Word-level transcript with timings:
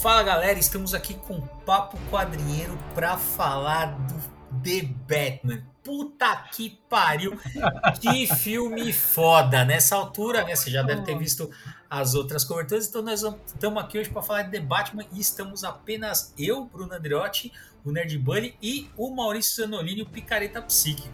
Fala 0.00 0.22
galera, 0.24 0.58
estamos 0.58 0.92
aqui 0.92 1.14
com 1.14 1.40
Papo 1.64 1.96
Quadrinheiro 2.10 2.76
para 2.94 3.16
falar 3.16 3.92
do 3.92 4.39
The 4.62 4.88
Batman. 5.08 5.62
Puta 5.82 6.36
que 6.52 6.78
pariu! 6.88 7.38
Que 8.00 8.26
filme 8.36 8.92
foda! 8.92 9.64
Nessa 9.64 9.96
altura, 9.96 10.44
né? 10.44 10.54
Você 10.54 10.70
já 10.70 10.82
deve 10.82 11.02
ter 11.02 11.18
visto 11.18 11.50
as 11.88 12.14
outras 12.14 12.44
coberturas. 12.44 12.88
Então 12.88 13.02
nós 13.02 13.22
estamos 13.46 13.82
aqui 13.82 13.98
hoje 13.98 14.10
para 14.10 14.22
falar 14.22 14.42
de 14.42 14.52
The 14.52 14.60
Batman 14.60 15.04
e 15.12 15.20
estamos 15.20 15.64
apenas 15.64 16.32
eu, 16.38 16.64
Bruno 16.66 16.94
Andreotti, 16.94 17.52
o 17.84 17.90
Nerd 17.90 18.16
Bunny 18.18 18.54
e 18.62 18.88
o 18.96 19.10
Maurício 19.14 19.64
Zanolini, 19.64 20.02
o 20.02 20.06
Picareta 20.06 20.62
Psíquico. 20.62 21.08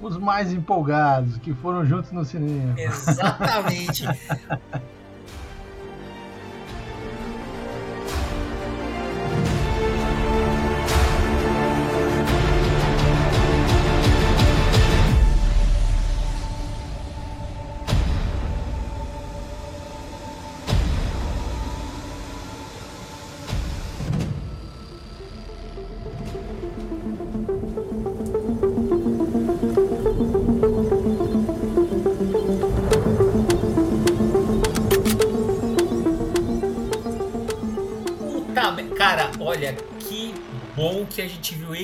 Os 0.00 0.16
mais 0.16 0.52
empolgados, 0.52 1.36
que 1.38 1.54
foram 1.54 1.84
juntos 1.86 2.10
no 2.10 2.24
cinema. 2.24 2.74
Exatamente. 2.76 4.04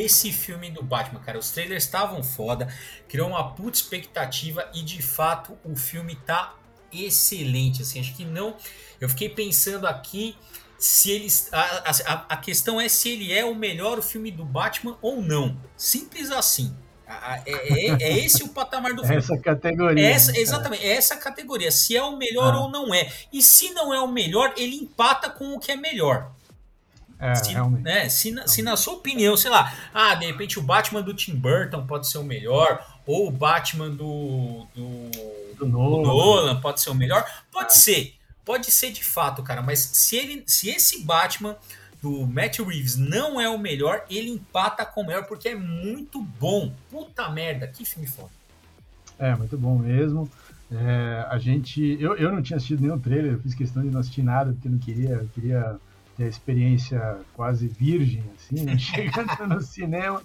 esse 0.08 0.32
filme 0.32 0.70
do 0.70 0.82
Batman, 0.82 1.20
cara. 1.20 1.38
Os 1.38 1.50
trailers 1.50 1.84
estavam 1.84 2.22
foda, 2.22 2.66
criou 3.06 3.28
uma 3.28 3.54
puta 3.54 3.78
expectativa 3.78 4.68
e 4.74 4.82
de 4.82 5.00
fato 5.00 5.56
o 5.62 5.76
filme 5.76 6.16
tá 6.26 6.54
excelente. 6.92 7.82
Assim, 7.82 8.00
acho 8.00 8.14
que 8.16 8.24
não. 8.24 8.56
Eu 9.00 9.08
fiquei 9.08 9.28
pensando 9.28 9.86
aqui 9.86 10.34
se 10.78 11.10
eles. 11.10 11.48
A, 11.52 11.60
a, 12.06 12.12
a 12.30 12.36
questão 12.36 12.80
é 12.80 12.88
se 12.88 13.10
ele 13.10 13.32
é 13.32 13.44
o 13.44 13.54
melhor 13.54 14.02
filme 14.02 14.30
do 14.30 14.44
Batman 14.44 14.96
ou 15.00 15.22
não. 15.22 15.56
Simples 15.76 16.30
assim. 16.30 16.74
É, 17.46 17.52
é, 17.52 18.02
é, 18.02 18.18
esse 18.18 18.42
o 18.42 18.48
patamar 18.48 18.92
do 18.94 19.02
filme. 19.06 19.16
Essa 19.16 19.38
categoria. 19.38 20.08
Essa, 20.08 20.32
né, 20.32 20.38
exatamente, 20.38 20.84
é 20.84 20.96
essa 20.96 21.16
categoria. 21.16 21.70
Se 21.70 21.96
é 21.96 22.02
o 22.02 22.16
melhor 22.16 22.54
ah. 22.54 22.60
ou 22.60 22.70
não 22.70 22.94
é. 22.94 23.10
E 23.32 23.42
se 23.42 23.70
não 23.70 23.92
é 23.94 24.00
o 24.00 24.08
melhor, 24.08 24.52
ele 24.56 24.76
empata 24.76 25.30
com 25.30 25.54
o 25.54 25.58
que 25.58 25.72
é 25.72 25.76
melhor. 25.76 26.30
É, 27.20 27.34
se, 27.34 27.52
realmente. 27.52 27.82
Né, 27.82 28.08
se, 28.08 28.30
na, 28.30 28.46
se 28.46 28.62
na 28.62 28.76
sua 28.76 28.94
opinião, 28.94 29.36
sei 29.36 29.50
lá, 29.50 29.72
ah, 29.92 30.14
de 30.14 30.26
repente 30.26 30.58
o 30.58 30.62
Batman 30.62 31.02
do 31.02 31.12
Tim 31.12 31.34
Burton 31.34 31.84
pode 31.86 32.08
ser 32.08 32.18
o 32.18 32.24
melhor, 32.24 32.84
ou 33.04 33.28
o 33.28 33.30
Batman 33.30 33.90
do, 33.90 34.66
do, 34.74 35.10
do, 35.58 35.66
Nolan. 35.66 36.02
do 36.02 36.08
Nolan. 36.08 36.60
pode 36.60 36.80
ser 36.80 36.90
o 36.90 36.94
melhor, 36.94 37.24
pode 37.50 37.72
é. 37.72 37.76
ser, 37.76 38.14
pode 38.44 38.70
ser 38.70 38.92
de 38.92 39.04
fato, 39.04 39.42
cara, 39.42 39.62
mas 39.62 39.80
se, 39.80 40.16
ele, 40.16 40.44
se 40.46 40.68
esse 40.68 41.02
Batman 41.02 41.56
do 42.00 42.26
Matt 42.26 42.60
Reeves 42.60 42.96
não 42.96 43.40
é 43.40 43.48
o 43.48 43.58
melhor, 43.58 44.04
ele 44.08 44.30
empata 44.30 44.86
com 44.86 45.00
o 45.00 45.06
melhor 45.06 45.26
porque 45.26 45.48
é 45.48 45.54
muito 45.56 46.22
bom. 46.22 46.72
Puta 46.90 47.28
merda, 47.28 47.66
que 47.66 47.84
filme 47.84 48.06
foda. 48.06 48.30
É, 49.18 49.34
muito 49.34 49.58
bom 49.58 49.76
mesmo. 49.76 50.30
É, 50.70 51.26
a 51.28 51.38
gente. 51.38 51.96
Eu, 52.00 52.14
eu 52.16 52.30
não 52.30 52.40
tinha 52.42 52.56
assistido 52.56 52.82
nenhum 52.82 52.98
trailer, 52.98 53.32
eu 53.32 53.40
fiz 53.40 53.54
questão 53.54 53.82
de 53.82 53.90
não 53.90 54.00
assistir 54.00 54.22
nada, 54.22 54.52
porque 54.52 54.68
não 54.68 54.78
queria. 54.78 55.10
Eu 55.10 55.28
queria 55.34 55.76
ter 56.18 56.24
a 56.24 56.28
experiência 56.28 57.18
quase 57.34 57.68
virgem, 57.68 58.24
assim, 58.36 58.64
né? 58.64 58.76
chegando 58.76 59.46
no 59.46 59.60
cinema, 59.60 60.20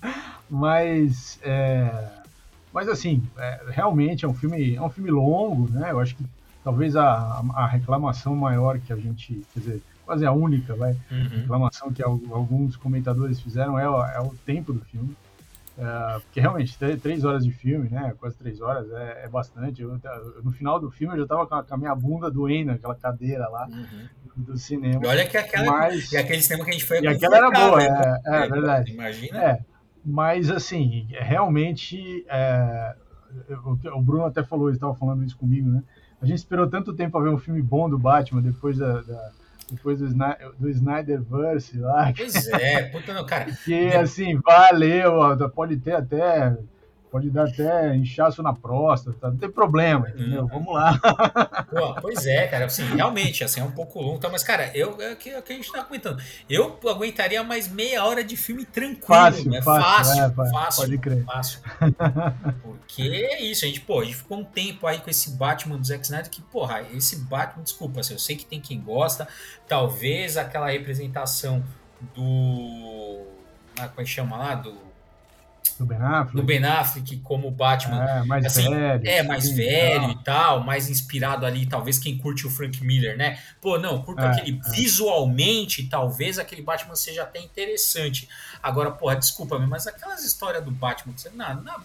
mas, 0.50 1.40
é, 1.44 2.10
mas 2.74 2.90
assim, 2.90 3.24
é, 3.38 3.62
realmente 3.70 4.26
é 4.26 4.28
um 4.28 4.34
filme, 4.34 4.76
é 4.76 4.82
um 4.82 4.90
filme 4.90 5.12
longo, 5.12 5.72
né? 5.72 5.92
Eu 5.92 6.00
acho 6.00 6.16
que 6.16 6.26
talvez 6.64 6.96
a, 6.96 7.44
a 7.54 7.68
reclamação 7.68 8.36
maior 8.36 8.80
que 8.80 8.92
a 8.92 8.96
gente, 8.96 9.42
quer 9.54 9.60
dizer, 9.60 9.82
quase 10.04 10.26
a 10.26 10.32
única, 10.32 10.76
vai, 10.76 10.98
uhum. 11.12 11.28
reclamação 11.42 11.94
que 11.94 12.02
alguns 12.04 12.76
comentadores 12.76 13.40
fizeram 13.40 13.78
é, 13.78 13.84
é 13.84 14.20
o 14.20 14.34
tempo 14.46 14.74
do 14.74 14.82
filme. 14.86 15.16
É, 15.78 16.20
porque 16.20 16.40
realmente, 16.40 16.78
três 17.02 17.24
horas 17.24 17.44
de 17.44 17.52
filme, 17.52 17.90
né? 17.90 18.14
Quase 18.20 18.38
três 18.38 18.62
horas 18.62 18.92
é, 18.92 19.26
é 19.26 19.28
bastante. 19.28 19.82
Eu, 19.82 20.00
no 20.44 20.52
final 20.52 20.80
do 20.80 20.92
filme 20.92 21.16
eu 21.16 21.22
já 21.22 21.28
tava 21.28 21.48
com 21.48 21.56
a, 21.56 21.64
com 21.64 21.74
a 21.74 21.78
minha 21.78 21.96
bunda 21.96 22.30
doendo, 22.30 22.72
aquela 22.72 22.96
cadeira 22.96 23.48
lá 23.50 23.68
uhum. 23.68 24.44
do, 24.44 24.58
cinema. 24.58 25.02
E 25.04 25.08
olha 25.08 25.28
que 25.28 25.36
aquela, 25.36 25.66
mas, 25.66 26.12
e 26.12 26.18
aquele 26.18 26.42
cinema 26.42 26.64
que 26.64 26.70
a 26.70 26.74
gente 26.74 26.86
foi 26.86 27.02
E 27.02 27.08
aquela 27.08 27.38
era 27.38 27.50
boa, 27.50 27.78
né? 27.78 28.20
é, 28.26 28.44
é, 28.44 28.48
verdade. 28.48 28.92
Imagina. 28.92 29.44
É, 29.44 29.60
mas 30.06 30.52
assim, 30.52 31.08
realmente, 31.10 32.24
é, 32.30 32.96
o, 33.66 33.98
o 33.98 34.02
Bruno 34.02 34.26
até 34.26 34.44
falou, 34.44 34.70
estava 34.70 34.94
falando 34.94 35.24
isso 35.24 35.38
comigo, 35.38 35.70
né? 35.70 35.82
A 36.22 36.26
gente 36.26 36.38
esperou 36.38 36.70
tanto 36.70 36.94
tempo 36.94 37.14
para 37.14 37.24
ver 37.24 37.30
um 37.30 37.38
filme 37.38 37.62
bom 37.62 37.90
do 37.90 37.98
Batman 37.98 38.42
depois 38.42 38.78
da, 38.78 39.02
da 39.02 39.32
depois 39.74 40.00
do, 40.00 40.08
do 40.60 40.70
Snyderverse 40.70 41.78
lá. 41.80 42.14
Pois 42.16 42.48
é, 42.50 42.84
puta 42.84 43.14
não, 43.14 43.26
cara. 43.26 43.52
Que 43.66 43.88
assim, 43.94 44.40
valeu, 44.40 45.38
pode 45.50 45.78
ter 45.78 45.96
até 45.96 46.56
pode 47.14 47.30
dar 47.30 47.48
até 47.48 47.96
inchaço 47.96 48.42
na 48.42 48.52
próstata, 48.52 49.30
não 49.30 49.38
tem 49.38 49.52
problema, 49.52 50.10
entendeu? 50.10 50.42
Uhum. 50.42 50.48
Vamos 50.48 50.74
lá. 50.74 50.98
Pô, 51.70 51.94
pois 52.02 52.26
é, 52.26 52.48
cara, 52.48 52.66
assim, 52.66 52.84
realmente, 52.86 53.44
assim, 53.44 53.62
é 53.62 53.64
um 53.64 53.70
pouco 53.70 54.02
longo, 54.02 54.18
tá? 54.18 54.30
mas, 54.30 54.44
cara, 54.44 54.76
eu, 54.76 55.00
é 55.00 55.14
o 55.14 55.16
que, 55.16 55.30
é 55.30 55.40
que 55.40 55.54
a 55.54 55.56
gente 55.56 55.72
tá 55.72 55.84
comentando, 55.84 56.20
eu 56.50 56.80
aguentaria 56.90 57.44
mais 57.44 57.68
meia 57.68 58.04
hora 58.04 58.24
de 58.24 58.36
filme 58.36 58.66
tranquilo, 58.66 59.06
fácil, 59.06 59.52
né? 59.52 59.62
Fácil, 59.62 59.84
fácil, 59.84 60.24
é, 60.24 60.52
fácil, 60.52 60.82
pode 60.82 60.98
crer. 60.98 61.24
fácil. 61.24 61.60
Porque 62.64 63.04
é 63.04 63.44
isso, 63.44 63.64
a 63.64 63.68
gente, 63.68 63.82
pô, 63.82 64.00
a 64.00 64.06
gente 64.06 64.16
ficou 64.16 64.40
um 64.40 64.44
tempo 64.44 64.88
aí 64.88 64.98
com 64.98 65.10
esse 65.12 65.38
Batman 65.38 65.78
do 65.78 65.86
Zack 65.86 66.04
Snyder 66.04 66.32
que, 66.32 66.42
porra, 66.42 66.82
esse 66.96 67.18
Batman, 67.18 67.64
desculpa, 67.64 68.00
assim, 68.00 68.14
eu 68.14 68.20
sei 68.20 68.36
que 68.36 68.46
tem 68.46 68.60
quem 68.60 68.82
gosta, 68.82 69.28
talvez 69.68 70.36
aquela 70.36 70.72
representação 70.72 71.64
do... 72.16 73.22
Ah, 73.78 73.88
como 73.88 74.02
é 74.02 74.04
que 74.04 74.10
chama 74.10 74.36
lá? 74.36 74.56
Do 74.56 74.93
do 75.84 75.88
Ben 75.88 75.98
Affleck. 75.98 76.36
Do 76.36 76.44
Ben 76.44 76.66
Affleck 76.66 77.18
como 77.18 77.52
Batman. 77.52 78.04
É, 78.04 78.24
mais 78.24 78.46
assim, 78.46 78.70
velho. 78.70 79.08
É, 79.08 79.24
mais 79.24 79.46
sim, 79.46 79.56
velho 79.56 80.12
e 80.12 80.24
tal, 80.24 80.64
mais 80.64 80.90
inspirado 80.90 81.46
ali, 81.46 81.66
talvez 81.66 82.00
quem 82.00 82.18
curte 82.18 82.48
o 82.48 82.50
Frank 82.50 82.84
Miller, 82.84 83.18
né? 83.18 83.40
Pô, 83.62 83.78
não, 83.78 84.02
curto 84.02 84.22
é, 84.22 84.28
aquele 84.28 84.60
é. 84.66 84.70
visualmente, 84.72 85.88
talvez 85.88 86.40
aquele 86.40 86.62
Batman 86.62 86.96
seja 86.96 87.24
até 87.24 87.40
interessante. 87.40 88.28
Agora, 88.62 88.92
porra, 88.92 89.16
desculpa, 89.16 89.60
mas 89.60 89.88
aquelas 89.88 90.24
histórias 90.24 90.64
do 90.64 90.72
Batman, 90.72 91.14
você, 91.16 91.30
não, 91.30 91.62
não, 91.62 91.76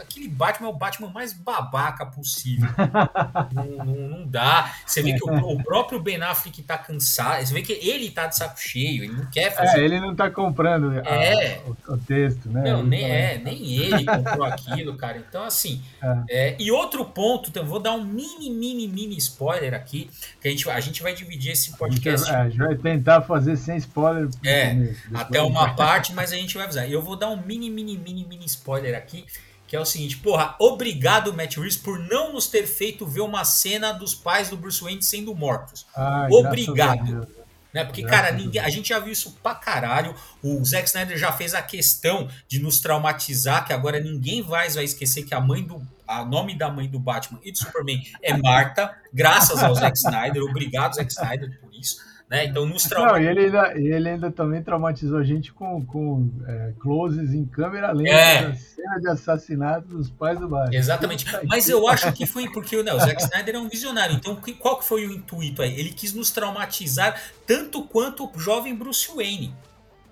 aquele 0.00 0.28
Batman 0.28 0.68
é 0.68 0.70
o 0.70 0.74
Batman 0.74 1.08
mais 1.10 1.32
babaca 1.32 2.06
possível. 2.06 2.68
não, 3.52 3.84
não, 3.84 4.08
não, 4.08 4.26
dá. 4.26 4.74
Você 4.86 5.02
vê 5.02 5.14
que 5.14 5.24
o, 5.24 5.34
o, 5.34 5.62
próprio 5.62 6.00
Ben 6.00 6.20
Affleck 6.22 6.62
tá 6.62 6.78
cansado, 6.78 7.44
você 7.44 7.52
vê 7.52 7.62
que 7.62 7.72
ele 7.72 8.10
tá 8.10 8.26
de 8.26 8.36
saco 8.36 8.60
cheio, 8.60 9.04
ele 9.04 9.12
não 9.12 9.26
quer 9.26 9.54
fazer. 9.54 9.80
É, 9.80 9.84
ele 9.84 10.00
não 10.00 10.14
tá 10.14 10.30
comprando 10.30 10.92
é. 11.04 11.56
A, 11.56 11.68
o, 11.68 11.94
o, 11.94 11.98
texto, 11.98 12.48
né? 12.48 12.62
Não, 12.70 12.82
nem, 12.82 13.04
é, 13.04 13.27
nem 13.36 13.70
ele 13.70 14.04
comprou 14.04 14.44
aquilo, 14.44 14.96
cara. 14.96 15.18
Então, 15.28 15.44
assim. 15.44 15.82
É. 16.00 16.24
É, 16.30 16.56
e 16.58 16.70
outro 16.70 17.04
ponto, 17.04 17.50
então, 17.50 17.66
vou 17.66 17.78
dar 17.78 17.92
um 17.92 18.04
mini, 18.04 18.48
mini, 18.48 18.88
mini 18.88 19.16
spoiler 19.18 19.74
aqui, 19.74 20.08
que 20.40 20.48
a 20.48 20.50
gente, 20.50 20.70
a 20.70 20.80
gente 20.80 21.02
vai 21.02 21.14
dividir 21.14 21.52
esse 21.52 21.76
podcast. 21.76 22.30
A 22.30 22.48
gente, 22.48 22.58
vai 22.58 22.76
tentar 22.76 23.22
fazer 23.22 23.56
sem 23.56 23.76
spoiler. 23.76 24.28
É, 24.44 24.94
até 25.12 25.42
uma 25.42 25.74
parte, 25.74 26.14
mas 26.14 26.32
a 26.32 26.36
gente 26.36 26.54
vai 26.54 26.64
avisar. 26.64 26.90
Eu 26.90 27.02
vou 27.02 27.16
dar 27.16 27.28
um 27.28 27.36
mini, 27.36 27.68
mini, 27.68 27.98
mini, 27.98 28.24
mini 28.24 28.46
spoiler 28.46 28.96
aqui 28.96 29.26
que 29.68 29.76
é 29.76 29.80
o 29.80 29.84
seguinte, 29.84 30.16
porra, 30.16 30.56
obrigado 30.58 31.34
Matt 31.34 31.56
Reeves 31.56 31.76
por 31.76 31.98
não 31.98 32.32
nos 32.32 32.46
ter 32.46 32.66
feito 32.66 33.06
ver 33.06 33.20
uma 33.20 33.44
cena 33.44 33.92
dos 33.92 34.14
pais 34.14 34.48
do 34.48 34.56
Bruce 34.56 34.82
Wayne 34.82 35.02
sendo 35.02 35.34
mortos. 35.34 35.86
Ai, 35.94 36.30
obrigado. 36.32 37.28
Né? 37.72 37.84
Porque, 37.84 38.02
cara, 38.02 38.30
ninguém, 38.32 38.62
a 38.62 38.70
gente 38.70 38.88
já 38.88 38.98
viu 38.98 39.12
isso 39.12 39.36
pra 39.42 39.54
caralho. 39.54 40.14
O 40.42 40.64
Zack 40.64 40.86
Snyder 40.88 41.18
já 41.18 41.30
fez 41.32 41.54
a 41.54 41.60
questão 41.60 42.28
de 42.48 42.58
nos 42.60 42.80
traumatizar, 42.80 43.66
que 43.66 43.72
agora 43.72 44.00
ninguém 44.00 44.42
mais 44.42 44.74
vai 44.74 44.84
esquecer 44.84 45.24
que 45.24 45.34
a 45.34 45.40
mãe 45.40 45.62
do. 45.62 45.86
A 46.06 46.24
nome 46.24 46.56
da 46.56 46.70
mãe 46.70 46.88
do 46.88 46.98
Batman 46.98 47.38
e 47.44 47.52
do 47.52 47.58
Superman 47.58 48.02
é 48.22 48.34
Marta, 48.34 48.96
graças 49.12 49.62
ao 49.62 49.74
Zack 49.74 49.94
Snyder. 49.98 50.42
Obrigado, 50.42 50.94
Zack 50.94 51.12
Snyder, 51.12 51.60
por 51.60 51.74
isso. 51.74 51.98
Né? 52.28 52.44
Então 52.44 52.66
nos 52.66 52.82
traumatizou. 52.82 53.22
Não, 53.22 53.30
ele 53.30 53.46
ainda, 53.46 53.72
ele 53.74 54.08
ainda 54.08 54.30
também 54.30 54.62
traumatizou 54.62 55.18
a 55.18 55.24
gente 55.24 55.50
com, 55.50 55.84
com 55.86 56.30
é, 56.46 56.72
closes 56.78 57.32
em 57.32 57.46
câmera 57.46 57.90
lenta 57.90 58.10
é. 58.10 58.48
da 58.48 58.54
cena 58.54 59.00
de 59.00 59.08
assassinato 59.08 59.88
dos 59.88 60.10
pais 60.10 60.38
do 60.38 60.46
Batman. 60.46 60.76
Exatamente. 60.76 61.24
Mas 61.46 61.68
eu 61.70 61.88
acho 61.88 62.12
que 62.12 62.26
foi 62.26 62.50
porque 62.50 62.82
né, 62.82 62.92
o 62.92 62.98
Zack 62.98 63.22
Snyder 63.22 63.54
é 63.54 63.58
um 63.58 63.68
visionário. 63.68 64.14
Então, 64.14 64.38
qual 64.58 64.78
que 64.78 64.84
foi 64.84 65.06
o 65.06 65.12
intuito 65.12 65.62
aí? 65.62 65.78
Ele 65.80 65.90
quis 65.90 66.12
nos 66.12 66.30
traumatizar 66.30 67.18
tanto 67.46 67.82
quanto 67.84 68.30
o 68.30 68.38
jovem 68.38 68.74
Bruce 68.74 69.10
Wayne. 69.14 69.54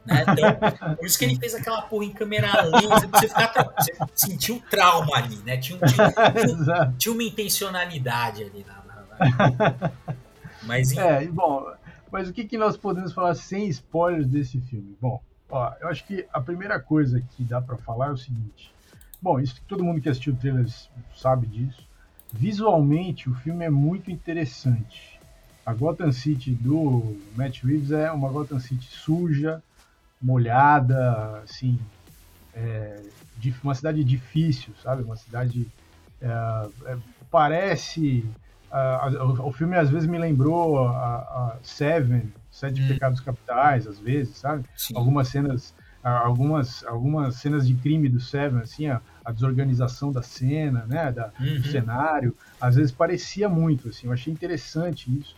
Né? 0.06 0.24
Então, 0.26 0.96
por 0.96 1.04
isso 1.04 1.18
que 1.18 1.24
ele 1.24 1.36
fez 1.36 1.54
aquela 1.54 1.82
porra 1.82 2.04
em 2.06 2.12
câmera 2.12 2.62
lenta, 2.62 3.08
você, 3.08 3.28
ficar, 3.28 3.74
você 3.76 3.92
sentiu 4.14 4.62
trauma 4.70 5.16
ali, 5.16 5.36
né? 5.44 5.58
Tinha, 5.58 5.78
tinha, 5.80 6.12
tinha, 6.32 6.94
tinha 6.96 7.12
uma 7.12 7.24
intencionalidade 7.24 8.44
ali 8.44 8.64
na. 8.66 8.94
na, 9.18 9.50
na... 9.50 9.92
Mas, 10.62 10.96
é, 10.96 11.24
bom, 11.26 11.64
mas 12.16 12.30
o 12.30 12.32
que, 12.32 12.46
que 12.46 12.56
nós 12.56 12.78
podemos 12.78 13.12
falar 13.12 13.34
sem 13.34 13.68
spoilers 13.68 14.26
desse 14.26 14.58
filme? 14.58 14.96
Bom, 14.98 15.20
ó, 15.50 15.70
eu 15.82 15.88
acho 15.88 16.02
que 16.06 16.26
a 16.32 16.40
primeira 16.40 16.80
coisa 16.80 17.20
que 17.20 17.44
dá 17.44 17.60
para 17.60 17.76
falar 17.76 18.06
é 18.06 18.12
o 18.12 18.16
seguinte. 18.16 18.72
Bom, 19.20 19.38
isso 19.38 19.60
todo 19.68 19.84
mundo 19.84 20.00
que 20.00 20.08
assistiu 20.08 20.32
o 20.32 20.36
trailer 20.36 20.66
sabe 21.14 21.46
disso. 21.46 21.86
Visualmente, 22.32 23.28
o 23.28 23.34
filme 23.34 23.66
é 23.66 23.68
muito 23.68 24.10
interessante. 24.10 25.20
A 25.66 25.74
Gotham 25.74 26.10
City 26.10 26.52
do 26.52 27.18
Matt 27.36 27.62
Reeves 27.62 27.90
é 27.90 28.10
uma 28.10 28.30
Gotham 28.30 28.60
City 28.60 28.86
suja, 28.86 29.62
molhada, 30.18 31.42
assim, 31.44 31.78
é, 32.54 32.98
uma 33.62 33.74
cidade 33.74 34.02
difícil, 34.02 34.72
sabe? 34.82 35.02
Uma 35.02 35.16
cidade 35.16 35.68
é, 36.18 36.28
é, 36.86 36.96
parece 37.30 38.24
o, 39.20 39.48
o, 39.48 39.52
filme 39.52 39.76
às 39.76 39.90
vezes 39.90 40.08
me 40.08 40.18
lembrou 40.18 40.86
a, 40.88 41.56
Seven, 41.62 42.32
Sete 42.50 42.82
hum. 42.82 42.88
Pecados 42.88 43.20
Capitais, 43.20 43.86
às 43.86 43.98
vezes, 43.98 44.36
sabe? 44.36 44.64
Sim. 44.76 44.94
Algumas 44.96 45.28
cenas, 45.28 45.74
algumas, 46.02 46.84
algumas 46.84 47.36
cenas 47.36 47.66
de 47.66 47.74
crime 47.74 48.08
do 48.08 48.20
Seven, 48.20 48.60
assim, 48.60 48.86
a, 48.88 49.00
a 49.24 49.32
desorganização 49.32 50.12
da 50.12 50.22
cena, 50.22 50.84
né, 50.86 51.12
da, 51.12 51.30
uhum. 51.38 51.60
do 51.60 51.66
cenário, 51.68 52.36
às 52.60 52.76
vezes 52.76 52.92
parecia 52.92 53.48
muito, 53.48 53.88
assim, 53.88 54.06
eu 54.06 54.12
achei 54.12 54.32
interessante 54.32 55.10
isso. 55.18 55.36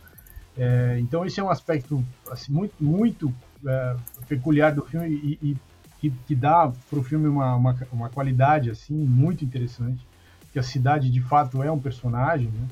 É, 0.57 0.97
então 0.99 1.25
esse 1.25 1.39
é 1.39 1.43
um 1.43 1.49
aspecto 1.49 2.03
assim, 2.29 2.51
muito, 2.51 2.73
muito 2.79 3.33
é, 3.65 3.95
peculiar 4.27 4.73
do 4.73 4.83
filme 4.83 5.07
e, 5.07 5.39
e 5.41 5.57
que, 6.01 6.09
que, 6.09 6.35
dá 6.35 6.71
para 6.89 6.99
o 6.99 7.03
filme 7.03 7.27
uma, 7.27 7.55
uma, 7.55 7.77
uma, 7.91 8.09
qualidade 8.09 8.69
assim 8.69 8.93
muito 8.93 9.43
interessante, 9.43 10.05
que 10.51 10.59
a 10.59 10.63
cidade 10.63 11.09
de 11.09 11.21
fato 11.21 11.61
é 11.61 11.71
um 11.71 11.79
personagem, 11.79 12.47
né? 12.47 12.67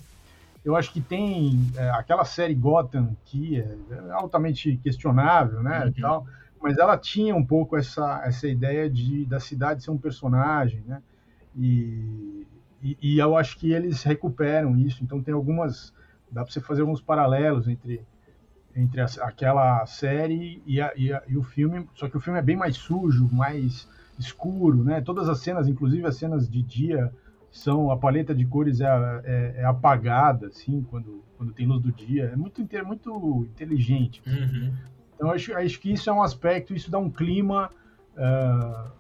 Eu 0.68 0.76
acho 0.76 0.92
que 0.92 1.00
tem 1.00 1.58
é, 1.78 1.90
aquela 1.92 2.26
série 2.26 2.54
Gotham 2.54 3.16
que 3.24 3.62
é 3.62 3.66
altamente 4.12 4.76
questionável, 4.84 5.64
né, 5.64 5.86
uhum. 5.86 5.94
tal, 6.02 6.28
mas 6.62 6.78
ela 6.78 6.98
tinha 6.98 7.34
um 7.34 7.46
pouco 7.46 7.78
essa, 7.78 8.22
essa 8.26 8.50
ideia 8.50 8.90
de 8.90 9.26
da 9.26 9.40
cidade 9.40 9.82
ser 9.82 9.92
um 9.92 9.98
personagem, 9.98 10.84
né, 10.86 11.02
e, 11.56 12.46
e, 12.84 12.98
e 13.02 13.18
eu 13.18 13.38
acho 13.38 13.58
que 13.58 13.72
eles 13.72 14.04
recuperam 14.04 14.76
isso. 14.76 15.02
Então 15.06 15.24
tem 15.24 15.34
algumas, 15.34 15.94
dá 16.30 16.44
para 16.44 16.52
você 16.52 16.60
fazer 16.60 16.82
alguns 16.82 17.02
paralelos 17.02 17.70
entre 17.70 18.02
entre 18.76 19.00
a, 19.00 19.06
aquela 19.22 19.86
série 19.86 20.62
e, 20.66 20.82
a, 20.82 20.92
e, 20.98 21.14
a, 21.14 21.24
e 21.28 21.38
o 21.38 21.44
filme, 21.44 21.90
só 21.96 22.10
que 22.10 22.18
o 22.18 22.20
filme 22.20 22.40
é 22.40 22.44
bem 22.44 22.58
mais 22.58 22.76
sujo, 22.76 23.28
mais 23.32 23.88
escuro, 24.20 24.84
né? 24.84 25.00
Todas 25.00 25.30
as 25.30 25.40
cenas, 25.40 25.68
inclusive 25.68 26.06
as 26.06 26.18
cenas 26.18 26.48
de 26.48 26.62
dia 26.62 27.12
são 27.52 27.92
a 27.92 27.98
paleta 27.98 28.34
de 28.34 28.46
cores 28.46 28.82
é, 28.82 28.86
é, 28.86 29.54
é, 29.58 29.66
apagada 29.66 30.48
assim 30.48 30.86
quando 30.90 31.24
quando 31.38 31.54
tem 31.54 31.68
luz 31.68 31.82
do 31.82 31.92
dia. 31.92 32.32
É 32.34 32.36
muito 32.36 32.62
muito 32.86 33.46
inteligente. 33.52 34.22
Uhum. 34.26 34.74
então 35.16 35.32
acho 35.32 35.56
acho 35.56 35.80
que 35.80 35.92
isso 35.92 36.10
é 36.10 36.14
um 36.14 36.22
aspecto 36.22 36.74
isso 36.74 36.90
dá 36.90 36.98
um 36.98 37.10
clima 37.10 37.70
uh, 38.16 38.92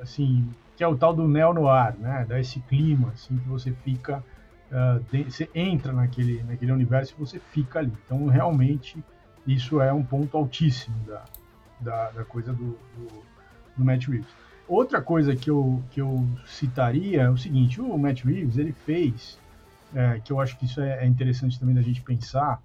assim 0.00 0.48
que 0.76 0.84
é 0.84 0.88
o 0.88 0.96
tal 0.96 1.14
do 1.14 1.28
neo 1.28 1.52
noir 1.52 1.96
né? 1.98 2.24
Dá 2.28 2.38
esse 2.38 2.60
clima 2.60 3.10
assim 3.10 3.36
que 3.38 3.48
você 3.48 3.72
fica 3.72 4.24
uh, 4.70 5.00
de, 5.10 5.24
você 5.24 5.48
entra 5.54 5.92
naquele 5.92 6.42
naquele 6.44 6.72
universo 6.72 7.14
e 7.16 7.18
você 7.18 7.38
fica 7.38 7.80
ali. 7.80 7.92
Então 8.04 8.26
realmente 8.26 9.02
isso 9.46 9.80
é 9.80 9.92
um 9.92 10.02
ponto 10.02 10.36
altíssimo 10.36 10.96
da 11.06 11.24
da, 11.80 12.10
da 12.10 12.24
coisa 12.24 12.52
do, 12.52 12.78
do, 12.94 13.22
do 13.76 13.84
Matt 13.84 14.06
Reeves 14.06 14.28
Outra 14.70 15.02
coisa 15.02 15.34
que 15.34 15.50
eu, 15.50 15.82
que 15.90 16.00
eu 16.00 16.24
citaria 16.46 17.22
é 17.22 17.28
o 17.28 17.36
seguinte: 17.36 17.80
o 17.80 17.98
Matt 17.98 18.22
Reeves 18.22 18.56
ele 18.56 18.72
fez, 18.86 19.36
é, 19.92 20.20
que 20.24 20.32
eu 20.32 20.38
acho 20.38 20.56
que 20.56 20.64
isso 20.64 20.80
é, 20.80 21.02
é, 21.02 21.06
interessante 21.06 21.58
também 21.58 21.74
da 21.74 21.82
gente 21.82 22.00
pensar. 22.00 22.62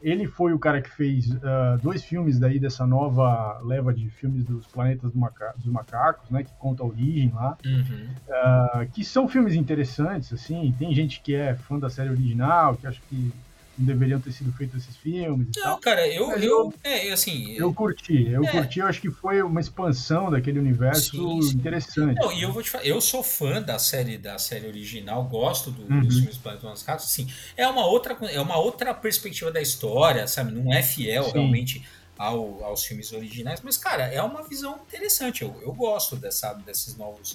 Ele 0.00 0.28
foi 0.28 0.52
o 0.54 0.58
cara 0.60 0.80
que 0.80 0.88
fez 0.88 1.28
uh, 1.28 1.76
dois 1.82 2.04
filmes 2.04 2.38
daí 2.38 2.60
dessa 2.60 2.86
nova 2.86 3.60
leva 3.64 3.92
de 3.92 4.08
filmes 4.10 4.44
dos 4.44 4.64
planetas 4.68 5.10
do 5.10 5.18
maca 5.18 5.52
dos 5.58 5.66
macacos, 5.66 6.30
né, 6.30 6.44
que 6.44 6.52
conta 6.58 6.84
a 6.84 6.86
origem 6.86 7.30
lá, 7.34 7.58
uhum. 7.66 8.08
uh, 8.28 8.88
que 8.92 9.04
são 9.04 9.28
filmes 9.28 9.54
interessantes, 9.54 10.32
assim. 10.32 10.72
Tem 10.78 10.94
gente 10.94 11.20
que 11.20 11.34
é 11.34 11.56
fã 11.56 11.80
da 11.80 11.90
série 11.90 12.10
original, 12.10 12.76
que 12.76 12.86
acha 12.86 13.00
que 13.10 13.32
não 13.80 13.86
deveriam 13.86 14.20
ter 14.20 14.30
sido 14.32 14.52
feitos 14.52 14.82
esses 14.82 14.96
filmes. 14.96 15.48
não, 15.56 15.62
tal. 15.62 15.78
cara, 15.78 16.06
eu, 16.06 16.30
eu, 16.32 16.42
eu, 16.42 16.74
é, 16.84 17.10
assim. 17.10 17.52
Eu 17.52 17.72
curti, 17.72 18.28
eu 18.28 18.44
é, 18.44 18.50
curti, 18.50 18.78
eu 18.78 18.86
acho 18.86 19.00
que 19.00 19.10
foi 19.10 19.42
uma 19.42 19.60
expansão 19.60 20.30
daquele 20.30 20.58
universo 20.58 21.10
sim, 21.10 21.42
sim. 21.42 21.56
interessante. 21.56 22.20
Não, 22.20 22.30
e 22.30 22.42
eu 22.42 22.52
vou 22.52 22.62
te 22.62 22.70
falar, 22.70 22.84
eu 22.84 23.00
sou 23.00 23.22
fã 23.22 23.62
da 23.62 23.78
série 23.78 24.18
da 24.18 24.38
série 24.38 24.66
original, 24.66 25.24
gosto 25.24 25.70
do, 25.70 25.82
uhum. 25.82 26.00
dos 26.02 26.16
filmes 26.16 26.36
do 26.36 26.42
Planeta 26.42 26.68
dos 26.68 27.04
sim. 27.04 27.26
É 27.56 27.66
uma 27.66 27.86
outra, 27.86 28.16
é 28.30 28.40
uma 28.40 28.58
outra 28.58 28.92
perspectiva 28.92 29.50
da 29.50 29.60
história, 29.60 30.26
sabe? 30.26 30.52
Não 30.52 30.72
é 30.72 30.82
fiel 30.82 31.24
sim. 31.24 31.32
realmente. 31.32 31.82
Ao, 32.18 32.62
aos 32.62 32.84
filmes 32.84 33.14
originais, 33.14 33.62
mas, 33.62 33.78
cara, 33.78 34.02
é 34.02 34.20
uma 34.22 34.46
visão 34.46 34.78
interessante. 34.86 35.40
Eu, 35.40 35.58
eu 35.62 35.72
gosto 35.72 36.16
dessa, 36.16 36.52
desses 36.52 36.94
novos 36.94 37.32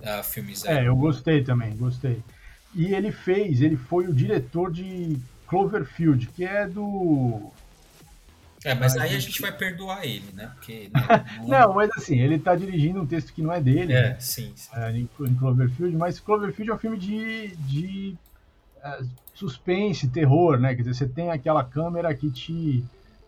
uh, 0.00 0.24
filmes. 0.24 0.64
Aí. 0.64 0.78
É, 0.78 0.88
eu 0.88 0.96
gostei 0.96 1.44
também, 1.44 1.76
gostei. 1.76 2.22
E 2.74 2.94
ele 2.94 3.12
fez, 3.12 3.60
ele 3.60 3.76
foi 3.76 4.06
o 4.06 4.14
diretor 4.14 4.72
de 4.72 5.18
Cloverfield, 5.52 6.28
que 6.28 6.46
é 6.46 6.66
do. 6.66 7.52
É, 8.64 8.74
mas 8.74 8.96
aí 8.96 9.14
a 9.14 9.18
gente 9.18 9.42
vai 9.42 9.52
perdoar 9.52 10.02
ele, 10.02 10.32
né? 10.32 10.50
Porque, 10.54 10.88
né, 10.94 11.24
não... 11.40 11.48
não, 11.48 11.74
mas 11.74 11.90
assim, 11.90 12.18
ele 12.18 12.38
tá 12.38 12.56
dirigindo 12.56 13.02
um 13.02 13.06
texto 13.06 13.34
que 13.34 13.42
não 13.42 13.52
é 13.52 13.60
dele. 13.60 13.92
É, 13.92 14.02
né? 14.10 14.16
sim. 14.18 14.50
sim. 14.56 14.70
É, 14.74 14.90
em, 14.96 15.06
Cloverfield, 15.06 15.94
mas 15.94 16.18
Cloverfield 16.18 16.70
é 16.70 16.74
um 16.74 16.78
filme 16.78 16.96
de, 16.96 17.54
de 17.56 18.16
uh, 18.78 19.06
suspense, 19.34 20.08
terror, 20.08 20.58
né? 20.58 20.74
Quer 20.74 20.84
dizer, 20.84 20.94
você 20.94 21.06
tem 21.06 21.30
aquela 21.30 21.62
câmera 21.62 22.14
que 22.14 22.30
te, 22.30 22.82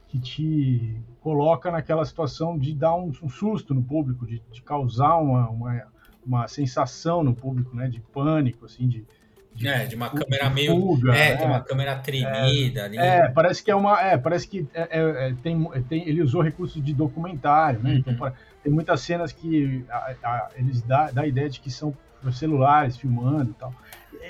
que 0.09 0.19
te 0.19 0.97
coloca 1.21 1.71
naquela 1.71 2.06
situação 2.06 2.59
de 2.59 2.73
dar 2.73 2.94
um, 2.94 3.12
um 3.23 3.29
susto 3.29 3.75
no 3.75 3.82
público, 3.82 4.26
de, 4.26 4.41
de 4.50 4.62
causar 4.62 5.17
uma, 5.17 5.50
uma, 5.50 5.82
uma 6.25 6.49
sensação 6.49 7.23
no 7.23 7.35
público, 7.35 7.76
né? 7.76 7.87
De 7.87 8.00
pânico, 8.00 8.65
assim, 8.65 8.88
de 8.88 9.05
de, 9.55 9.69
é, 9.69 9.87
de 9.87 9.95
uma 9.95 10.11
câmera 10.11 10.51
meio. 10.51 10.73
Fuga, 10.73 11.17
é, 11.17 11.41
é, 11.41 11.47
uma 11.47 11.61
câmera 11.61 11.97
tremida 11.97 12.81
é, 12.81 12.85
ali. 12.85 12.99
É, 12.99 13.29
parece 13.29 13.62
que 13.62 13.71
é 13.71 13.77
uma. 13.77 14.01
É, 14.01 14.19
parece 14.19 14.49
que 14.49 14.69
é, 14.75 14.83
é, 14.91 15.29
é 15.29 15.35
tem, 15.43 15.65
tem, 15.89 16.09
ele 16.09 16.23
usou 16.23 16.43
recursos 16.43 16.83
de 16.83 16.93
documentário, 16.93 17.81
né? 17.81 17.95
Então, 17.95 18.12
uhum. 18.12 18.27
Então, 18.27 18.33
tem 18.62 18.73
muitas 18.73 19.01
cenas 19.01 19.31
que 19.31 19.85
a, 19.89 20.15
a, 20.25 20.51
eles 20.56 20.83
dá, 20.83 21.11
dá 21.11 21.23
a 21.23 21.27
ideia 21.27 21.49
de 21.49 21.61
que 21.61 21.71
são 21.71 21.95
celulares 22.33 22.97
filmando 22.97 23.50
e 23.50 23.55
tal. 23.55 23.73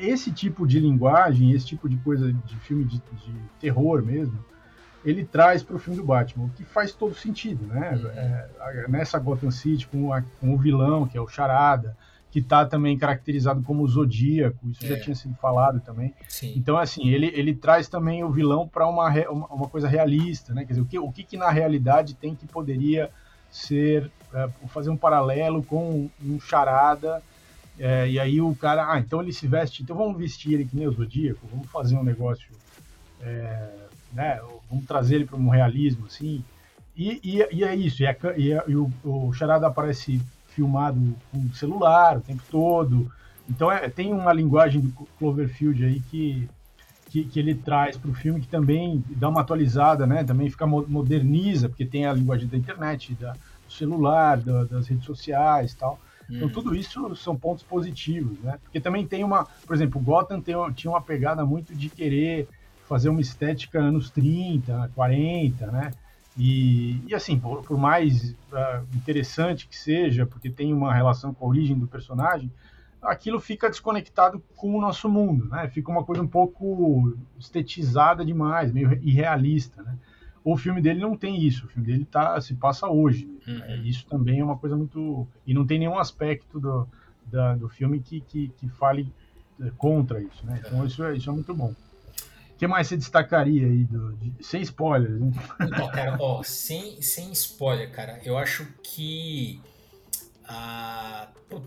Esse 0.00 0.32
tipo 0.32 0.66
de 0.66 0.80
linguagem, 0.80 1.52
esse 1.52 1.66
tipo 1.66 1.88
de 1.88 1.96
coisa 1.98 2.32
de 2.32 2.56
filme 2.56 2.84
de, 2.84 3.00
terror 3.60 4.02
mesmo, 4.02 4.44
ele 5.04 5.25
traz 5.25 5.62
para 5.62 5.76
o 5.76 5.78
filme 5.78 6.00
do 6.00 6.04
Batman, 6.04 6.46
o 6.46 6.50
que 6.50 6.64
faz 6.64 6.92
todo 6.92 7.14
sentido, 7.14 7.64
né? 7.66 7.92
Uhum. 7.92 8.10
É, 8.10 8.88
nessa 8.88 9.18
Gotham 9.18 9.50
City, 9.50 9.87
com, 9.87 10.12
a, 10.12 10.22
com 10.40 10.52
o 10.52 10.58
vilão, 10.58 11.06
que 11.06 11.16
é 11.16 11.20
o 11.20 11.28
Charada, 11.28 11.96
que 12.34 12.40
está 12.40 12.66
também 12.66 12.98
caracterizado 12.98 13.62
como 13.62 13.86
zodíaco, 13.86 14.68
isso 14.68 14.84
é. 14.84 14.88
já 14.88 15.00
tinha 15.00 15.14
sido 15.14 15.36
falado 15.36 15.78
também. 15.78 16.12
Sim. 16.28 16.52
Então, 16.56 16.76
assim, 16.76 17.08
ele, 17.08 17.30
ele 17.32 17.54
traz 17.54 17.88
também 17.88 18.24
o 18.24 18.28
vilão 18.28 18.66
para 18.66 18.88
uma, 18.88 19.08
uma, 19.30 19.46
uma, 19.46 19.68
coisa 19.68 19.86
realista, 19.86 20.52
né? 20.52 20.64
Quer 20.64 20.72
dizer, 20.72 20.80
o 20.80 20.84
que, 20.84 20.98
o 20.98 21.12
que, 21.12 21.22
que 21.22 21.36
na 21.36 21.48
realidade 21.48 22.12
tem 22.14 22.34
que 22.34 22.44
poderia 22.44 23.08
ser, 23.48 24.10
é, 24.34 24.48
fazer 24.66 24.90
um 24.90 24.96
paralelo 24.96 25.62
com 25.62 26.10
um 26.20 26.40
charada, 26.40 27.22
é, 27.78 28.10
e 28.10 28.18
aí 28.18 28.40
o 28.40 28.52
cara, 28.56 28.92
ah, 28.92 28.98
então 28.98 29.22
ele 29.22 29.32
se 29.32 29.46
veste, 29.46 29.84
então 29.84 29.94
vamos 29.94 30.18
vestir 30.18 30.54
ele 30.54 30.64
que 30.64 30.74
nem 30.74 30.88
o 30.88 30.92
zodíaco, 30.92 31.46
vamos 31.48 31.70
fazer 31.70 31.96
um 31.96 32.02
negócio, 32.02 32.48
é, 33.20 33.68
né? 34.12 34.40
Vamos 34.68 34.86
trazer 34.86 35.14
ele 35.14 35.24
para 35.24 35.36
um 35.36 35.50
realismo, 35.50 36.06
assim. 36.06 36.42
E, 36.96 37.20
e, 37.22 37.58
e 37.58 37.62
é 37.62 37.76
isso, 37.76 38.02
e, 38.02 38.08
a, 38.08 38.16
e, 38.36 38.52
a, 38.52 38.64
e 38.66 38.74
o, 38.74 38.90
o 39.04 39.32
charada 39.32 39.68
aparece 39.68 40.20
filmado 40.54 41.14
com 41.30 41.52
celular 41.52 42.18
o 42.18 42.20
tempo 42.20 42.42
todo. 42.50 43.11
Então 43.49 43.70
é, 43.70 43.88
tem 43.88 44.12
uma 44.12 44.32
linguagem 44.32 44.80
do 44.80 44.90
Cloverfield 45.18 45.84
aí 45.84 46.00
que, 46.00 46.49
que, 47.11 47.25
que 47.25 47.38
ele 47.38 47.54
traz 47.54 47.96
para 47.96 48.11
o 48.11 48.14
filme 48.14 48.40
que 48.40 48.49
também 48.49 49.04
dá 49.11 49.28
uma 49.28 49.40
atualizada, 49.40 50.06
né? 50.06 50.25
Também 50.25 50.49
fica 50.49 50.66
moderniza, 50.66 51.68
porque 51.68 51.84
tem 51.84 52.06
a 52.06 52.12
linguagem 52.12 52.49
da 52.49 52.56
internet, 52.56 53.14
da, 53.14 53.32
do 53.32 53.73
celular, 53.73 54.38
da, 54.38 54.64
das 54.64 54.88
redes 54.88 55.04
sociais 55.04 55.73
e 55.73 55.76
tal. 55.76 55.99
Então, 56.30 56.49
hum. 56.49 56.52
tudo 56.52 56.75
isso 56.75 57.14
são 57.16 57.37
pontos 57.37 57.62
positivos, 57.62 58.38
né? 58.40 58.58
Porque 58.62 58.80
também 58.80 59.06
tem 59.06 59.23
uma, 59.23 59.46
por 59.66 59.75
exemplo, 59.75 60.00
Gotham 60.00 60.40
tem, 60.40 60.54
tinha 60.75 60.90
uma 60.90 61.02
pegada 61.02 61.44
muito 61.44 61.75
de 61.75 61.90
querer 61.90 62.49
fazer 62.88 63.08
uma 63.08 63.20
estética 63.20 63.78
anos 63.78 64.11
30, 64.11 64.90
40, 64.94 65.66
né? 65.66 65.90
E, 66.36 67.00
e 67.06 67.14
assim, 67.14 67.38
por, 67.38 67.62
por 67.62 67.78
mais 67.78 68.30
uh, 68.30 68.86
interessante 68.94 69.68
que 69.68 69.76
seja, 69.76 70.26
porque 70.26 70.50
tem 70.50 70.72
uma 70.72 70.92
relação 70.92 71.32
com 71.32 71.44
a 71.44 71.48
origem 71.48 71.78
do 71.78 71.86
personagem, 71.86 72.50
aquilo 73.00 73.40
fica 73.40 73.70
desconectado 73.70 74.42
com 74.56 74.76
o 74.76 74.80
nosso 74.80 75.08
mundo, 75.08 75.48
né? 75.48 75.68
Fica 75.68 75.90
uma 75.90 76.04
coisa 76.04 76.22
um 76.22 76.26
pouco 76.26 77.16
estetizada 77.38 78.24
demais, 78.24 78.72
meio 78.72 78.92
irrealista, 79.02 79.82
né? 79.82 79.96
O 80.42 80.56
filme 80.58 80.82
dele 80.82 81.00
não 81.00 81.16
tem 81.16 81.42
isso, 81.42 81.64
o 81.64 81.68
filme 81.68 81.86
dele 81.86 82.04
tá, 82.04 82.38
se 82.40 82.54
passa 82.54 82.86
hoje. 82.88 83.26
Uhum. 83.46 83.62
É, 83.62 83.76
isso 83.78 84.06
também 84.06 84.40
é 84.40 84.44
uma 84.44 84.58
coisa 84.58 84.76
muito. 84.76 85.26
E 85.46 85.54
não 85.54 85.66
tem 85.66 85.78
nenhum 85.78 85.98
aspecto 85.98 86.60
do, 86.60 86.86
da, 87.26 87.54
do 87.54 87.68
filme 87.68 88.00
que, 88.00 88.20
que, 88.20 88.48
que 88.48 88.68
fale 88.68 89.10
é, 89.60 89.70
contra 89.78 90.20
isso, 90.20 90.44
né? 90.44 90.60
Então 90.66 90.84
isso 90.84 91.02
é, 91.02 91.16
isso 91.16 91.30
é 91.30 91.32
muito 91.32 91.54
bom. 91.54 91.74
O 92.54 92.56
que 92.56 92.66
mais 92.68 92.87
você 92.87 92.96
destacaria 92.96 93.66
aí, 93.66 93.84
do, 93.84 94.12
de, 94.14 94.32
sem 94.40 94.62
spoilers? 94.62 95.20
Né? 95.20 95.32
Então, 95.61 95.90
cara, 95.90 96.16
ó, 96.20 96.42
sem, 96.42 97.02
sem 97.02 97.32
spoiler, 97.32 97.90
cara, 97.90 98.20
eu 98.25 98.38
acho 98.38 98.66
que. 98.82 99.61
Ah, 100.46 101.28
não 101.50 101.64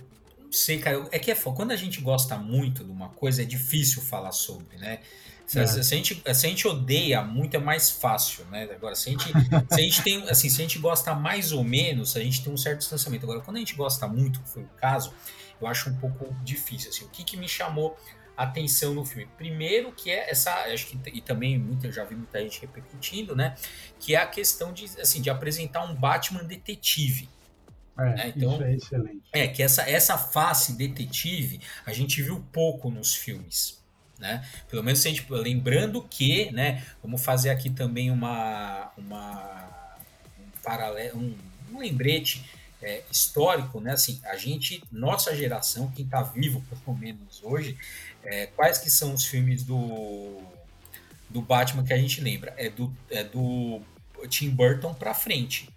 sei, 0.50 0.80
cara, 0.80 1.06
é 1.12 1.20
que 1.20 1.30
é 1.30 1.36
quando 1.36 1.72
a 1.72 1.76
gente 1.76 2.00
gosta 2.00 2.38
muito 2.38 2.86
de 2.86 2.92
uma 2.92 3.10
coisa, 3.10 3.42
é 3.42 3.46
difícil 3.46 4.02
falar 4.02 4.32
sobre, 4.32 4.78
né? 4.78 5.00
Se, 5.46 5.60
é. 5.60 5.66
se, 5.66 5.94
a 5.94 5.98
gente, 5.98 6.16
se 6.16 6.46
a 6.46 6.50
gente 6.50 6.68
odeia 6.68 7.22
muito, 7.22 7.56
é 7.56 7.60
mais 7.60 7.90
fácil, 7.90 8.46
né? 8.46 8.64
Agora, 8.64 8.96
se 8.96 9.10
a 9.10 9.12
gente, 9.12 9.26
se 9.70 9.80
a 9.80 9.84
gente 9.84 10.02
tem, 10.04 10.30
assim, 10.30 10.50
se 10.50 10.62
a 10.62 10.64
gente 10.64 10.78
gosta 10.78 11.16
mais 11.16 11.54
ou 11.54 11.64
menos, 11.64 12.18
a 12.18 12.20
gente 12.20 12.44
tem 12.44 12.52
um 12.52 12.58
certo 12.58 12.80
distanciamento. 12.80 13.26
Agora, 13.26 13.40
quando 13.42 13.56
a 13.56 13.60
gente 13.60 13.74
gosta 13.74 14.08
muito, 14.08 14.42
que 14.42 14.50
foi 14.50 14.64
o 14.64 14.70
caso, 14.78 15.14
eu 15.60 15.68
acho 15.68 15.90
um 15.90 15.96
pouco 15.96 16.34
difícil, 16.44 16.90
assim. 16.90 17.06
O 17.06 17.10
que, 17.10 17.24
que 17.24 17.38
me 17.38 17.48
chamou 17.48 17.98
atenção 18.38 18.94
no 18.94 19.04
filme? 19.04 19.28
Primeiro 19.36 19.92
que 19.92 20.12
é 20.12 20.30
essa, 20.30 20.54
acho 20.66 20.86
que 20.86 20.98
e 21.10 21.20
também 21.20 21.58
muita, 21.58 21.92
já 21.92 22.04
vi 22.04 22.16
muita 22.16 22.40
gente 22.40 22.62
repercutindo, 22.62 23.36
né? 23.36 23.56
Que 24.00 24.16
é 24.16 24.20
a 24.20 24.28
questão 24.28 24.72
de, 24.72 24.86
assim, 25.02 25.22
de 25.22 25.30
apresentar 25.30 25.84
um 25.84 25.96
Batman 25.96 26.44
detetive. 26.44 27.28
É, 27.98 28.04
né? 28.04 28.34
então, 28.36 28.54
isso 28.54 28.64
é 28.64 28.76
excelente. 28.76 29.24
É, 29.34 29.48
que 29.48 29.64
essa, 29.64 29.90
essa 29.90 30.18
face 30.18 30.78
detetive 30.78 31.60
a 31.84 31.92
gente 31.92 32.22
viu 32.22 32.46
pouco 32.52 32.92
nos 32.92 33.16
filmes. 33.16 33.84
Né? 34.20 34.48
Pelo 34.70 34.84
menos 34.84 35.06
a 35.06 35.10
gente, 35.10 35.26
lembrando 35.30 36.02
que, 36.02 36.52
né, 36.52 36.84
vamos 37.04 37.24
fazer 37.24 37.50
aqui 37.50 37.70
também 37.70 38.10
uma, 38.10 38.92
uma 38.98 39.96
um 40.40 40.62
paralelo, 40.64 41.20
um, 41.20 41.38
um 41.72 41.80
lembrete 41.80 42.44
é, 42.82 43.04
histórico, 43.12 43.80
né? 43.80 43.94
Assim, 43.94 44.20
a 44.26 44.36
gente, 44.36 44.84
nossa 44.92 45.36
geração, 45.36 45.92
quem 45.92 46.06
está 46.06 46.22
vivo 46.22 46.64
pelo 46.84 46.98
menos 46.98 47.42
hoje, 47.44 47.78
é, 48.24 48.48
quais 48.48 48.78
que 48.78 48.90
são 48.90 49.14
os 49.14 49.26
filmes 49.26 49.64
do 49.64 50.42
do 51.30 51.42
Batman 51.42 51.84
que 51.84 51.94
a 51.94 51.98
gente 51.98 52.22
lembra? 52.22 52.54
É 52.58 52.70
do, 52.70 52.96
é 53.10 53.24
do 53.24 53.82
Tim 54.30 54.50
Burton 54.50 54.94
para 54.94 55.14
frente. 55.14 55.70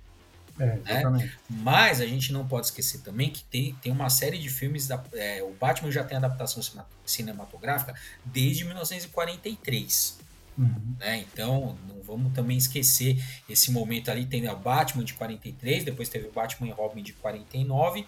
É, 0.59 1.05
né? 1.09 1.33
Mas 1.49 2.01
a 2.01 2.07
gente 2.07 2.33
não 2.33 2.47
pode 2.47 2.67
esquecer 2.67 3.01
também 3.01 3.31
que 3.31 3.43
tem, 3.45 3.75
tem 3.81 3.91
uma 3.91 4.11
série 4.11 4.39
de 4.39 4.51
filmes. 4.51 4.87
Da, 4.87 5.03
é, 5.15 5.43
o 5.43 5.53
Batman 5.55 5.91
já 5.91 6.05
tem 6.05 6.17
adaptação 6.19 6.63
cinematográfica 7.05 7.95
desde 8.25 8.65
1943. 8.65 10.19
Uhum. 10.61 10.97
Né? 10.99 11.25
Então, 11.33 11.77
não 11.89 12.03
vamos 12.03 12.33
também 12.33 12.57
esquecer 12.57 13.23
esse 13.49 13.71
momento 13.71 14.11
ali. 14.11 14.27
Tem 14.27 14.49
o 14.49 14.57
Batman 14.57 15.05
de 15.05 15.15
43, 15.15 15.85
depois 15.85 16.09
teve 16.09 16.29
o 16.29 16.33
Batman 16.33 16.69
e 16.69 16.73
Robin 16.73 17.03
de 17.03 17.13
49. 17.15 18.07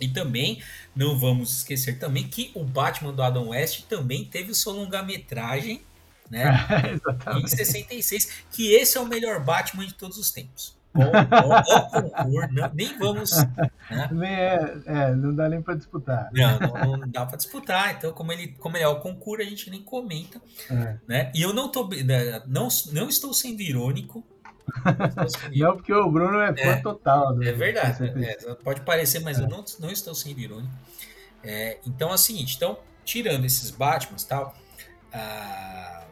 E 0.00 0.08
também 0.08 0.62
não 0.94 1.18
vamos 1.18 1.58
esquecer 1.58 1.98
também 1.98 2.26
que 2.26 2.50
o 2.54 2.64
Batman 2.64 3.12
do 3.12 3.22
Adam 3.22 3.48
West 3.48 3.82
também 3.82 4.24
teve 4.24 4.54
sua 4.54 4.72
longa-metragem 4.72 5.82
né? 6.30 6.46
em 7.36 7.46
66, 7.46 8.44
que 8.52 8.72
esse 8.72 8.96
é 8.96 9.00
o 9.00 9.06
melhor 9.06 9.42
Batman 9.42 9.84
de 9.84 9.94
todos 9.94 10.16
os 10.16 10.30
tempos 10.30 10.79
concurso, 10.92 12.54
não, 12.54 12.70
nem 12.74 12.98
vamos. 12.98 13.30
Né? 13.90 14.08
Nem 14.12 14.30
é, 14.30 14.78
é, 14.86 15.14
não 15.14 15.34
dá 15.34 15.48
nem 15.48 15.62
para 15.62 15.74
disputar. 15.74 16.30
Não, 16.32 16.58
não, 16.58 16.96
não 16.98 17.08
dá 17.08 17.26
para 17.26 17.36
disputar. 17.36 17.94
Então, 17.94 18.12
como 18.12 18.32
ele, 18.32 18.48
como 18.58 18.76
ele 18.76 18.84
é 18.84 18.88
o 18.88 19.00
concurso, 19.00 19.42
a 19.42 19.48
gente 19.48 19.70
nem 19.70 19.82
comenta. 19.82 20.40
É. 20.70 20.96
Né? 21.06 21.32
E 21.34 21.42
eu 21.42 21.52
não, 21.52 21.70
tô, 21.70 21.88
né, 21.88 22.42
não, 22.46 22.68
não 22.92 23.08
estou 23.08 23.32
sendo 23.32 23.60
irônico. 23.60 24.24
Não, 25.56 25.74
porque 25.74 25.92
o 25.92 26.08
Bruno 26.08 26.38
é 26.38 26.54
fã 26.54 26.70
é, 26.70 26.76
total. 26.76 27.34
Né? 27.34 27.48
É 27.48 27.52
verdade. 27.52 28.04
É, 28.24 28.54
pode 28.54 28.82
parecer, 28.82 29.18
mas 29.18 29.40
eu 29.40 29.48
não, 29.48 29.64
não 29.80 29.90
estou 29.90 30.14
sendo 30.14 30.38
irônico. 30.38 30.72
É, 31.42 31.78
então 31.84 32.10
é 32.10 32.14
o 32.14 32.18
seguinte: 32.18 32.54
então, 32.54 32.78
tirando 33.04 33.44
esses 33.44 33.72
Batmans 33.72 34.22
tal, 34.22 34.54
ah, 35.12 36.04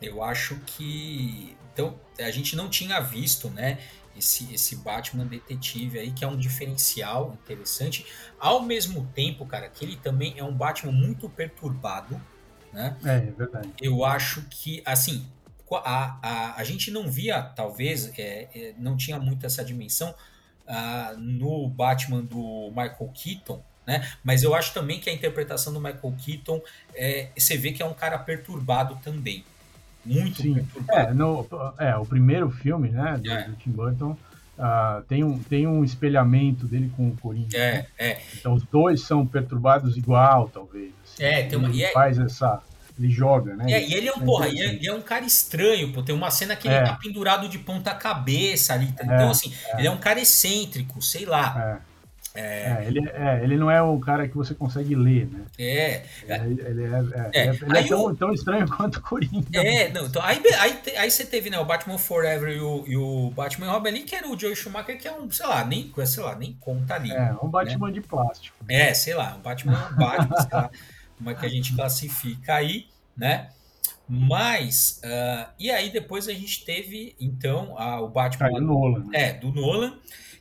eu 0.00 0.22
acho 0.22 0.54
que 0.66 1.56
então, 1.78 1.94
a 2.18 2.30
gente 2.32 2.56
não 2.56 2.68
tinha 2.68 2.98
visto, 2.98 3.48
né, 3.50 3.78
esse, 4.16 4.52
esse 4.52 4.74
Batman 4.74 5.24
detetive 5.24 6.00
aí, 6.00 6.10
que 6.10 6.24
é 6.24 6.26
um 6.26 6.36
diferencial 6.36 7.38
interessante. 7.40 8.04
Ao 8.40 8.60
mesmo 8.60 9.08
tempo, 9.14 9.46
cara, 9.46 9.68
que 9.68 9.84
ele 9.84 9.96
também 9.96 10.34
é 10.36 10.42
um 10.42 10.52
Batman 10.52 10.90
muito 10.90 11.28
perturbado, 11.28 12.20
né? 12.72 12.96
É, 13.04 13.16
é 13.16 13.20
verdade. 13.20 13.72
Eu 13.80 14.04
acho 14.04 14.42
que, 14.50 14.82
assim, 14.84 15.24
a, 15.72 16.18
a, 16.20 16.56
a 16.56 16.64
gente 16.64 16.90
não 16.90 17.08
via, 17.08 17.40
talvez, 17.40 18.10
é, 18.18 18.48
é, 18.52 18.74
não 18.76 18.96
tinha 18.96 19.20
muito 19.20 19.46
essa 19.46 19.64
dimensão 19.64 20.12
uh, 20.66 21.16
no 21.16 21.68
Batman 21.68 22.24
do 22.24 22.70
Michael 22.70 23.12
Keaton, 23.14 23.62
né? 23.86 24.10
Mas 24.24 24.42
eu 24.42 24.52
acho 24.52 24.74
também 24.74 24.98
que 24.98 25.08
a 25.08 25.12
interpretação 25.12 25.72
do 25.72 25.80
Michael 25.80 26.14
Keaton, 26.18 26.60
é, 26.92 27.30
você 27.38 27.56
vê 27.56 27.70
que 27.70 27.82
é 27.82 27.86
um 27.86 27.94
cara 27.94 28.18
perturbado 28.18 28.98
também 29.00 29.44
muito 30.08 30.42
Sim. 30.42 30.66
É, 30.90 31.12
no, 31.12 31.46
é, 31.78 31.96
o 31.96 32.06
primeiro 32.06 32.50
filme, 32.50 32.88
né, 32.88 33.18
do, 33.22 33.30
é. 33.30 33.42
do 33.44 33.56
Tim 33.56 33.70
Burton, 33.70 34.16
uh, 34.58 35.02
tem, 35.08 35.22
um, 35.22 35.38
tem 35.38 35.66
um 35.66 35.84
espelhamento 35.84 36.66
dele 36.66 36.90
com 36.96 37.08
o 37.08 37.16
Coringa. 37.16 37.56
É, 37.56 37.72
né? 37.72 37.86
é. 37.98 38.20
Então 38.38 38.54
os 38.54 38.62
dois 38.64 39.02
são 39.02 39.26
perturbados 39.26 39.96
igual, 39.96 40.48
talvez. 40.48 40.92
Assim. 41.04 41.24
É, 41.24 41.42
tem 41.44 41.58
uma, 41.58 41.68
ele 41.68 41.84
é 41.84 41.92
faz 41.92 42.18
essa 42.18 42.62
ele 42.98 43.10
joga, 43.10 43.54
né? 43.54 43.72
É, 43.72 43.86
e 43.86 43.94
ele 43.94 44.08
é 44.08 44.12
um, 44.12 44.20
porra, 44.20 44.48
ele 44.48 44.60
é, 44.60 44.66
ele 44.74 44.88
é, 44.88 44.92
um 44.92 45.00
cara 45.00 45.24
estranho, 45.24 45.92
pô. 45.92 46.02
Tem 46.02 46.12
uma 46.12 46.32
cena 46.32 46.56
que 46.56 46.66
ele 46.66 46.74
é. 46.74 46.82
tá 46.82 46.94
pendurado 46.94 47.48
de 47.48 47.58
ponta 47.58 47.94
cabeça 47.94 48.74
ali. 48.74 48.90
Tá? 48.90 49.04
Então, 49.04 49.30
assim, 49.30 49.54
ele 49.76 49.86
é 49.86 49.90
um 49.90 49.98
cara 49.98 50.20
excêntrico, 50.20 51.00
sei 51.00 51.24
lá. 51.24 51.80
É, 51.84 51.88
é, 52.38 52.84
ele, 52.86 53.08
é, 53.08 53.40
ele 53.42 53.56
não 53.56 53.68
é 53.68 53.82
o 53.82 53.98
cara 53.98 54.28
que 54.28 54.36
você 54.36 54.54
consegue 54.54 54.94
ler, 54.94 55.26
né? 55.26 55.44
É. 55.58 56.02
Ele, 56.26 56.60
ele 56.60 56.84
é, 56.84 56.88
é, 56.88 57.46
é. 57.46 57.48
Ele 57.48 57.78
é 57.78 57.82
tão, 57.82 58.04
o... 58.04 58.16
tão, 58.16 58.32
estranho 58.32 58.68
quanto 58.70 58.96
o 58.96 59.00
Coringa. 59.02 59.60
É, 59.60 59.90
não, 59.90 60.06
então, 60.06 60.22
aí, 60.22 60.40
aí, 60.58 60.80
aí 60.96 61.10
você 61.10 61.24
teve 61.24 61.50
né, 61.50 61.58
o 61.58 61.64
Batman 61.64 61.98
Forever 61.98 62.56
e 62.56 62.60
o, 62.60 62.84
e 62.86 62.96
o 62.96 63.30
Batman 63.30 63.72
Robin 63.72 63.88
ali, 63.88 64.02
que 64.02 64.14
era 64.14 64.28
o 64.28 64.38
Joe 64.38 64.54
Schumacher, 64.54 64.98
que 64.98 65.08
é 65.08 65.12
um, 65.12 65.28
sei 65.30 65.46
lá, 65.46 65.64
nem, 65.64 65.92
sei 66.06 66.22
lá, 66.22 66.36
nem 66.36 66.52
conta 66.60 66.94
ali. 66.94 67.10
É, 67.10 67.34
um 67.42 67.48
Batman 67.48 67.88
né? 67.88 67.94
de 67.94 68.00
plástico. 68.02 68.56
É, 68.68 68.94
sei 68.94 69.14
lá, 69.14 69.34
um 69.36 69.40
Batman, 69.40 69.90
Batman, 69.98 70.36
sei 70.40 70.50
lá, 70.52 70.70
como 71.16 71.30
é 71.30 71.34
que 71.34 71.44
a 71.44 71.48
gente 71.48 71.74
classifica 71.74 72.54
aí, 72.54 72.86
né? 73.16 73.48
Mas, 74.08 75.02
uh, 75.04 75.50
e 75.58 75.70
aí 75.70 75.90
depois 75.90 76.28
a 76.28 76.32
gente 76.32 76.64
teve, 76.64 77.14
então, 77.20 77.76
a, 77.76 78.00
o 78.00 78.08
Batman... 78.08 78.46
Ah, 78.46 78.50
do 78.50 78.60
Nolan. 78.60 79.04
Né? 79.06 79.10
É, 79.12 79.32
do 79.34 79.52
Nolan, 79.52 79.98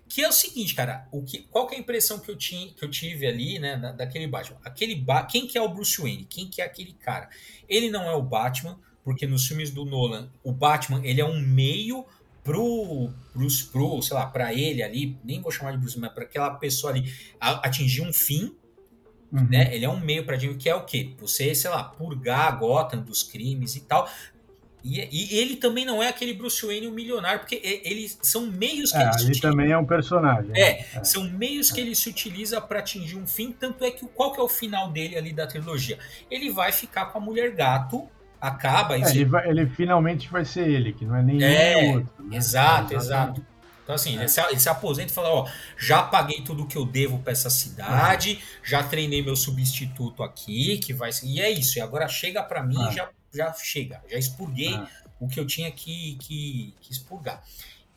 que 0.09 0.23
é 0.23 0.27
o 0.27 0.31
seguinte, 0.31 0.73
cara, 0.73 1.07
o 1.11 1.23
que, 1.23 1.39
qual 1.49 1.67
que 1.67 1.75
é 1.75 1.77
a 1.77 1.81
impressão 1.81 2.19
que 2.19 2.29
eu, 2.29 2.35
tinha, 2.35 2.73
que 2.73 2.83
eu 2.83 2.89
tive 2.89 3.27
ali, 3.27 3.59
né, 3.59 3.77
da, 3.77 3.91
daquele 3.91 4.27
Batman? 4.27 4.57
Aquele 4.63 4.95
ba 4.95 5.23
quem 5.23 5.47
que 5.47 5.57
é 5.57 5.61
o 5.61 5.69
Bruce 5.69 6.01
Wayne? 6.01 6.25
Quem 6.29 6.47
que 6.47 6.61
é 6.61 6.65
aquele 6.65 6.93
cara? 6.93 7.29
Ele 7.67 7.89
não 7.89 8.09
é 8.09 8.13
o 8.13 8.21
Batman, 8.21 8.79
porque 9.03 9.27
nos 9.27 9.47
filmes 9.47 9.71
do 9.71 9.85
Nolan, 9.85 10.29
o 10.43 10.51
Batman, 10.51 11.01
ele 11.03 11.21
é 11.21 11.25
um 11.25 11.39
meio 11.39 12.05
pro 12.43 13.09
Bruce, 13.33 13.65
pro, 13.65 14.01
sei 14.01 14.15
lá, 14.15 14.25
para 14.25 14.53
ele 14.53 14.81
ali, 14.81 15.17
nem 15.23 15.41
vou 15.41 15.51
chamar 15.51 15.71
de 15.71 15.77
Bruce, 15.77 15.99
mas 15.99 16.13
para 16.13 16.23
aquela 16.23 16.51
pessoa 16.51 16.93
ali 16.93 17.13
atingir 17.39 18.01
um 18.01 18.13
fim, 18.13 18.55
uhum. 19.31 19.47
né? 19.49 19.73
Ele 19.75 19.83
é 19.83 19.89
um 19.89 19.99
meio 19.99 20.25
para 20.25 20.37
que 20.37 20.69
é 20.69 20.73
o 20.73 20.85
quê? 20.85 21.13
Você, 21.19 21.53
sei 21.53 21.69
lá, 21.69 21.83
purgar 21.83 22.47
a 22.47 22.51
Gotham 22.51 23.01
dos 23.01 23.21
crimes 23.21 23.75
e 23.75 23.81
tal. 23.81 24.09
E, 24.84 25.00
e, 25.12 25.38
ele 25.38 25.55
também 25.55 25.86
não 25.86 26.01
é 26.01 26.07
aquele 26.07 26.34
Bruce 26.34 26.65
Wayne 26.65 26.88
o 26.88 26.91
milionário, 26.91 27.39
porque 27.39 27.60
eles 27.84 28.17
são 28.22 28.48
meios 28.48 28.91
que 28.91 28.98
é, 28.98 29.01
ele, 29.01 29.31
ele 29.31 29.39
também 29.39 29.72
é 29.72 29.77
um 29.77 29.86
personagem. 29.86 30.51
É, 30.51 30.53
né? 30.53 30.86
é. 30.96 31.03
são 31.03 31.29
meios 31.29 31.72
que 31.72 31.81
ele 31.81 31.96
se 31.96 32.10
utiliza 32.10 32.62
para 32.62 32.79
atingir 32.79 33.17
um 33.17 33.27
fim. 33.27 33.51
Tanto 33.51 33.84
é 33.84 33.91
que 33.91 34.05
qual 34.07 34.31
que 34.31 34.39
é 34.39 34.43
o 34.43 34.48
final 34.48 34.91
dele 34.91 35.17
ali 35.17 35.34
da 35.34 35.46
trilogia? 35.46 35.98
Ele 36.29 36.50
vai 36.51 36.72
ficar 36.72 37.07
com 37.07 37.17
a 37.17 37.22
mulher 37.22 37.51
gato, 37.51 38.07
acaba. 38.39 38.96
É, 38.96 39.01
ele, 39.10 39.25
vai, 39.25 39.50
ele, 39.50 39.65
finalmente 39.67 40.29
vai 40.29 40.46
ser 40.46 40.69
ele, 40.69 40.93
que 40.93 41.05
não 41.05 41.15
é 41.15 41.24
nem 41.24 41.43
é, 41.43 41.93
outro. 41.93 42.13
Né? 42.19 42.38
Exato, 42.38 42.93
exato. 42.93 43.46
Então, 43.84 43.96
assim, 43.96 44.17
é. 44.17 44.22
ele, 44.22 44.27
se, 44.27 44.41
ele, 44.41 44.60
se, 44.60 44.69
aposenta 44.69 45.12
e 45.12 45.15
fala: 45.15 45.29
Ó, 45.29 45.50
já 45.77 46.03
paguei 46.03 46.41
tudo 46.41 46.67
que 46.67 46.77
eu 46.77 46.86
devo 46.86 47.19
para 47.19 47.31
essa 47.31 47.50
cidade, 47.50 48.39
já 48.63 48.84
treinei 48.84 49.22
meu 49.22 49.36
substituto 49.36 50.24
aqui, 50.24 50.77
que 50.77 50.93
vai 50.93 51.10
E 51.24 51.41
é 51.41 51.50
isso, 51.50 51.77
e 51.77 51.81
agora 51.81 52.07
chega 52.07 52.43
para 52.43 52.62
mim 52.63 52.77
e 52.89 52.93
já 52.93 53.10
já 53.38 53.53
chega, 53.53 54.01
já 54.10 54.17
expurguei 54.17 54.74
ah. 54.74 54.88
o 55.20 55.27
que 55.27 55.39
eu 55.39 55.48
tinha 55.48 55.72
que, 55.72 56.17
que, 56.20 56.74
que 56.82 56.91
expurgar. 56.91 57.44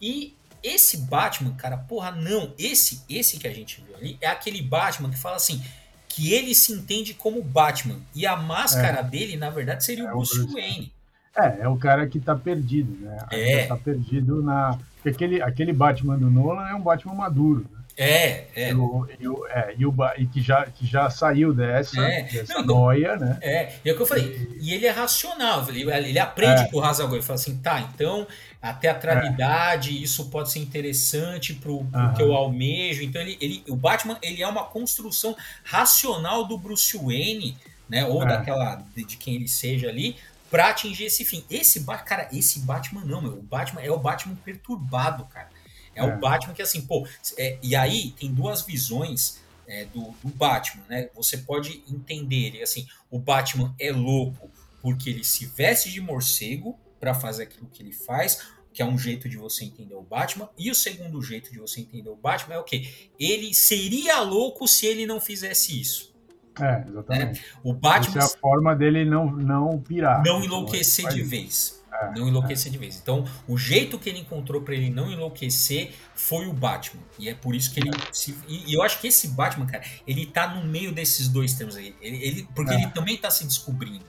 E 0.01 0.37
esse 0.63 0.99
Batman, 0.99 1.55
cara, 1.55 1.77
porra, 1.77 2.11
não, 2.13 2.55
esse 2.59 3.03
esse 3.09 3.39
que 3.39 3.49
a 3.49 3.53
gente 3.53 3.83
viu 3.83 3.97
ali 3.97 4.19
é 4.21 4.29
aquele 4.29 4.63
Batman 4.63 5.11
que 5.11 5.19
fala 5.19 5.37
assim, 5.37 5.63
que 6.09 6.33
ele 6.33 6.55
se 6.55 6.73
entende 6.73 7.15
como 7.15 7.43
Batman 7.43 7.97
e 8.15 8.27
a 8.27 8.37
máscara 8.37 9.01
é. 9.01 9.03
dele, 9.03 9.37
na 9.37 9.51
verdade, 9.51 9.85
seria 9.85 10.05
é 10.05 10.13
o 10.13 10.17
Bruce, 10.17 10.37
Bruce 10.37 10.53
Wayne. 10.55 10.93
É, 11.37 11.61
é 11.63 11.69
o 11.69 11.77
cara 11.77 12.07
que 12.07 12.19
tá 12.21 12.35
perdido, 12.35 12.93
né? 13.01 13.19
É. 13.31 13.67
Tá 13.67 13.77
perdido 13.77 14.43
na. 14.43 14.79
Porque 14.97 15.09
aquele, 15.09 15.41
aquele 15.41 15.73
Batman 15.73 16.19
do 16.19 16.31
Nolan 16.31 16.69
é 16.69 16.75
um 16.75 16.83
Batman 16.83 17.15
maduro. 17.15 17.67
Né? 17.73 17.80
É, 18.03 18.47
é. 18.57 18.71
E, 18.71 18.75
o, 18.75 19.07
e, 19.21 19.29
o, 19.29 19.47
é, 19.47 19.75
e, 19.77 19.85
o, 19.85 19.95
e 20.17 20.27
que, 20.27 20.41
já, 20.41 20.65
que 20.65 20.87
já 20.87 21.11
saiu 21.11 21.53
dessa, 21.53 22.01
é. 22.01 22.23
dessa 22.23 22.55
não, 22.55 22.65
noia, 22.65 23.15
né? 23.17 23.39
É, 23.43 23.75
e 23.85 23.91
é 23.91 23.93
o 23.93 23.97
que 23.97 24.01
eu 24.01 24.07
falei. 24.07 24.57
E, 24.59 24.73
ele 24.73 24.87
é 24.87 24.91
racional, 24.91 25.69
ele, 25.69 25.83
ele 25.83 26.19
aprende 26.19 26.63
é. 26.63 26.69
com 26.69 26.79
o 26.79 26.83
Hazagor. 26.83 27.17
Ele 27.17 27.23
fala 27.23 27.39
assim, 27.39 27.59
tá, 27.59 27.79
então 27.79 28.27
a 28.63 28.73
teatralidade, 28.73 29.91
é. 29.91 30.01
isso 30.01 30.31
pode 30.31 30.51
ser 30.51 30.61
interessante 30.61 31.53
pro, 31.53 31.85
pro 31.85 32.01
uhum. 32.01 32.15
que 32.15 32.23
eu 32.23 32.33
almejo. 32.33 33.03
Então, 33.03 33.21
ele, 33.21 33.37
ele, 33.39 33.63
o 33.69 33.77
Batman 33.77 34.17
ele 34.23 34.43
é 34.43 34.49
uma 34.49 34.65
construção 34.65 35.37
racional 35.63 36.47
do 36.47 36.57
Bruce 36.57 36.97
Wayne, 36.97 37.55
né? 37.87 38.07
Ou 38.07 38.23
é. 38.23 38.29
daquela, 38.29 38.83
de, 38.97 39.05
de 39.05 39.19
quem 39.19 39.35
ele 39.35 39.49
seja 39.49 39.91
ali, 39.91 40.17
para 40.51 40.71
atingir 40.71 41.05
esse 41.05 41.23
fim. 41.23 41.45
Esse 41.51 41.85
cara, 42.07 42.31
esse 42.33 42.61
Batman 42.61 43.05
não, 43.05 43.21
meu. 43.21 43.33
O 43.33 43.43
Batman 43.43 43.83
é 43.83 43.91
o 43.91 43.99
Batman 43.99 44.37
perturbado, 44.43 45.27
cara. 45.27 45.60
É, 46.01 46.09
é. 46.09 46.15
o 46.15 46.19
Batman 46.19 46.55
que 46.55 46.63
assim, 46.63 46.83
pô. 46.83 47.07
É, 47.39 47.59
e 47.63 47.77
aí 47.77 48.13
tem 48.13 48.33
duas 48.33 48.63
visões 48.63 49.41
é, 49.67 49.85
do, 49.87 50.15
do, 50.23 50.29
Batman, 50.35 50.83
né? 50.89 51.09
Você 51.15 51.39
pode 51.39 51.83
entender 51.89 52.49
ele 52.49 52.63
assim: 52.63 52.87
o 53.11 53.19
Batman 53.19 53.75
é 53.79 53.93
louco 53.93 54.51
porque 54.83 55.11
ele 55.11 55.25
se 55.25 55.47
veste 55.47 55.91
de 55.91 56.01
morcego 56.01 56.79
para 56.99 57.15
fazer 57.15 57.45
aquilo 57.45 57.69
que 57.73 57.83
ele 57.83 57.93
faz, 57.93 58.43
que 58.73 58.83
é 58.83 58.85
um 58.85 58.99
jeito 58.99 59.29
de 59.29 59.37
você 59.37 59.65
entender 59.65 59.95
o 59.95 60.03
Batman. 60.03 60.49
E 60.59 60.71
o 60.71 60.75
segundo 60.75 61.23
jeito 61.23 61.51
de 61.53 61.59
você 61.59 61.81
entender 61.81 62.09
o 62.09 62.17
Batman 62.17 62.55
é 62.55 62.59
o 62.59 62.65
quê? 62.65 62.89
Ele 63.19 63.55
seria 63.55 64.21
louco 64.21 64.67
se 64.67 64.87
ele 64.87 65.07
não 65.07 65.21
fizesse 65.21 65.81
isso. 65.81 66.11
É, 66.59 66.85
exatamente. 66.89 67.41
Né? 67.41 67.47
O 67.63 67.73
Batman. 67.73 68.19
Essa 68.19 68.33
é 68.33 68.37
a 68.37 68.41
forma 68.41 68.75
dele 68.75 69.05
não, 69.05 69.31
não 69.31 69.79
pirar. 69.81 70.23
Não 70.25 70.43
enlouquecer 70.43 71.09
de 71.09 71.23
vez. 71.23 71.80
É, 72.01 72.19
não 72.19 72.29
enlouquecer 72.29 72.69
é. 72.69 72.73
de 72.73 72.79
vez. 72.79 72.99
Então, 73.01 73.25
o 73.47 73.57
jeito 73.57 73.99
que 73.99 74.09
ele 74.09 74.21
encontrou 74.21 74.63
para 74.63 74.75
ele 74.75 74.91
não 74.91 75.11
enlouquecer 75.11 75.93
foi 76.15 76.47
o 76.47 76.53
Batman. 76.53 77.03
E 77.19 77.29
é 77.29 77.35
por 77.35 77.55
isso 77.55 77.73
que 77.73 77.81
ele. 77.81 77.91
Se, 78.13 78.37
e, 78.49 78.75
eu 78.75 78.83
acho 78.83 79.01
que 79.01 79.09
esse 79.09 79.29
Batman, 79.29 79.67
cara, 79.67 79.85
ele 80.07 80.27
tá 80.27 80.55
no 80.55 80.65
meio 80.65 80.93
desses 80.93 81.29
dois 81.29 81.55
termos 81.55 81.77
aí. 81.77 81.95
Ele, 82.01 82.17
ele 82.25 82.49
porque 82.55 82.73
é. 82.73 82.77
ele 82.77 82.91
também 82.91 83.17
tá 83.17 83.31
se 83.31 83.45
descobrindo. 83.45 84.05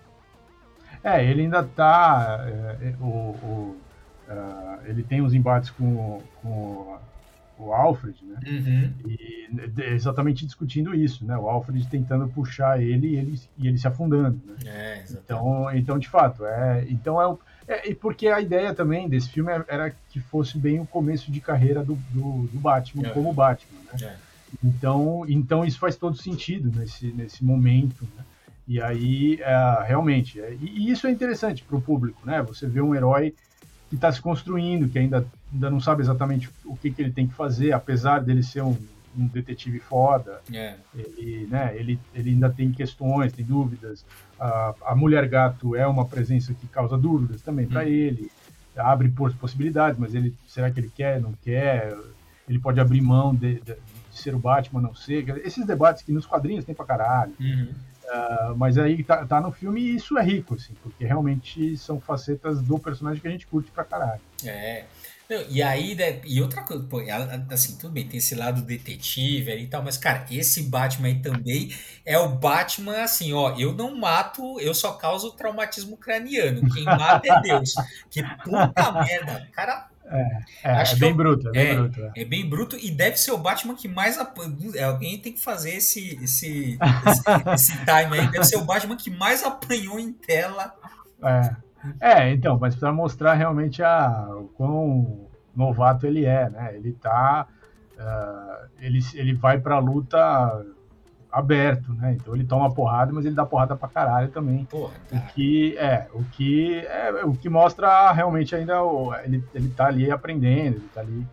É, 1.03 1.23
ele 1.25 1.41
ainda 1.41 1.63
tá. 1.63 2.45
É, 2.47 2.87
é, 2.87 2.95
o, 2.99 3.05
o 3.05 3.77
uh, 4.27 4.79
ele 4.85 5.03
tem 5.03 5.21
os 5.21 5.33
embates 5.33 5.69
com, 5.71 6.21
com 6.41 6.97
o 7.61 7.73
Alfred, 7.73 8.17
né? 8.25 8.39
Uhum. 8.47 8.93
E 9.07 9.49
exatamente 9.93 10.45
discutindo 10.45 10.95
isso, 10.95 11.25
né? 11.25 11.37
O 11.37 11.47
Alfred 11.47 11.87
tentando 11.87 12.27
puxar 12.27 12.81
ele 12.81 13.07
e 13.07 13.15
ele, 13.15 13.39
e 13.57 13.67
ele 13.67 13.77
se 13.77 13.87
afundando, 13.87 14.41
né? 14.45 14.55
É, 14.65 15.03
então, 15.09 15.71
então, 15.73 15.99
de 15.99 16.09
fato, 16.09 16.45
é, 16.45 16.85
então 16.89 17.21
é, 17.21 17.37
é, 17.71 17.95
porque 17.95 18.27
a 18.27 18.41
ideia 18.41 18.73
também 18.73 19.07
desse 19.07 19.29
filme 19.29 19.51
era 19.67 19.93
que 20.09 20.19
fosse 20.19 20.57
bem 20.57 20.79
o 20.79 20.85
começo 20.85 21.31
de 21.31 21.39
carreira 21.39 21.83
do, 21.83 21.95
do, 22.11 22.47
do 22.47 22.59
Batman 22.59 23.07
é. 23.07 23.09
como 23.11 23.33
Batman, 23.33 23.79
né? 23.93 24.07
É. 24.07 24.15
Então, 24.63 25.25
então 25.27 25.63
isso 25.63 25.79
faz 25.79 25.95
todo 25.95 26.17
sentido 26.17 26.71
nesse, 26.77 27.07
nesse 27.07 27.43
momento, 27.43 28.07
né? 28.17 28.23
E 28.67 28.81
aí, 28.81 29.39
é, 29.41 29.83
realmente, 29.87 30.39
é, 30.39 30.53
e, 30.61 30.87
e 30.87 30.91
isso 30.91 31.07
é 31.07 31.11
interessante 31.11 31.63
para 31.63 31.77
o 31.77 31.81
público, 31.81 32.21
né? 32.25 32.41
Você 32.43 32.67
vê 32.67 32.81
um 32.81 32.93
herói 32.95 33.33
que 33.89 33.95
está 33.95 34.11
se 34.11 34.21
construindo, 34.21 34.87
que 34.87 34.97
ainda, 34.97 35.25
ainda 35.51 35.69
não 35.69 35.79
sabe 35.79 36.01
exatamente 36.01 36.49
o 36.63 36.77
que, 36.77 36.91
que 36.91 37.01
ele 37.01 37.11
tem 37.11 37.27
que 37.27 37.33
fazer, 37.33 37.73
apesar 37.73 38.19
dele 38.19 38.41
ser 38.43 38.61
um, 38.61 38.77
um 39.17 39.27
detetive 39.27 39.79
foda. 39.79 40.41
É. 40.53 40.75
Ele, 40.95 41.47
né, 41.47 41.75
ele, 41.75 41.99
ele 42.13 42.29
ainda 42.29 42.49
tem 42.49 42.71
questões, 42.71 43.33
tem 43.33 43.43
dúvidas. 43.43 44.05
A, 44.41 44.73
a 44.87 44.95
mulher 44.95 45.27
gato 45.29 45.75
é 45.75 45.85
uma 45.85 46.05
presença 46.05 46.51
que 46.51 46.67
causa 46.67 46.97
dúvidas 46.97 47.41
também 47.43 47.67
para 47.67 47.81
hum. 47.83 47.87
ele. 47.87 48.31
Abre 48.75 49.09
possibilidades, 49.39 49.99
mas 49.99 50.15
ele 50.15 50.33
será 50.47 50.71
que 50.71 50.79
ele 50.79 50.91
quer, 50.93 51.21
não 51.21 51.33
quer? 51.43 51.95
Ele 52.49 52.57
pode 52.57 52.79
abrir 52.79 53.01
mão 53.01 53.35
de, 53.35 53.59
de, 53.59 53.75
de 53.75 54.19
ser 54.19 54.33
o 54.33 54.39
Batman, 54.39 54.81
não 54.81 54.95
ser. 54.95 55.29
Esses 55.45 55.65
debates 55.65 56.01
que 56.01 56.11
nos 56.11 56.25
quadrinhos 56.25 56.65
tem 56.65 56.73
pra 56.73 56.85
caralho. 56.85 57.33
Uhum. 57.39 57.69
Uh, 58.03 58.57
mas 58.57 58.77
aí 58.77 59.03
tá, 59.03 59.25
tá, 59.25 59.39
no 59.39 59.51
filme 59.51 59.79
e 59.79 59.95
isso 59.95 60.17
é 60.17 60.23
rico, 60.23 60.55
assim, 60.55 60.73
porque 60.81 61.05
realmente 61.05 61.77
são 61.77 61.99
facetas 61.99 62.61
do 62.61 62.79
personagem 62.79 63.21
que 63.21 63.27
a 63.27 63.31
gente 63.31 63.47
curte 63.47 63.69
pra 63.71 63.83
caralho. 63.83 64.21
É. 64.43 64.85
e 65.49 65.61
aí, 65.61 65.95
né, 65.95 66.19
e 66.25 66.41
outra 66.41 66.63
coisa, 66.63 66.83
pô, 66.83 67.01
assim, 67.49 67.77
tudo 67.77 67.91
bem, 67.91 68.07
tem 68.07 68.17
esse 68.17 68.35
lado 68.35 68.61
detetive 68.61 69.51
ali 69.51 69.63
e 69.63 69.67
tal, 69.67 69.83
mas, 69.83 69.97
cara, 69.97 70.25
esse 70.31 70.63
Batman 70.63 71.07
aí 71.07 71.19
também 71.19 71.73
é 72.05 72.17
o 72.17 72.29
Batman, 72.29 73.03
assim, 73.03 73.33
ó, 73.33 73.55
eu 73.57 73.73
não 73.73 73.95
mato, 73.95 74.59
eu 74.59 74.73
só 74.73 74.93
causo 74.93 75.31
traumatismo 75.31 75.97
craniano. 75.97 76.61
Quem 76.69 76.83
mata 76.83 77.27
é 77.31 77.41
Deus. 77.41 77.73
Que 78.09 78.23
puta 78.43 78.91
merda, 79.03 79.47
cara 79.51 79.91
é, 80.11 80.39
é, 80.63 80.71
Acho 80.71 80.95
é 80.95 80.99
bem 80.99 81.15
bruto, 81.15 81.47
é 81.47 81.51
bem 81.51 81.67
é, 81.67 81.75
bruto. 81.75 82.01
É. 82.03 82.11
é. 82.21 82.25
bem 82.25 82.49
bruto 82.49 82.77
e 82.77 82.91
deve 82.91 83.17
ser 83.17 83.31
o 83.31 83.37
Batman 83.37 83.75
que 83.75 83.87
mais 83.87 84.17
apanha. 84.17 84.51
Alguém 84.85 85.17
tem 85.17 85.31
que 85.31 85.41
fazer 85.41 85.75
esse, 85.75 86.19
esse, 86.21 86.77
esse, 87.07 87.71
esse 87.71 87.77
time 87.85 88.19
aí. 88.19 88.29
Deve 88.29 88.43
ser 88.43 88.57
o 88.57 88.65
Batman 88.65 88.97
que 88.97 89.09
mais 89.09 89.41
apanhou 89.41 89.97
em 89.97 90.11
tela. 90.11 90.73
É, 91.23 91.55
é 91.99 92.31
então, 92.31 92.57
mas 92.59 92.75
para 92.75 92.91
mostrar 92.91 93.33
realmente 93.33 93.81
a, 93.83 94.27
o 94.29 94.47
quão 94.55 95.27
novato 95.55 96.05
ele 96.05 96.25
é, 96.25 96.49
né? 96.49 96.75
Ele 96.75 96.93
tá. 96.93 97.47
Uh, 97.93 98.67
ele, 98.79 98.99
ele 99.13 99.33
vai 99.33 99.59
pra 99.59 99.77
luta 99.77 100.65
aberto, 101.31 101.93
né? 101.93 102.17
Então 102.19 102.35
ele 102.35 102.43
toma 102.43 102.73
porrada, 102.73 103.13
mas 103.13 103.25
ele 103.25 103.35
dá 103.35 103.45
porrada 103.45 103.75
pra 103.75 103.87
caralho 103.87 104.29
também. 104.29 104.65
Porra, 104.65 104.93
o 105.11 105.19
que 105.33 105.77
é, 105.77 106.07
o 106.13 106.23
que 106.25 106.79
é, 106.79 107.23
o 107.23 107.33
que 107.33 107.49
mostra 107.49 108.11
realmente 108.11 108.55
ainda 108.55 108.83
o, 108.83 109.13
ele, 109.15 109.43
ele 109.53 109.69
tá 109.69 109.87
ali 109.87 110.11
aprendendo, 110.11 110.77
ele 110.77 110.89
tá 110.93 111.01
ali. 111.01 111.25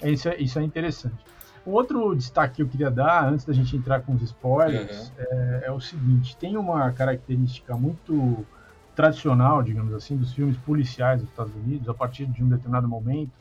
É, 0.00 0.10
isso, 0.10 0.28
é, 0.28 0.36
isso 0.36 0.58
é 0.58 0.62
interessante. 0.62 1.22
Um 1.66 1.72
outro 1.72 2.14
destaque 2.14 2.56
que 2.56 2.62
eu 2.62 2.68
queria 2.68 2.90
dar, 2.90 3.28
antes 3.28 3.44
da 3.44 3.52
gente 3.52 3.76
entrar 3.76 4.00
com 4.00 4.14
os 4.14 4.22
spoilers, 4.22 5.08
uhum. 5.08 5.14
é, 5.18 5.62
é, 5.66 5.70
o 5.70 5.80
seguinte: 5.80 6.36
tem 6.36 6.56
uma 6.56 6.90
característica 6.92 7.76
muito 7.76 8.44
tradicional, 8.94 9.62
digamos 9.62 9.92
assim, 9.94 10.16
dos 10.16 10.32
filmes 10.32 10.56
policiais 10.58 11.20
dos 11.20 11.30
Estados 11.30 11.54
Unidos, 11.54 11.88
a 11.88 11.94
partir 11.94 12.26
de 12.26 12.42
um 12.42 12.48
determinado 12.48 12.88
momento, 12.88 13.32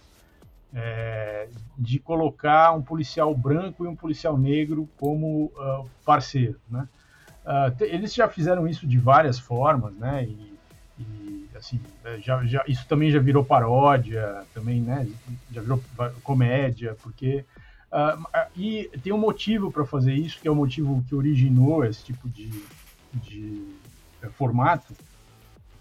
é, 0.74 1.50
de 1.78 2.00
colocar 2.00 2.72
um 2.72 2.82
policial 2.82 3.36
branco 3.36 3.84
e 3.84 3.88
um 3.88 3.96
policial 3.96 4.38
negro 4.38 4.88
como 4.98 5.52
uh, 5.56 5.90
parceiro, 6.06 6.58
né? 6.70 6.88
Uh, 7.44 7.84
eles 7.84 8.14
já 8.14 8.30
fizeram 8.30 8.68
isso 8.68 8.88
de 8.88 8.98
várias 8.98 9.38
formas, 9.40 9.94
né? 9.96 10.24
E, 10.24 10.54
e 11.00 11.50
assim, 11.56 11.80
é, 12.06 12.20
já, 12.20 12.46
já, 12.46 12.64
isso 12.68 12.88
também 12.88 13.12
já 13.12 13.20
virou 13.20 13.44
paródia, 13.44 14.44
também, 14.54 14.80
né? 14.80 15.08
Já 15.52 15.62
virou 15.62 15.82
comédia, 16.24 16.96
porque 17.02 17.44
uh, 17.92 18.48
e 18.56 18.90
tem 19.04 19.12
um 19.12 19.18
motivo 19.18 19.72
para 19.72 19.86
fazer 19.86 20.14
isso, 20.14 20.40
que 20.40 20.48
é 20.48 20.52
o 20.52 20.56
motivo 20.56 21.04
que 21.10 21.16
originou 21.16 21.84
esse 21.84 22.04
tipo 22.04 22.30
de, 22.30 22.50
de 23.14 23.68
é, 24.22 24.30
formato, 24.30 24.94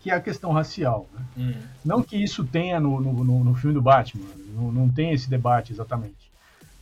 que 0.01 0.11
é 0.11 0.15
a 0.15 0.21
questão 0.21 0.53
racial. 0.53 1.07
Né? 1.13 1.25
Uhum. 1.37 1.63
Não 1.85 2.03
que 2.03 2.17
isso 2.17 2.45
tenha 2.45 2.81
no, 2.81 3.01
no, 3.01 3.45
no 3.45 3.55
filme 3.55 3.75
do 3.75 3.83
Batman, 3.83 4.27
não, 4.55 4.73
não, 4.73 4.89
tem 4.89 5.13
esse 5.13 5.29
debate 5.29 5.73
exatamente. 5.73 6.31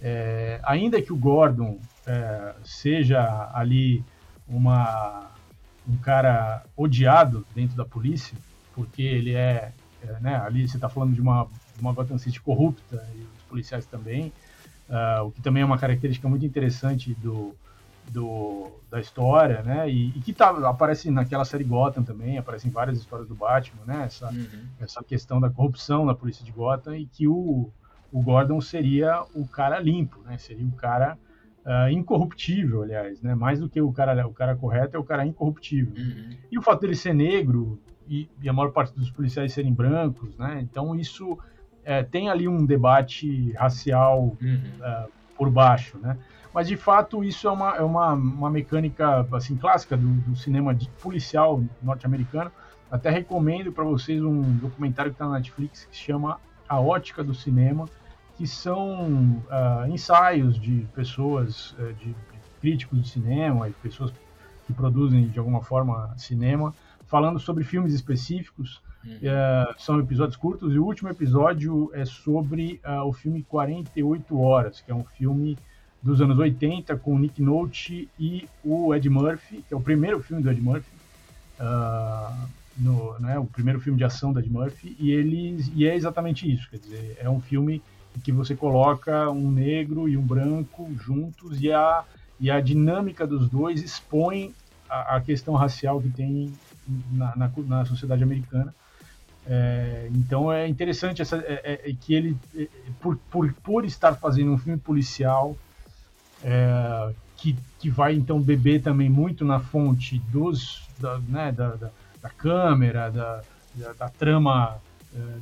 É, 0.01 0.61
ainda 0.65 1.03
que 1.03 1.13
o 1.13 1.17
Gordon 1.17 1.79
é, 2.07 2.55
seja 2.65 3.51
ali 3.53 4.05
uma, 4.47 5.31
um 5.89 5.97
cara 5.97 6.65
odiado 6.77 7.45
dentro 7.55 7.77
da 7.77 7.85
polícia, 7.85 8.37
porque 8.75 9.03
ele 9.03 9.35
é, 9.35 9.73
é 10.03 10.21
né, 10.21 10.37
ali 10.37 10.69
você 10.69 10.77
está 10.77 10.89
falando 10.89 11.13
de 11.13 11.21
uma, 11.21 11.49
uma 11.81 11.93
Gotham 11.93 12.19
City 12.19 12.41
corrupta 12.41 13.05
e 13.17 13.21
os 13.21 13.43
policiais 13.49 13.85
também, 13.87 14.33
uh, 14.89 15.25
o 15.25 15.33
que 15.33 15.43
também 15.43 15.63
é 15.63 15.67
uma 15.67 15.79
característica 15.79 16.29
muito 16.29 16.47
interessante 16.47 17.13
do, 17.15 17.55
do, 18.11 18.71
da 18.91 19.01
história, 19.01 19.63
né? 19.63 19.89
E, 19.91 20.09
e, 20.09 20.21
que 20.21 20.33
tá, 20.33 20.51
aparece 20.69 21.11
naquela 21.11 21.45
série 21.45 21.65
Gotham 21.65 22.03
também, 22.03 22.39
aparecem 22.39 22.71
várias 22.71 22.99
histórias 22.99 23.29
do 23.29 23.35
Batman, 23.35 23.83
né? 23.87 24.05
Essa, 24.05 24.31
uhum. 24.31 24.67
essa 24.81 25.03
questão 25.03 25.41
da 25.41 25.51
corrupção 25.51 26.05
na 26.05 26.15
polícia 26.15 26.45
de 26.45 26.53
Gotham 26.53 26.97
e 26.97 27.07
que 27.07 27.29
o, 27.29 27.71
o 28.13 28.23
Gordon 28.23 28.61
seria 28.61 29.23
o 29.35 29.47
cara 29.47 29.79
limpo, 29.79 30.21
né? 30.25 30.39
Seria 30.39 30.67
o 30.67 30.73
cara 30.73 31.19
uh, 31.65 31.91
incorruptível, 31.91 32.83
aliás, 32.83 33.21
né? 33.23 33.35
Mais 33.35 33.61
do 33.61 33.69
que 33.69 33.81
o 33.81 33.93
cara, 33.93 34.27
o 34.27 34.33
cara 34.33 34.57
correto 34.57 34.97
é 34.97 35.01
o 35.01 35.05
cara 35.05 35.27
incorruptível. 35.27 35.93
Uhum. 35.97 36.31
E 36.51 36.59
o 36.59 36.63
fato 36.63 36.81
dele 36.81 36.97
ser 36.97 37.15
negro 37.15 37.79
e, 38.09 38.29
e, 38.43 38.49
a 38.49 38.53
maior 38.53 38.71
parte 38.71 38.95
dos 38.95 39.11
policiais 39.11 39.53
serem 39.53 39.73
brancos, 39.73 40.37
né? 40.37 40.61
Então 40.63 40.97
isso 40.97 41.39
é, 41.85 42.03
tem 42.03 42.31
ali 42.31 42.49
um 42.49 42.65
debate 42.65 43.53
racial 43.53 44.37
uhum. 44.41 44.61
uh, 44.81 45.11
por 45.37 45.51
baixo, 45.51 45.99
né? 45.99 46.17
Mas 46.53 46.67
de 46.69 46.77
fato 46.77 47.23
isso 47.23 47.47
é 47.47 47.51
uma, 47.51 47.77
é 47.77 47.83
uma, 47.83 48.13
uma 48.13 48.51
mecânica 48.51 49.27
assim 49.33 49.57
clássica 49.57 49.97
do, 49.97 50.09
do 50.09 50.37
cinema 50.37 50.77
policial 51.01 51.63
norte-americano. 51.83 52.51
Até 52.91 53.11
recomendo 53.11 53.71
para 53.71 53.85
vocês 53.85 54.23
um 54.23 54.43
documentário 54.57 55.11
que 55.11 55.17
está 55.17 55.27
na 55.27 55.37
Netflix 55.37 55.85
que 55.85 55.97
se 55.97 56.05
chama 56.05 56.41
A 56.69 56.81
Ótica 56.81 57.23
do 57.23 57.35
Cinema, 57.35 57.87
que 58.37 58.47
são 58.47 59.43
uh, 59.47 59.87
ensaios 59.89 60.59
de 60.59 60.87
pessoas, 60.95 61.73
uh, 61.73 61.93
de, 61.95 62.07
de 62.07 62.15
críticos 62.61 63.03
de 63.03 63.09
cinema 63.09 63.69
e 63.69 63.73
pessoas 63.73 64.13
que 64.67 64.73
produzem 64.73 65.29
de 65.29 65.39
alguma 65.39 65.63
forma 65.63 66.15
cinema, 66.17 66.75
falando 67.07 67.39
sobre 67.39 67.65
filmes 67.65 67.93
específicos. 67.93 68.81
Uhum. 69.05 69.17
Uh, 69.17 69.75
são 69.79 70.01
episódios 70.01 70.37
curtos 70.37 70.75
e 70.75 70.79
o 70.79 70.85
último 70.85 71.09
episódio 71.09 71.91
é 71.95 72.05
sobre 72.05 72.81
uh, 72.85 73.05
o 73.07 73.13
filme 73.13 73.43
48 73.43 74.39
Horas, 74.39 74.81
que 74.81 74.91
é 74.91 74.95
um 74.95 75.05
filme 75.05 75.57
dos 76.09 76.23
anos 76.23 76.39
80 76.39 76.97
com 76.97 77.15
o 77.15 77.19
Nick 77.19 77.43
Nolte 77.43 78.09
e 78.19 78.49
o 78.65 78.95
Ed 78.95 79.09
Murphy, 79.11 79.63
que 79.67 79.75
é 79.75 79.77
o 79.77 79.81
primeiro 79.81 80.23
filme 80.23 80.43
do 80.43 80.51
Ed 80.51 80.61
Murphy, 80.61 80.91
uh, 81.61 82.49
no, 82.79 83.19
né, 83.19 83.39
o 83.39 83.45
primeiro 83.45 83.79
filme 83.79 83.99
de 83.99 84.05
ação 84.05 84.33
do 84.33 84.41
Ed 84.41 84.51
Murphy, 84.51 84.97
e, 84.99 85.11
eles, 85.11 85.71
e 85.75 85.87
é 85.87 85.95
exatamente 85.95 86.51
isso, 86.51 86.69
quer 86.71 86.79
dizer, 86.79 87.19
é 87.21 87.29
um 87.29 87.41
filme 87.41 87.83
em 88.17 88.21
que 88.21 88.33
você 88.33 88.57
coloca 88.57 89.31
um 89.31 89.51
negro 89.51 90.09
e 90.09 90.17
um 90.17 90.23
branco 90.23 90.91
juntos 90.99 91.61
e 91.61 91.71
a, 91.71 92.03
e 92.41 92.51
a 92.51 92.59
dinâmica 92.59 93.27
dos 93.27 93.49
dois 93.51 93.83
expõe 93.83 94.55
a, 94.89 95.17
a 95.17 95.21
questão 95.21 95.55
racial 95.55 96.01
que 96.01 96.09
tem 96.09 96.55
na, 97.13 97.37
na, 97.37 97.51
na 97.67 97.85
sociedade 97.85 98.23
americana. 98.23 98.75
É, 99.47 100.09
então 100.13 100.53
é 100.53 100.67
interessante 100.67 101.23
essa, 101.23 101.37
é, 101.39 101.61
é, 101.65 101.91
é 101.91 101.95
que 101.99 102.15
ele, 102.15 102.37
é, 102.57 102.67
por, 103.01 103.17
por, 103.31 103.53
por 103.63 103.85
estar 103.85 104.15
fazendo 104.15 104.53
um 104.53 104.59
filme 104.59 104.79
policial, 104.79 105.57
é, 106.45 107.13
que, 107.37 107.57
que 107.79 107.91
vai 107.91 108.15
então 108.15 108.41
beber 108.41 108.83
também 108.83 109.09
muito 109.09 109.45
na 109.45 109.61
fonte 109.61 110.19
dos, 110.31 110.89
da, 110.99 111.19
né, 111.19 111.53
da, 111.53 111.77
da, 111.77 111.91
da 112.21 112.31
câmera, 112.31 113.11
da, 113.11 113.43
da, 113.75 113.93
da 113.93 114.09
trama 114.09 114.81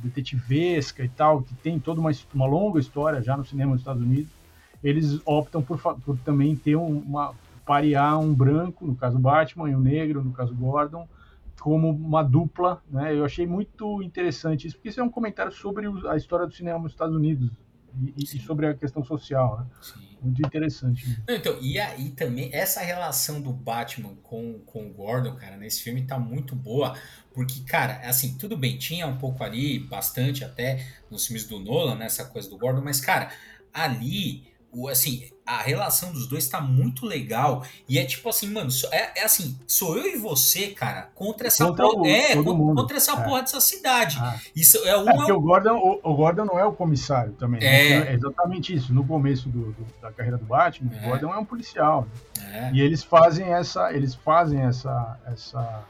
detetivesca 0.01 1.03
e 1.03 1.09
tal, 1.09 1.41
que 1.41 1.53
tem 1.55 1.79
toda 1.79 1.99
uma, 1.99 2.11
uma 2.33 2.45
longa 2.45 2.79
história 2.79 3.21
já 3.21 3.35
no 3.35 3.45
cinema 3.45 3.71
dos 3.71 3.81
Estados 3.81 4.01
Unidos, 4.01 4.31
eles 4.83 5.19
optam 5.25 5.61
por, 5.61 5.79
por 5.79 6.17
também 6.19 6.55
ter 6.55 6.75
uma 6.75 7.33
parear 7.65 8.17
um 8.17 8.33
branco, 8.33 8.87
no 8.87 8.95
caso 8.95 9.19
Batman, 9.19 9.69
e 9.69 9.75
um 9.75 9.79
negro, 9.79 10.23
no 10.23 10.31
caso 10.31 10.55
Gordon, 10.55 11.05
como 11.59 11.89
uma 11.89 12.23
dupla, 12.23 12.81
né? 12.89 13.13
Eu 13.13 13.25
achei 13.25 13.45
muito 13.45 14.01
interessante 14.01 14.67
isso, 14.67 14.77
porque 14.77 14.87
isso 14.87 15.01
é 15.01 15.03
um 15.03 15.09
comentário 15.09 15.51
sobre 15.51 15.85
a 16.07 16.15
história 16.15 16.47
do 16.47 16.53
cinema 16.53 16.79
nos 16.79 16.93
Estados 16.93 17.13
Unidos 17.13 17.51
e, 18.01 18.23
e 18.23 18.39
sobre 18.39 18.67
a 18.67 18.73
questão 18.73 19.03
social, 19.03 19.59
né? 19.59 19.65
Sim. 19.81 20.07
Muito 20.21 20.41
interessante. 20.41 21.21
então, 21.29 21.57
e 21.61 21.79
aí 21.79 22.09
também, 22.09 22.49
essa 22.51 22.81
relação 22.81 23.39
do 23.39 23.53
Batman 23.53 24.15
com, 24.23 24.59
com 24.65 24.87
o 24.87 24.93
Gordon, 24.93 25.35
cara, 25.35 25.57
nesse 25.57 25.83
filme 25.83 26.01
tá 26.05 26.17
muito 26.17 26.55
boa, 26.55 26.97
porque, 27.33 27.61
cara, 27.61 28.01
assim, 28.03 28.35
tudo 28.35 28.57
bem, 28.57 28.77
tinha 28.77 29.05
um 29.05 29.17
pouco 29.17 29.43
ali, 29.43 29.79
bastante 29.79 30.43
até, 30.43 30.85
nos 31.09 31.27
filmes 31.27 31.45
do 31.45 31.59
Nolan, 31.59 31.95
né, 31.95 32.07
coisa 32.31 32.49
do 32.49 32.57
Gordon, 32.57 32.81
mas, 32.81 32.99
cara, 32.99 33.29
ali 33.71 34.47
o, 34.71 34.87
assim, 34.87 35.29
a 35.47 35.61
relação 35.61 36.11
dos 36.11 36.27
dois 36.27 36.47
tá 36.49 36.59
muito 36.59 37.05
legal. 37.05 37.63
E 37.87 37.97
é 37.97 38.05
tipo 38.05 38.27
assim, 38.27 38.51
mano, 38.51 38.69
é, 38.91 39.21
é 39.21 39.23
assim, 39.23 39.57
sou 39.65 39.97
eu 39.97 40.05
e 40.05 40.17
você, 40.17 40.67
cara, 40.67 41.09
contra 41.15 41.47
essa 41.47 41.65
contra 41.65 41.85
porra. 41.85 42.01
O, 42.01 42.05
é, 42.05 42.35
contra, 42.35 42.53
contra, 42.53 42.97
essa 42.97 43.13
é. 43.13 43.23
porra 43.23 43.41
dessa 43.41 43.61
cidade. 43.61 44.17
Ah. 44.19 44.37
Isso 44.53 44.77
é 44.85 44.97
um. 44.97 45.09
É 45.09 45.15
porque 45.15 45.31
é 45.31 45.33
o, 45.33 45.39
Gordon, 45.39 45.77
o, 45.77 45.99
o, 46.03 46.15
Gordon 46.15 46.45
não 46.45 46.59
é 46.59 46.65
o 46.65 46.73
comissário 46.73 47.31
também. 47.33 47.61
Né? 47.61 47.67
É, 47.67 47.91
é 48.09 48.13
exatamente 48.13 48.75
isso. 48.75 48.93
No 48.93 49.05
começo 49.05 49.47
do, 49.47 49.71
do, 49.71 49.87
da 50.01 50.11
carreira 50.11 50.37
do 50.37 50.45
Batman, 50.45 50.91
o 50.91 50.95
é. 50.97 51.07
Gordon 51.07 51.33
é 51.33 51.37
um 51.37 51.45
policial. 51.45 52.05
Né? 52.37 52.71
E 52.73 52.81
eles 52.81 53.01
fazem 53.01 53.47
essa. 53.53 53.93
Eles 53.93 54.13
fazem 54.13 54.59
essa. 54.61 55.17
essa, 55.25 55.83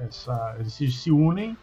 essa 0.00 0.56
eles 0.58 0.72
se, 0.72 0.90
se 0.90 1.12
unem 1.12 1.56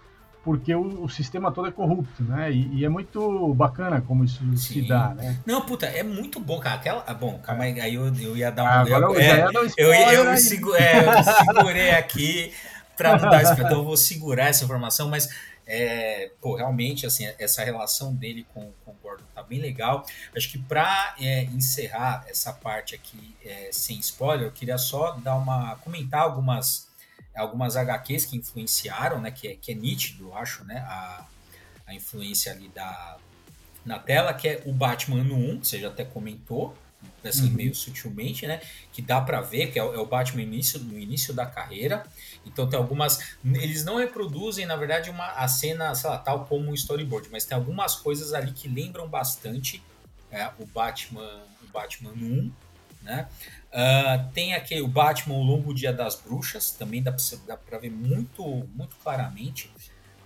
porque 0.46 0.76
o, 0.76 1.04
o, 1.04 1.10
sistema 1.10 1.52
todo 1.52 1.68
é 1.68 1.72
corrupto, 1.72 2.24
né? 2.24 2.52
E, 2.52 2.76
e 2.76 2.86
é 2.86 2.90
muito 2.90 3.52
bacana 3.56 4.00
como 4.00 4.24
isso 4.24 4.44
Sim. 4.52 4.58
se 4.58 4.82
dá, 4.84 5.10
né? 5.16 5.40
Não, 5.44 5.62
puta, 5.62 5.88
é 5.88 6.04
muito 6.04 6.40
bom, 6.40 6.60
cara. 6.60 6.76
Aquela, 6.76 7.04
ah, 7.08 7.14
bom, 7.16 7.40
calma 7.40 7.64
aí, 7.64 7.82
aí 7.82 7.96
eu, 7.96 8.16
eu 8.16 8.38
ia 8.38 8.52
dar 8.52 8.64
um. 8.64 8.68
Ah, 8.68 8.82
agora 8.82 9.06
eu, 9.06 9.20
é, 9.20 9.48
um 9.48 9.52
eu, 9.52 9.94
eu, 9.94 10.24
eu, 10.26 10.38
seguro, 10.38 10.76
é, 10.78 11.00
eu 11.00 11.24
segurei 11.24 11.92
aqui 11.92 12.54
para 12.96 13.18
não 13.18 13.28
dar 13.28 13.42
spoiler, 13.42 13.66
então 13.66 13.80
eu 13.80 13.86
vou 13.86 13.98
segurar 13.98 14.50
essa 14.50 14.64
informação, 14.64 15.10
mas 15.10 15.28
é, 15.66 16.30
pô, 16.40 16.56
realmente, 16.56 17.08
assim, 17.08 17.26
essa 17.40 17.64
relação 17.64 18.14
dele 18.14 18.46
com, 18.54 18.72
com 18.86 18.92
o 18.92 18.96
Gordon 19.02 19.24
tá 19.34 19.42
bem 19.42 19.60
legal. 19.60 20.06
Acho 20.38 20.52
que 20.52 20.60
para 20.60 21.16
é, 21.20 21.46
encerrar 21.46 22.24
essa 22.30 22.54
parte 22.54 22.94
aqui 22.94 23.36
é, 23.44 23.70
sem 23.72 23.98
spoiler, 23.98 24.46
eu 24.46 24.52
queria 24.52 24.78
só 24.78 25.14
dar 25.14 25.36
uma 25.38 25.76
comentar 25.78 26.22
algumas 26.22 26.85
algumas 27.36 27.76
HQs 27.76 28.26
que 28.26 28.38
influenciaram, 28.38 29.20
né, 29.22 29.32
que 29.32 29.48
é, 29.48 29.56
que 29.56 29.72
é 29.72 29.76
nítido, 29.76 30.26
eu 30.26 30.38
acho, 30.38 30.64
né, 30.64 30.80
a, 30.80 31.26
a 31.88 31.94
influência 31.94 32.52
ali 32.52 32.68
da, 32.70 33.18
na 33.86 34.00
tela, 34.00 34.34
que 34.34 34.48
é 34.48 34.64
o 34.66 34.72
Batman 34.72 35.24
no 35.24 35.36
1, 35.36 35.60
que 35.60 35.68
você 35.68 35.80
já 35.80 35.90
até 35.90 36.04
comentou, 36.04 36.76
assim, 37.24 37.48
uhum. 37.48 37.54
meio 37.54 37.76
sutilmente, 37.76 38.48
né, 38.48 38.62
que 38.92 39.02
dá 39.02 39.22
para 39.22 39.42
ver, 39.42 39.72
que 39.72 39.80
é, 39.80 39.82
é, 39.82 40.00
o 40.00 40.06
Batman 40.06 40.42
início, 40.42 40.80
no 40.80 40.98
início 40.98 41.34
da 41.34 41.46
carreira, 41.46 42.04
então 42.46 42.68
tem 42.70 42.80
algumas, 42.80 43.20
eles 43.44 43.84
não 43.84 43.98
reproduzem, 43.98 44.66
na 44.66 44.76
verdade, 44.76 45.10
uma, 45.10 45.32
a 45.32 45.48
cena, 45.48 45.94
sei 45.94 46.10
lá, 46.10 46.18
tal 46.18 46.46
como 46.46 46.70
um 46.70 46.74
storyboard, 46.74 47.30
mas 47.32 47.46
tem 47.46 47.56
algumas 47.56 47.96
coisas 47.96 48.34
ali 48.34 48.52
que 48.52 48.68
lembram 48.68 49.08
bastante 49.08 49.84
é, 50.32 50.50
o 50.60 50.66
Batman, 50.66 51.44
o 51.64 51.72
Batman 51.72 52.12
no 52.12 52.26
1, 52.26 52.52
né, 53.06 53.30
Uh, 53.76 54.32
tem 54.32 54.54
aqui 54.54 54.82
o 54.82 54.88
Batman, 54.88 55.36
o 55.36 55.44
Longo 55.44 55.74
Dia 55.74 55.92
das 55.92 56.16
Bruxas, 56.16 56.72
também 56.72 57.04
dá 57.04 57.14
para 57.58 57.78
ver 57.78 57.92
muito, 57.92 58.42
muito 58.74 58.96
claramente 59.04 59.70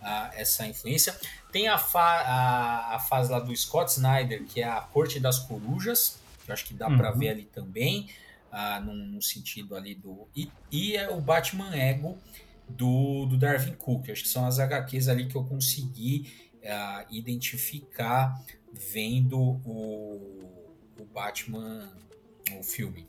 uh, 0.04 0.30
essa 0.34 0.68
influência. 0.68 1.20
Tem 1.52 1.68
a, 1.68 1.76
fa 1.76 2.00
a, 2.00 2.96
a, 2.96 3.00
fase 3.00 3.32
lá 3.32 3.40
do 3.40 3.56
Scott 3.58 3.90
Snyder, 3.90 4.46
que 4.46 4.62
é 4.62 4.70
a 4.70 4.82
Corte 4.82 5.20
das 5.20 5.40
Corujas, 5.40 6.20
que 6.46 6.52
eu 6.52 6.54
acho 6.54 6.64
que 6.64 6.76
dá 6.76 6.88
uhum. 6.88 6.98
para 6.98 7.10
ver 7.10 7.30
ali 7.30 7.46
também, 7.46 8.08
uh, 8.54 8.86
num, 8.86 8.94
num, 8.94 9.22
sentido 9.22 9.76
ali 9.76 9.96
do. 9.96 10.28
E, 10.36 10.52
e 10.72 10.96
é 10.96 11.10
o 11.10 11.20
Batman 11.20 11.76
Ego 11.76 12.20
do, 12.68 13.26
do 13.26 13.36
Darwin 13.36 13.74
Cook, 13.74 14.12
acho 14.12 14.22
que 14.22 14.30
são 14.30 14.46
as 14.46 14.60
HQs 14.60 15.08
ali 15.08 15.26
que 15.26 15.36
eu 15.36 15.44
consegui 15.44 16.48
identificar 17.10 18.40
vendo 18.72 19.40
o, 19.40 20.70
o 21.00 21.06
Batman, 21.06 21.90
o 22.58 22.64
filme. 22.64 23.08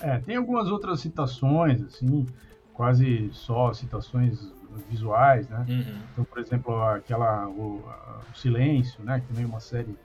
É, 0.00 0.18
tem 0.18 0.36
algumas 0.36 0.68
outras 0.68 1.00
citações, 1.00 1.82
assim, 1.82 2.26
quase 2.74 3.30
só 3.32 3.72
citações 3.72 4.52
visuais, 4.88 5.48
né? 5.48 5.64
Uhum. 5.68 5.98
Então, 6.12 6.24
por 6.24 6.38
exemplo, 6.38 6.82
aquela 6.82 7.46
o, 7.48 7.84
o, 8.32 8.36
Silêncio, 8.36 9.02
né? 9.04 9.20
Que 9.20 9.26
também 9.26 9.44
é 9.44 9.46
uma 9.46 9.60
série, 9.60 9.96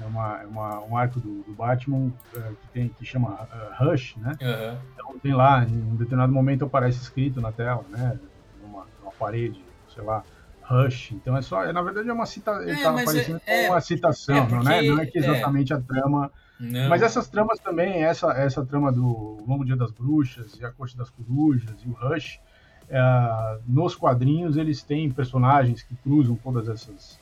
é 0.00 0.04
uma, 0.04 0.42
é 0.42 0.46
uma 0.46 0.80
um 0.80 0.96
arco 0.96 1.20
do, 1.20 1.42
do 1.42 1.52
Batman 1.52 2.12
é, 2.34 2.40
que 2.40 2.68
tem 2.72 2.88
que 2.88 3.04
chama 3.04 3.30
uh, 3.30 3.84
Rush, 3.84 4.16
né? 4.16 4.36
Uhum. 4.40 4.78
Então 4.94 5.18
tem 5.20 5.32
lá, 5.32 5.64
em 5.64 5.76
um 5.76 5.96
determinado 5.96 6.32
momento 6.32 6.64
aparece 6.64 7.00
escrito 7.00 7.40
na 7.40 7.52
tela, 7.52 7.84
né? 7.90 8.18
Numa, 8.62 8.86
numa 9.00 9.12
parede, 9.12 9.62
sei 9.94 10.02
lá. 10.02 10.22
Rush, 10.62 11.12
então 11.12 11.34
é 11.34 11.40
só, 11.40 11.64
é, 11.64 11.72
na 11.72 11.80
verdade 11.80 12.10
é 12.10 12.12
uma 12.12 12.26
cita, 12.26 12.50
ele 12.60 12.72
é, 12.72 12.82
tá 12.82 12.90
aparecendo 12.90 13.40
é, 13.46 13.70
uma 13.70 13.80
citação, 13.80 14.46
porque, 14.46 14.64
não, 14.64 14.70
é, 14.70 14.82
não 14.82 15.00
é 15.00 15.06
que 15.06 15.16
exatamente 15.16 15.72
a 15.72 15.80
trama 15.80 16.30
não. 16.58 16.88
Mas 16.88 17.02
essas 17.02 17.28
tramas 17.28 17.58
também, 17.60 18.02
essa, 18.02 18.32
essa 18.32 18.64
trama 18.64 18.90
do 18.90 19.38
Longo 19.46 19.64
Dia 19.64 19.76
das 19.76 19.90
Bruxas 19.90 20.58
e 20.58 20.64
a 20.64 20.70
Corte 20.70 20.96
das 20.96 21.10
Corujas 21.10 21.76
e 21.84 21.88
o 21.88 21.92
Rush, 21.92 22.40
é, 22.88 23.58
nos 23.66 23.94
quadrinhos 23.94 24.56
eles 24.56 24.82
têm 24.82 25.10
personagens 25.10 25.82
que 25.82 25.94
cruzam 25.96 26.36
todas 26.36 26.68
essas, 26.68 27.18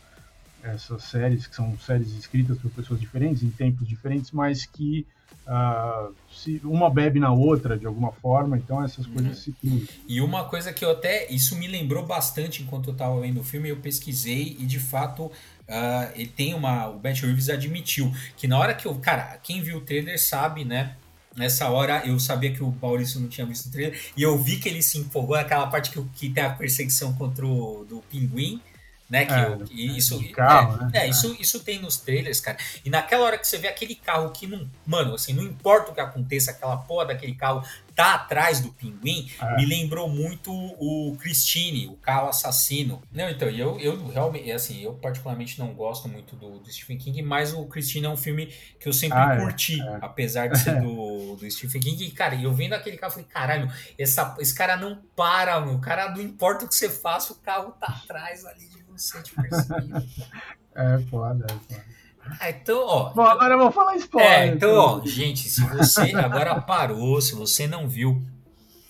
essas 0.62 1.02
séries, 1.02 1.46
que 1.46 1.54
são 1.54 1.78
séries 1.78 2.12
escritas 2.12 2.58
por 2.58 2.70
pessoas 2.70 3.00
diferentes, 3.00 3.42
em 3.42 3.50
tempos 3.50 3.86
diferentes, 3.86 4.30
mas 4.30 4.64
que 4.64 5.06
uh, 5.46 6.14
se 6.32 6.60
uma 6.64 6.90
bebe 6.90 7.18
na 7.18 7.32
outra 7.32 7.78
de 7.78 7.86
alguma 7.86 8.12
forma, 8.12 8.56
então 8.56 8.82
essas 8.82 9.06
coisas 9.06 9.38
uhum. 9.38 9.42
se 9.42 9.52
cruzam. 9.52 9.88
E 10.08 10.20
uma 10.20 10.44
coisa 10.44 10.72
que 10.72 10.84
eu 10.84 10.90
até. 10.90 11.30
Isso 11.30 11.56
me 11.56 11.66
lembrou 11.66 12.04
bastante 12.06 12.62
enquanto 12.62 12.90
eu 12.90 12.92
estava 12.92 13.20
vendo 13.20 13.40
o 13.40 13.44
filme, 13.44 13.68
eu 13.68 13.76
pesquisei 13.76 14.56
e 14.58 14.66
de 14.66 14.78
fato 14.78 15.30
Uh, 15.68 16.12
ele 16.14 16.28
tem 16.28 16.54
uma. 16.54 16.88
O 16.88 17.00
Matt 17.02 17.20
Reeves 17.20 17.48
admitiu 17.48 18.12
que 18.36 18.46
na 18.46 18.58
hora 18.58 18.74
que 18.74 18.86
eu. 18.86 18.94
Cara, 18.96 19.38
quem 19.42 19.62
viu 19.62 19.78
o 19.78 19.80
trailer 19.80 20.20
sabe, 20.20 20.64
né? 20.64 20.96
Nessa 21.36 21.68
hora 21.68 22.02
eu 22.06 22.18
sabia 22.18 22.52
que 22.52 22.62
o 22.62 22.74
Maurício 22.80 23.20
não 23.20 23.28
tinha 23.28 23.46
visto 23.46 23.66
o 23.66 23.70
trailer 23.70 24.00
e 24.16 24.22
eu 24.22 24.38
vi 24.38 24.58
que 24.58 24.68
ele 24.68 24.80
se 24.80 24.96
empolgou 24.96 25.36
naquela 25.36 25.66
parte 25.66 25.90
que, 25.90 26.02
que 26.14 26.30
tem 26.30 26.42
a 26.42 26.50
perseguição 26.50 27.12
contra 27.12 27.44
o 27.44 27.84
do 27.86 28.02
pinguim 28.10 28.62
né? 29.08 29.24
Que 29.24 29.32
é, 29.32 29.46
eu, 29.46 29.64
isso, 29.70 30.32
carro, 30.32 30.74
é, 30.74 30.84
né? 30.84 30.90
é, 30.94 31.08
isso, 31.08 31.36
isso 31.38 31.60
tem 31.60 31.80
nos 31.80 31.96
trailers, 31.96 32.40
cara. 32.40 32.58
E 32.84 32.90
naquela 32.90 33.24
hora 33.24 33.38
que 33.38 33.46
você 33.46 33.56
vê 33.56 33.68
aquele 33.68 33.94
carro 33.94 34.30
que 34.30 34.46
não. 34.46 34.68
Mano, 34.84 35.14
assim, 35.14 35.32
não 35.32 35.44
importa 35.44 35.90
o 35.90 35.94
que 35.94 36.00
aconteça, 36.00 36.50
aquela 36.50 36.76
porra 36.76 37.06
daquele 37.06 37.34
carro 37.34 37.62
tá 37.96 38.14
atrás 38.14 38.60
do 38.60 38.72
pinguim, 38.72 39.28
é. 39.40 39.56
me 39.56 39.66
lembrou 39.66 40.08
muito 40.08 40.52
o 40.52 41.16
Christine, 41.18 41.88
o 41.88 41.96
carro 41.96 42.28
assassino. 42.28 43.02
Não, 43.10 43.28
então, 43.28 43.48
eu, 43.48 43.80
eu 43.80 44.06
realmente, 44.08 44.52
assim, 44.52 44.82
eu 44.82 44.94
particularmente 44.94 45.58
não 45.58 45.74
gosto 45.74 46.08
muito 46.08 46.36
do, 46.36 46.60
do 46.60 46.70
Stephen 46.70 46.98
King, 46.98 47.22
mas 47.22 47.54
o 47.54 47.64
Christine 47.66 48.06
é 48.06 48.10
um 48.10 48.16
filme 48.16 48.52
que 48.78 48.88
eu 48.88 48.92
sempre 48.92 49.18
ah, 49.18 49.34
é, 49.34 49.40
curti, 49.40 49.80
é. 49.80 49.98
apesar 50.02 50.48
de 50.48 50.58
ser 50.58 50.78
do, 50.82 51.36
do 51.36 51.50
Stephen 51.50 51.80
King. 51.80 52.04
E, 52.04 52.10
cara, 52.10 52.34
eu 52.36 52.52
vendo 52.52 52.74
aquele 52.74 52.98
carro, 52.98 53.12
eu 53.12 53.14
falei, 53.14 53.28
caralho, 53.28 53.72
essa, 53.98 54.36
esse 54.38 54.54
cara 54.54 54.76
não 54.76 55.02
para, 55.16 55.58
meu. 55.60 55.74
O 55.74 55.80
cara, 55.80 56.10
não 56.10 56.20
importa 56.20 56.66
o 56.66 56.68
que 56.68 56.74
você 56.74 56.90
faça, 56.90 57.32
o 57.32 57.36
carro 57.36 57.72
tá 57.72 57.86
atrás 57.86 58.44
ali 58.44 58.68
de 58.68 58.76
sente 58.98 59.34
percebido. 59.34 60.06
é 60.74 60.98
foda, 61.10 61.46
é 61.48 61.74
foda. 61.74 61.95
Ah, 62.40 62.50
então, 62.50 62.86
ó. 62.86 63.04
Bom, 63.04 63.22
então, 63.22 63.26
agora 63.26 63.54
eu 63.54 63.58
vou 63.58 63.70
falar 63.70 63.96
spoiler. 63.96 64.30
É, 64.30 64.46
então, 64.46 64.74
ó, 64.74 65.00
gente, 65.04 65.48
se 65.48 65.60
você 65.62 66.12
agora 66.14 66.60
parou, 66.60 67.20
se 67.20 67.34
você 67.34 67.66
não 67.66 67.88
viu 67.88 68.22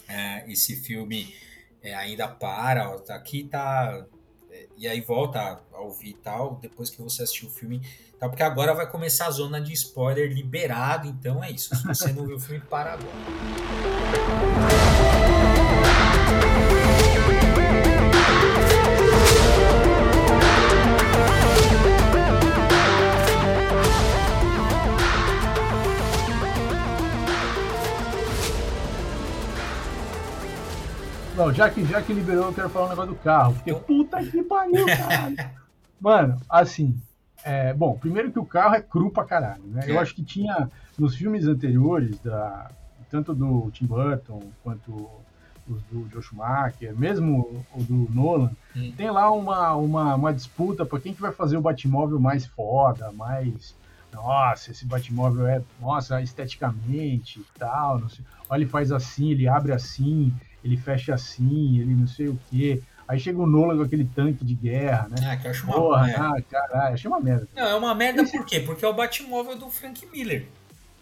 é, 0.09 0.51
esse 0.51 0.77
filme 0.77 1.35
é, 1.83 1.95
ainda 1.95 2.29
para, 2.29 2.91
ó, 2.91 2.99
tá 2.99 3.15
aqui 3.15 3.45
tá. 3.45 4.05
É, 4.51 4.67
e 4.77 4.89
aí 4.89 5.01
volta 5.01 5.61
a 5.73 5.81
ouvir 5.81 6.11
e 6.11 6.15
tal, 6.15 6.59
depois 6.61 6.91
que 6.91 7.01
você 7.01 7.23
assistiu 7.23 7.49
o 7.49 7.53
filme. 7.53 7.81
Tá, 8.19 8.29
porque 8.29 8.43
agora 8.43 8.75
vai 8.75 8.91
começar 8.91 9.27
a 9.27 9.31
zona 9.31 9.61
de 9.61 9.73
spoiler 9.75 10.33
liberado, 10.33 11.07
então 11.07 11.45
é 11.45 11.51
isso. 11.51 11.75
Se 11.77 11.87
você 11.87 12.13
não 12.13 12.27
viu 12.27 12.37
o 12.37 12.41
filme, 12.41 12.61
para 12.61 12.95
agora. 12.95 13.13
Não, 31.37 31.53
já 31.53 31.69
que, 31.69 31.85
já 31.85 32.01
que 32.01 32.15
liberou, 32.15 32.47
eu 32.47 32.55
quero 32.55 32.71
falar 32.71 32.87
um 32.87 32.89
negócio 32.89 33.13
do 33.13 33.19
carro. 33.19 33.53
Porque 33.55 33.75
puta 33.75 34.25
que 34.25 34.43
pariu, 34.43 34.87
caralho. 34.87 35.37
Mano, 36.01 36.41
assim. 36.49 36.99
É, 37.45 37.75
bom, 37.75 37.97
primeiro 37.97 38.33
que 38.33 38.39
o 38.39 38.45
carro 38.45 38.75
é 38.75 38.81
cru 38.81 39.11
pra 39.11 39.23
caralho, 39.23 39.63
né? 39.67 39.85
Eu 39.87 39.97
é. 39.97 39.99
acho 39.99 40.15
que 40.15 40.25
tinha 40.25 40.69
nos 40.99 41.15
filmes 41.15 41.47
anteriores, 41.47 42.19
da, 42.21 42.71
tanto 43.11 43.35
do 43.35 43.71
Tim 43.71 43.87
Burton 43.87 44.43
quanto 44.65 45.09
os 45.69 45.83
do 45.85 46.09
Joe 46.11 46.23
Schumacher, 46.23 46.97
mesmo 46.97 47.65
o 47.75 47.83
do 47.83 48.09
Nolan, 48.13 48.51
hum. 48.75 48.93
tem 48.97 49.11
lá 49.11 49.31
uma, 49.31 49.75
uma, 49.75 50.15
uma 50.15 50.33
disputa 50.33 50.87
para 50.87 50.99
quem 51.01 51.13
que 51.13 51.21
vai 51.21 51.33
fazer 51.33 51.57
o 51.57 51.61
Batmóvel 51.61 52.19
mais 52.19 52.47
foda, 52.47 53.13
mais. 53.13 53.77
Nossa, 54.13 54.71
esse 54.71 54.87
Batmóvel 54.87 55.47
é. 55.47 55.63
Nossa, 55.81 56.21
esteticamente 56.23 57.41
e 57.41 57.59
tal. 57.59 57.99
Não 57.99 58.09
sei. 58.09 58.25
Olha, 58.49 58.63
ele 58.63 58.71
faz 58.71 58.91
assim, 58.91 59.31
ele 59.33 59.47
abre 59.47 59.73
assim 59.73 60.33
ele 60.67 60.77
fecha 60.77 61.15
assim, 61.15 61.79
ele 61.81 61.95
não 61.95 62.07
sei 62.07 62.29
o 62.29 62.39
quê. 62.51 62.83
Aí 63.07 63.21
chega 63.21 63.39
o 63.39 63.47
Nolan 63.47 63.77
com 63.77 63.85
aquele 63.85 64.05
tanque 64.05 64.45
de 64.45 64.55
guerra, 64.55 65.09
né? 65.09 65.17
Ah, 65.31 65.37
que 65.37 65.47
eu 65.47 65.51
acho 65.53 65.65
uma 65.65 65.75
Porra, 65.75 66.07
merda. 66.07 66.25
Ah, 66.25 66.43
caralho, 66.43 66.95
achei 66.95 67.09
uma 67.09 67.21
merda. 67.21 67.49
Não, 67.55 67.63
é 67.63 67.75
uma 67.77 67.95
merda 67.95 68.23
Esse... 68.23 68.37
por 68.37 68.45
quê? 68.45 68.61
Porque 68.61 68.85
é 68.85 68.89
o 68.89 68.93
Batmóvel 68.93 69.57
do 69.57 69.71
Frank 69.71 70.05
Miller. 70.13 70.47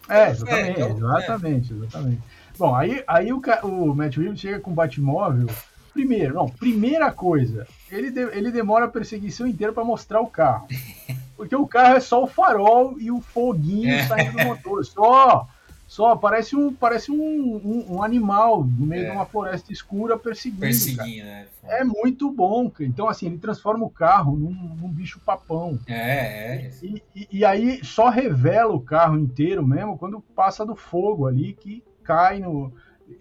É, 0.07 0.29
exatamente, 0.29 0.81
é, 0.81 0.89
exatamente, 0.91 1.73
é. 1.73 1.75
exatamente. 1.75 2.21
Bom, 2.59 2.75
aí, 2.75 3.03
aí 3.07 3.33
o, 3.33 3.41
o 3.63 3.95
Matt 3.95 4.17
Reeves 4.17 4.39
chega 4.39 4.59
com 4.59 4.69
o 4.69 4.75
Batmóvel. 4.75 5.47
Primeiro, 5.93 6.35
não, 6.35 6.47
primeira 6.47 7.11
coisa, 7.11 7.65
ele, 7.89 8.11
de, 8.11 8.21
ele 8.37 8.51
demora 8.51 8.85
a 8.85 8.89
perseguição 8.89 9.47
inteira 9.47 9.73
para 9.73 9.83
mostrar 9.83 10.21
o 10.21 10.27
carro. 10.27 10.67
Porque 11.35 11.55
o 11.55 11.65
carro 11.65 11.95
é 11.95 11.99
só 11.99 12.23
o 12.23 12.27
farol 12.27 12.99
e 12.99 13.09
o 13.09 13.19
foguinho 13.19 13.95
é. 13.95 14.05
saindo 14.05 14.37
do 14.37 14.45
motor. 14.45 14.85
Só 14.85 15.47
só 15.95 16.13
parece 16.13 16.57
um, 16.57 16.73
parece 16.73 17.09
um, 17.09 17.15
um, 17.15 17.95
um 17.95 18.03
animal 18.03 18.65
no 18.65 18.85
meio 18.85 19.05
é. 19.05 19.09
de 19.11 19.15
uma 19.15 19.25
floresta 19.25 19.71
escura 19.71 20.19
perseguindo. 20.19 20.59
Perseguindo, 20.59 21.23
né? 21.23 21.47
É 21.63 21.85
muito 21.85 22.29
bom. 22.29 22.69
Então, 22.81 23.07
assim, 23.07 23.27
ele 23.27 23.37
transforma 23.37 23.85
o 23.85 23.89
carro 23.89 24.35
num, 24.35 24.75
num 24.75 24.89
bicho 24.89 25.21
papão. 25.25 25.79
É, 25.87 26.65
é. 26.65 26.71
E, 26.83 27.01
e, 27.15 27.27
e, 27.31 27.45
aí 27.45 27.79
só 27.81 28.09
revela 28.09 28.73
o 28.73 28.81
carro 28.81 29.17
inteiro 29.17 29.65
mesmo 29.65 29.97
quando 29.97 30.19
passa 30.19 30.65
do 30.65 30.75
fogo 30.75 31.27
ali, 31.27 31.53
que 31.53 31.81
cai 32.03 32.39
no. 32.39 32.73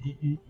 E, 0.04 0.40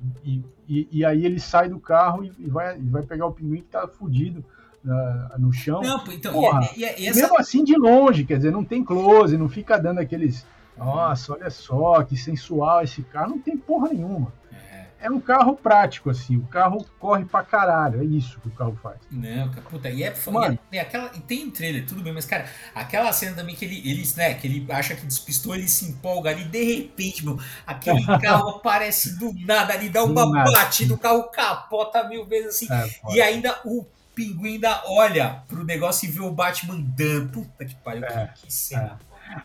e, 0.67 0.89
e 0.91 1.05
aí 1.05 1.27
ele 1.27 1.39
sai 1.39 1.69
do 1.69 1.79
carro 1.79 2.25
e 2.25 2.49
vai, 2.49 2.79
vai 2.79 3.03
pegar 3.03 3.27
o 3.27 3.33
pinguim 3.33 3.61
que 3.61 3.69
tá 3.69 3.87
fudido. 3.87 4.43
Uh, 4.83 5.41
no 5.41 5.51
chão. 5.51 5.81
Não, 5.81 6.05
então, 6.13 6.31
Porra, 6.31 6.69
e, 6.77 6.85
essa... 6.85 7.19
Mesmo 7.19 7.39
assim 7.39 7.65
de 7.65 7.75
longe, 7.75 8.23
quer 8.23 8.37
dizer, 8.37 8.53
não 8.53 8.63
tem 8.63 8.85
close, 8.85 9.39
não 9.39 9.49
fica 9.49 9.79
dando 9.79 9.99
aqueles 9.99 10.45
nossa, 10.77 11.33
olha 11.33 11.51
só, 11.51 12.03
que 12.03 12.17
sensual 12.17 12.83
esse 12.83 13.03
carro. 13.03 13.31
Não 13.31 13.39
tem 13.39 13.57
porra 13.57 13.89
nenhuma. 13.89 14.33
É. 14.53 15.07
é 15.07 15.11
um 15.11 15.21
carro 15.21 15.57
prático, 15.57 16.11
assim. 16.11 16.37
O 16.37 16.47
carro 16.47 16.85
corre 16.99 17.25
pra 17.25 17.45
caralho. 17.45 18.01
É 18.01 18.05
isso 18.05 18.41
que 18.41 18.49
o 18.49 18.51
carro 18.51 18.79
faz. 18.83 18.99
Não, 19.11 19.51
puta, 19.51 19.89
e 19.89 20.03
é 20.03 20.13
Mano, 20.31 20.59
e, 20.73 20.79
é, 20.79 20.81
aquela, 20.81 21.11
e 21.15 21.21
tem 21.21 21.45
um 21.45 21.51
trailer, 21.51 21.87
tudo 21.87 22.03
bem, 22.03 22.13
mas, 22.13 22.25
cara, 22.25 22.47
aquela 22.75 23.13
cena 23.13 23.37
também 23.37 23.55
que 23.55 23.65
ele, 23.65 23.79
ele, 23.89 24.03
né, 24.17 24.35
que 24.35 24.47
ele 24.47 24.67
acha 24.73 24.95
que 24.95 25.07
despistou, 25.07 25.55
ele 25.55 25.69
se 25.69 25.87
empolga 25.87 26.31
ali, 26.31 26.45
de 26.45 26.63
repente, 26.63 27.25
meu, 27.25 27.39
aquele 27.67 28.05
carro 28.21 28.49
aparece 28.51 29.19
do 29.19 29.33
nada 29.47 29.75
ali, 29.75 29.89
dá 29.89 30.03
uma 30.03 30.27
batida, 30.45 30.95
o 30.95 30.99
carro 30.99 31.25
capota 31.25 32.09
mil 32.09 32.25
vezes 32.27 32.57
assim. 32.57 32.73
É, 32.73 33.15
e 33.15 33.23
ainda 33.23 33.61
o 33.65 33.87
pinguim 34.15 34.55
ainda 34.55 34.83
olha 34.87 35.43
pro 35.49 35.65
negócio 35.65 36.09
e 36.09 36.11
vê 36.11 36.21
o 36.21 36.31
Batman 36.31 36.81
dando. 36.81 37.31
Puta 37.31 37.65
que 37.65 37.75
pariu, 37.77 38.05
é, 38.05 38.27
que, 38.29 38.47
que 38.47 38.53
cena. 38.53 38.99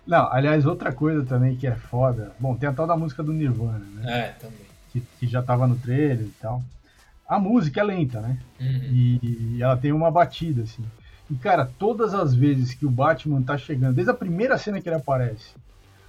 Não, 0.05 0.31
aliás, 0.31 0.65
outra 0.65 0.91
coisa 0.91 1.23
também 1.25 1.55
que 1.55 1.67
é 1.67 1.75
foda. 1.75 2.31
Bom, 2.39 2.55
tem 2.55 2.69
a 2.69 2.73
tal 2.73 2.87
da 2.87 2.97
música 2.97 3.23
do 3.23 3.33
Nirvana, 3.33 3.85
né? 3.95 4.19
É, 4.19 4.27
também. 4.33 4.59
Que, 4.91 5.01
que 5.19 5.27
já 5.27 5.41
tava 5.41 5.67
no 5.67 5.75
trailer 5.75 6.25
e 6.25 6.33
tal. 6.39 6.63
A 7.27 7.39
música 7.39 7.79
é 7.79 7.83
lenta, 7.83 8.19
né? 8.21 8.37
Uhum. 8.59 8.67
E, 8.67 9.55
e 9.55 9.63
ela 9.63 9.77
tem 9.77 9.91
uma 9.91 10.09
batida, 10.09 10.63
assim. 10.63 10.83
E, 11.29 11.35
cara, 11.35 11.69
todas 11.77 12.13
as 12.13 12.33
vezes 12.33 12.73
que 12.73 12.85
o 12.85 12.89
Batman 12.89 13.41
tá 13.43 13.57
chegando, 13.57 13.95
desde 13.95 14.09
a 14.09 14.15
primeira 14.15 14.57
cena 14.57 14.81
que 14.81 14.89
ele 14.89 14.95
aparece, 14.95 15.53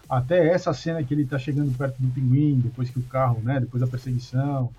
até 0.09 0.48
essa 0.48 0.72
cena 0.72 1.04
que 1.04 1.12
ele 1.12 1.26
tá 1.26 1.38
chegando 1.38 1.76
perto 1.76 1.96
do 1.98 2.09
pinguim, 2.09 2.59
depois 2.59 2.88
que 2.88 2.98
o 2.98 3.02
carro, 3.02 3.40
né? 3.42 3.61
Depois 3.61 3.83
da 3.83 3.87
perseguição. 3.87 4.70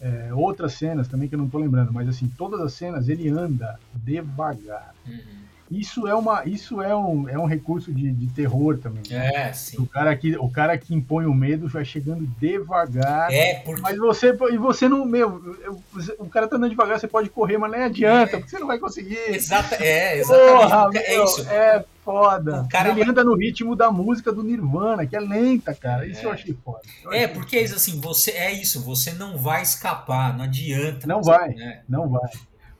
É, 0.00 0.32
outras 0.32 0.74
cenas 0.74 1.08
também 1.08 1.28
que 1.28 1.34
eu 1.34 1.38
não 1.38 1.48
tô 1.48 1.58
lembrando, 1.58 1.92
mas 1.92 2.08
assim, 2.08 2.28
todas 2.38 2.60
as 2.60 2.72
cenas 2.72 3.08
ele 3.08 3.28
anda 3.28 3.78
devagar. 3.92 4.94
Uhum. 5.04 5.47
Isso 5.70 6.06
é, 6.06 6.14
uma, 6.14 6.44
isso 6.46 6.80
é, 6.80 6.94
um, 6.94 7.28
é 7.28 7.38
um 7.38 7.46
recurso 7.46 7.92
de, 7.92 8.10
de 8.10 8.26
terror 8.28 8.78
também. 8.78 9.02
Né? 9.08 9.30
É, 9.34 9.52
sim. 9.52 9.76
O 9.78 9.86
cara, 9.86 10.16
que, 10.16 10.36
o 10.36 10.48
cara 10.48 10.78
que 10.78 10.94
impõe 10.94 11.26
o 11.26 11.34
medo 11.34 11.68
vai 11.68 11.84
chegando 11.84 12.26
devagar. 12.40 13.32
É, 13.32 13.56
porque... 13.64 13.80
Mas 13.80 13.98
você, 13.98 14.36
e 14.50 14.56
você 14.56 14.88
não, 14.88 15.04
meu, 15.04 15.56
o 16.18 16.26
cara 16.26 16.48
tá 16.48 16.56
andando 16.56 16.70
devagar, 16.70 16.98
você 16.98 17.08
pode 17.08 17.28
correr, 17.28 17.58
mas 17.58 17.70
nem 17.70 17.82
adianta, 17.82 18.36
é. 18.36 18.38
porque 18.38 18.50
você 18.50 18.58
não 18.58 18.66
vai 18.66 18.78
conseguir. 18.78 19.18
Exata, 19.28 19.76
é, 19.82 20.18
exatamente. 20.18 20.60
Porra, 20.60 20.90
é 20.94 21.24
isso. 21.24 21.48
É 21.48 21.84
foda. 22.08 22.62
O 22.62 22.68
cara 22.68 22.88
Ele 22.88 23.02
anda 23.02 23.22
no 23.22 23.36
ritmo 23.36 23.76
da 23.76 23.90
música 23.90 24.32
do 24.32 24.42
Nirvana, 24.42 25.06
que 25.06 25.14
é 25.14 25.20
lenta, 25.20 25.74
cara. 25.74 26.06
Isso 26.06 26.20
é. 26.20 26.24
eu 26.24 26.32
achei 26.32 26.56
foda. 26.64 26.80
Eu 27.04 27.12
é, 27.12 27.24
achei 27.24 27.34
porque 27.34 27.58
é 27.58 27.64
assim, 27.64 28.00
você 28.00 28.30
é 28.30 28.50
isso, 28.50 28.82
você 28.82 29.12
não 29.12 29.36
vai 29.36 29.62
escapar, 29.62 30.34
não 30.34 30.44
adianta. 30.44 31.06
Não 31.06 31.22
vai, 31.22 31.50
né? 31.50 31.82
não 31.86 32.08
vai. 32.08 32.30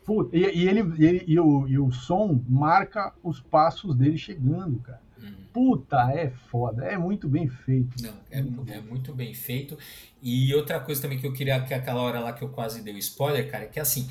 Puta, 0.09 0.35
e, 0.35 0.41
e, 0.41 0.67
ele, 0.67 0.81
e, 0.97 1.05
ele 1.05 1.25
e, 1.27 1.39
o, 1.39 1.69
e 1.69 1.79
o 1.79 1.93
som 1.93 2.43
marca 2.49 3.13
os 3.23 3.43
passos 3.43 3.95
dele 3.95 4.17
chegando, 4.17 4.79
cara. 4.79 5.03
Uhum. 5.19 5.35
Puta, 5.53 6.11
é 6.11 6.31
foda, 6.51 6.83
é 6.87 6.97
muito 6.97 7.29
bem 7.29 7.47
feito. 7.47 8.03
Não, 8.03 8.15
é, 8.31 8.41
muito, 8.41 8.73
é 8.73 8.81
muito 8.81 9.15
bem 9.15 9.35
feito. 9.35 9.77
E 10.23 10.55
outra 10.55 10.81
coisa 10.81 11.03
também 11.03 11.19
que 11.19 11.27
eu 11.27 11.33
queria, 11.35 11.61
que 11.61 11.75
aquela 11.75 12.01
hora 12.01 12.21
lá 12.21 12.33
que 12.33 12.43
eu 12.43 12.49
quase 12.49 12.81
dei 12.81 12.95
o 12.95 12.99
spoiler, 12.99 13.51
cara, 13.51 13.65
é 13.65 13.67
que 13.67 13.79
assim, 13.79 14.09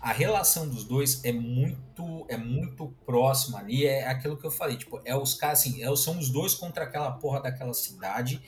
a 0.00 0.12
relação 0.12 0.68
dos 0.68 0.84
dois 0.84 1.20
é 1.24 1.32
muito 1.32 2.24
é 2.28 2.36
muito 2.36 2.94
próxima 3.04 3.58
ali, 3.58 3.84
é 3.84 4.06
aquilo 4.06 4.36
que 4.36 4.46
eu 4.46 4.52
falei, 4.52 4.76
tipo, 4.76 5.00
é 5.04 5.16
os 5.16 5.34
caras 5.34 5.58
assim, 5.58 5.82
é, 5.82 5.96
são 5.96 6.16
os 6.16 6.30
dois 6.30 6.54
contra 6.54 6.84
aquela 6.84 7.10
porra 7.10 7.42
daquela 7.42 7.74
cidade, 7.74 8.40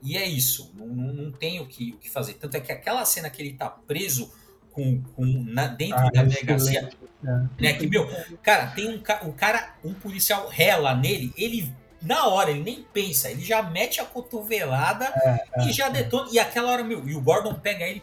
e 0.00 0.16
é 0.16 0.24
isso, 0.24 0.72
não, 0.76 0.86
não, 0.86 1.12
não 1.12 1.32
tem 1.32 1.60
o 1.60 1.66
que, 1.66 1.94
o 1.94 1.98
que 1.98 2.08
fazer. 2.08 2.34
Tanto 2.34 2.56
é 2.56 2.60
que 2.60 2.70
aquela 2.70 3.04
cena 3.04 3.28
que 3.28 3.42
ele 3.42 3.54
tá 3.54 3.68
preso 3.68 4.32
com, 4.74 5.00
com 5.14 5.24
na, 5.24 5.68
dentro 5.68 5.96
ah, 5.96 6.10
da 6.10 6.22
delegacia. 6.24 6.90
É. 7.24 7.62
Né, 7.62 7.72
que, 7.72 7.86
meu, 7.86 8.06
cara, 8.42 8.66
tem 8.66 8.88
um, 8.88 9.02
um 9.26 9.32
cara, 9.32 9.74
um 9.82 9.94
policial 9.94 10.48
rela 10.48 10.94
nele, 10.94 11.32
ele 11.38 11.72
na 12.02 12.26
hora, 12.26 12.50
ele 12.50 12.62
nem 12.62 12.82
pensa, 12.82 13.30
ele 13.30 13.42
já 13.42 13.62
mete 13.62 14.00
a 14.00 14.04
cotovelada 14.04 15.06
é, 15.06 15.64
e 15.64 15.70
é, 15.70 15.72
já 15.72 15.88
detona. 15.88 16.28
E 16.30 16.38
aquela 16.38 16.70
hora, 16.70 16.84
meu, 16.84 17.08
e 17.08 17.14
o 17.14 17.20
Gordon 17.20 17.54
pega 17.54 17.86
ele 17.86 18.02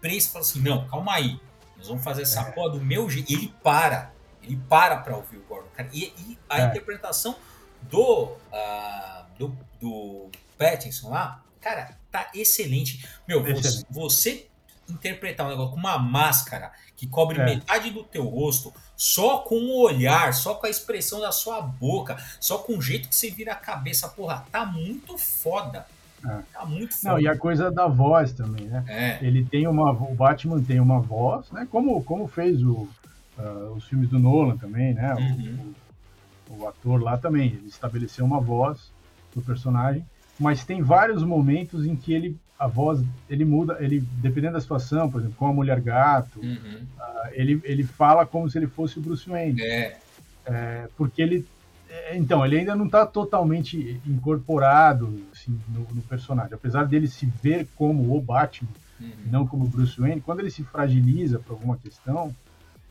preso 0.00 0.28
e 0.28 0.32
fala 0.32 0.44
assim: 0.44 0.60
não, 0.60 0.88
calma 0.88 1.14
aí, 1.14 1.38
nós 1.76 1.86
vamos 1.86 2.02
fazer 2.02 2.22
essa 2.22 2.40
é. 2.40 2.50
porra 2.50 2.70
do 2.70 2.80
meu 2.80 3.08
jeito. 3.08 3.30
E 3.30 3.34
ele 3.36 3.54
para, 3.62 4.10
ele 4.42 4.60
para 4.68 4.96
pra 4.96 5.16
ouvir 5.16 5.36
o 5.36 5.42
Gordon, 5.42 5.68
cara. 5.76 5.88
E, 5.92 6.12
e 6.18 6.38
a 6.48 6.62
é. 6.62 6.66
interpretação 6.66 7.36
do, 7.82 8.32
uh, 8.32 9.24
do, 9.38 9.56
do 9.80 10.28
Pattinson 10.58 11.10
lá, 11.10 11.44
cara, 11.60 11.96
tá 12.10 12.28
excelente. 12.34 13.06
Meu, 13.28 13.46
excelente. 13.46 13.62
você, 13.62 13.86
você 13.90 14.46
interpretar 14.88 15.46
um 15.46 15.50
negócio 15.50 15.72
com 15.72 15.78
uma 15.78 15.98
máscara 15.98 16.72
que 16.96 17.06
cobre 17.06 17.40
é. 17.40 17.44
metade 17.44 17.90
do 17.90 18.02
teu 18.02 18.24
rosto, 18.24 18.72
só 18.96 19.38
com 19.38 19.56
o 19.56 19.82
olhar, 19.82 20.32
só 20.32 20.54
com 20.54 20.66
a 20.66 20.70
expressão 20.70 21.20
da 21.20 21.30
sua 21.30 21.60
boca, 21.60 22.16
só 22.40 22.58
com 22.58 22.78
o 22.78 22.82
jeito 22.82 23.08
que 23.08 23.14
você 23.14 23.30
vira 23.30 23.52
a 23.52 23.56
cabeça, 23.56 24.08
porra, 24.08 24.46
tá 24.50 24.64
muito 24.64 25.18
foda. 25.18 25.86
É. 26.24 26.40
Tá 26.52 26.64
muito 26.64 26.96
foda. 26.96 27.14
Não, 27.14 27.20
e 27.20 27.28
a 27.28 27.36
coisa 27.36 27.70
da 27.70 27.86
voz 27.86 28.32
também, 28.32 28.66
né? 28.66 28.84
É. 28.88 29.18
Ele 29.24 29.44
tem 29.44 29.66
uma. 29.66 29.92
O 29.92 30.14
Batman 30.14 30.62
tem 30.62 30.80
uma 30.80 30.98
voz, 30.98 31.50
né? 31.50 31.68
Como, 31.70 32.02
como 32.02 32.26
fez 32.26 32.62
o, 32.62 32.88
uh, 33.38 33.72
os 33.76 33.84
filmes 33.84 34.08
do 34.08 34.18
Nolan 34.18 34.56
também, 34.56 34.94
né? 34.94 35.14
Uhum. 35.14 35.74
O, 36.48 36.54
o, 36.54 36.62
o 36.62 36.68
ator 36.68 37.02
lá 37.02 37.18
também. 37.18 37.48
Ele 37.48 37.68
estabeleceu 37.68 38.24
uma 38.24 38.40
voz 38.40 38.90
do 39.34 39.42
personagem, 39.42 40.04
mas 40.40 40.64
tem 40.64 40.82
vários 40.82 41.22
momentos 41.22 41.86
em 41.86 41.94
que 41.94 42.12
ele 42.12 42.40
a 42.58 42.66
voz 42.66 43.02
ele 43.28 43.44
muda, 43.44 43.76
ele 43.80 44.00
dependendo 44.18 44.54
da 44.54 44.60
situação, 44.60 45.10
por 45.10 45.20
exemplo, 45.20 45.36
com 45.36 45.46
a 45.46 45.52
mulher 45.52 45.80
gato, 45.80 46.40
uhum. 46.40 46.86
uh, 46.98 47.28
ele, 47.32 47.60
ele 47.64 47.84
fala 47.84 48.24
como 48.24 48.48
se 48.48 48.58
ele 48.58 48.66
fosse 48.66 48.98
o 48.98 49.02
Bruce 49.02 49.28
Wayne. 49.28 49.62
É. 49.62 49.96
É, 50.46 50.88
porque 50.96 51.20
ele 51.20 51.46
é, 51.88 52.16
então 52.16 52.44
ele 52.44 52.58
ainda 52.58 52.74
não 52.74 52.86
está 52.86 53.04
totalmente 53.04 54.00
incorporado 54.06 55.22
assim, 55.32 55.58
no, 55.68 55.86
no, 55.92 56.02
personagem, 56.02 56.54
apesar 56.54 56.84
dele 56.84 57.08
se 57.08 57.26
ver 57.42 57.66
como 57.76 58.16
o 58.16 58.20
Batman, 58.20 58.70
uhum. 59.00 59.10
não 59.26 59.46
como 59.46 59.64
o 59.64 59.68
Bruce 59.68 60.00
Wayne. 60.00 60.20
Quando 60.20 60.40
ele 60.40 60.50
se 60.50 60.62
fragiliza 60.64 61.38
por 61.38 61.52
alguma 61.52 61.76
questão, 61.76 62.34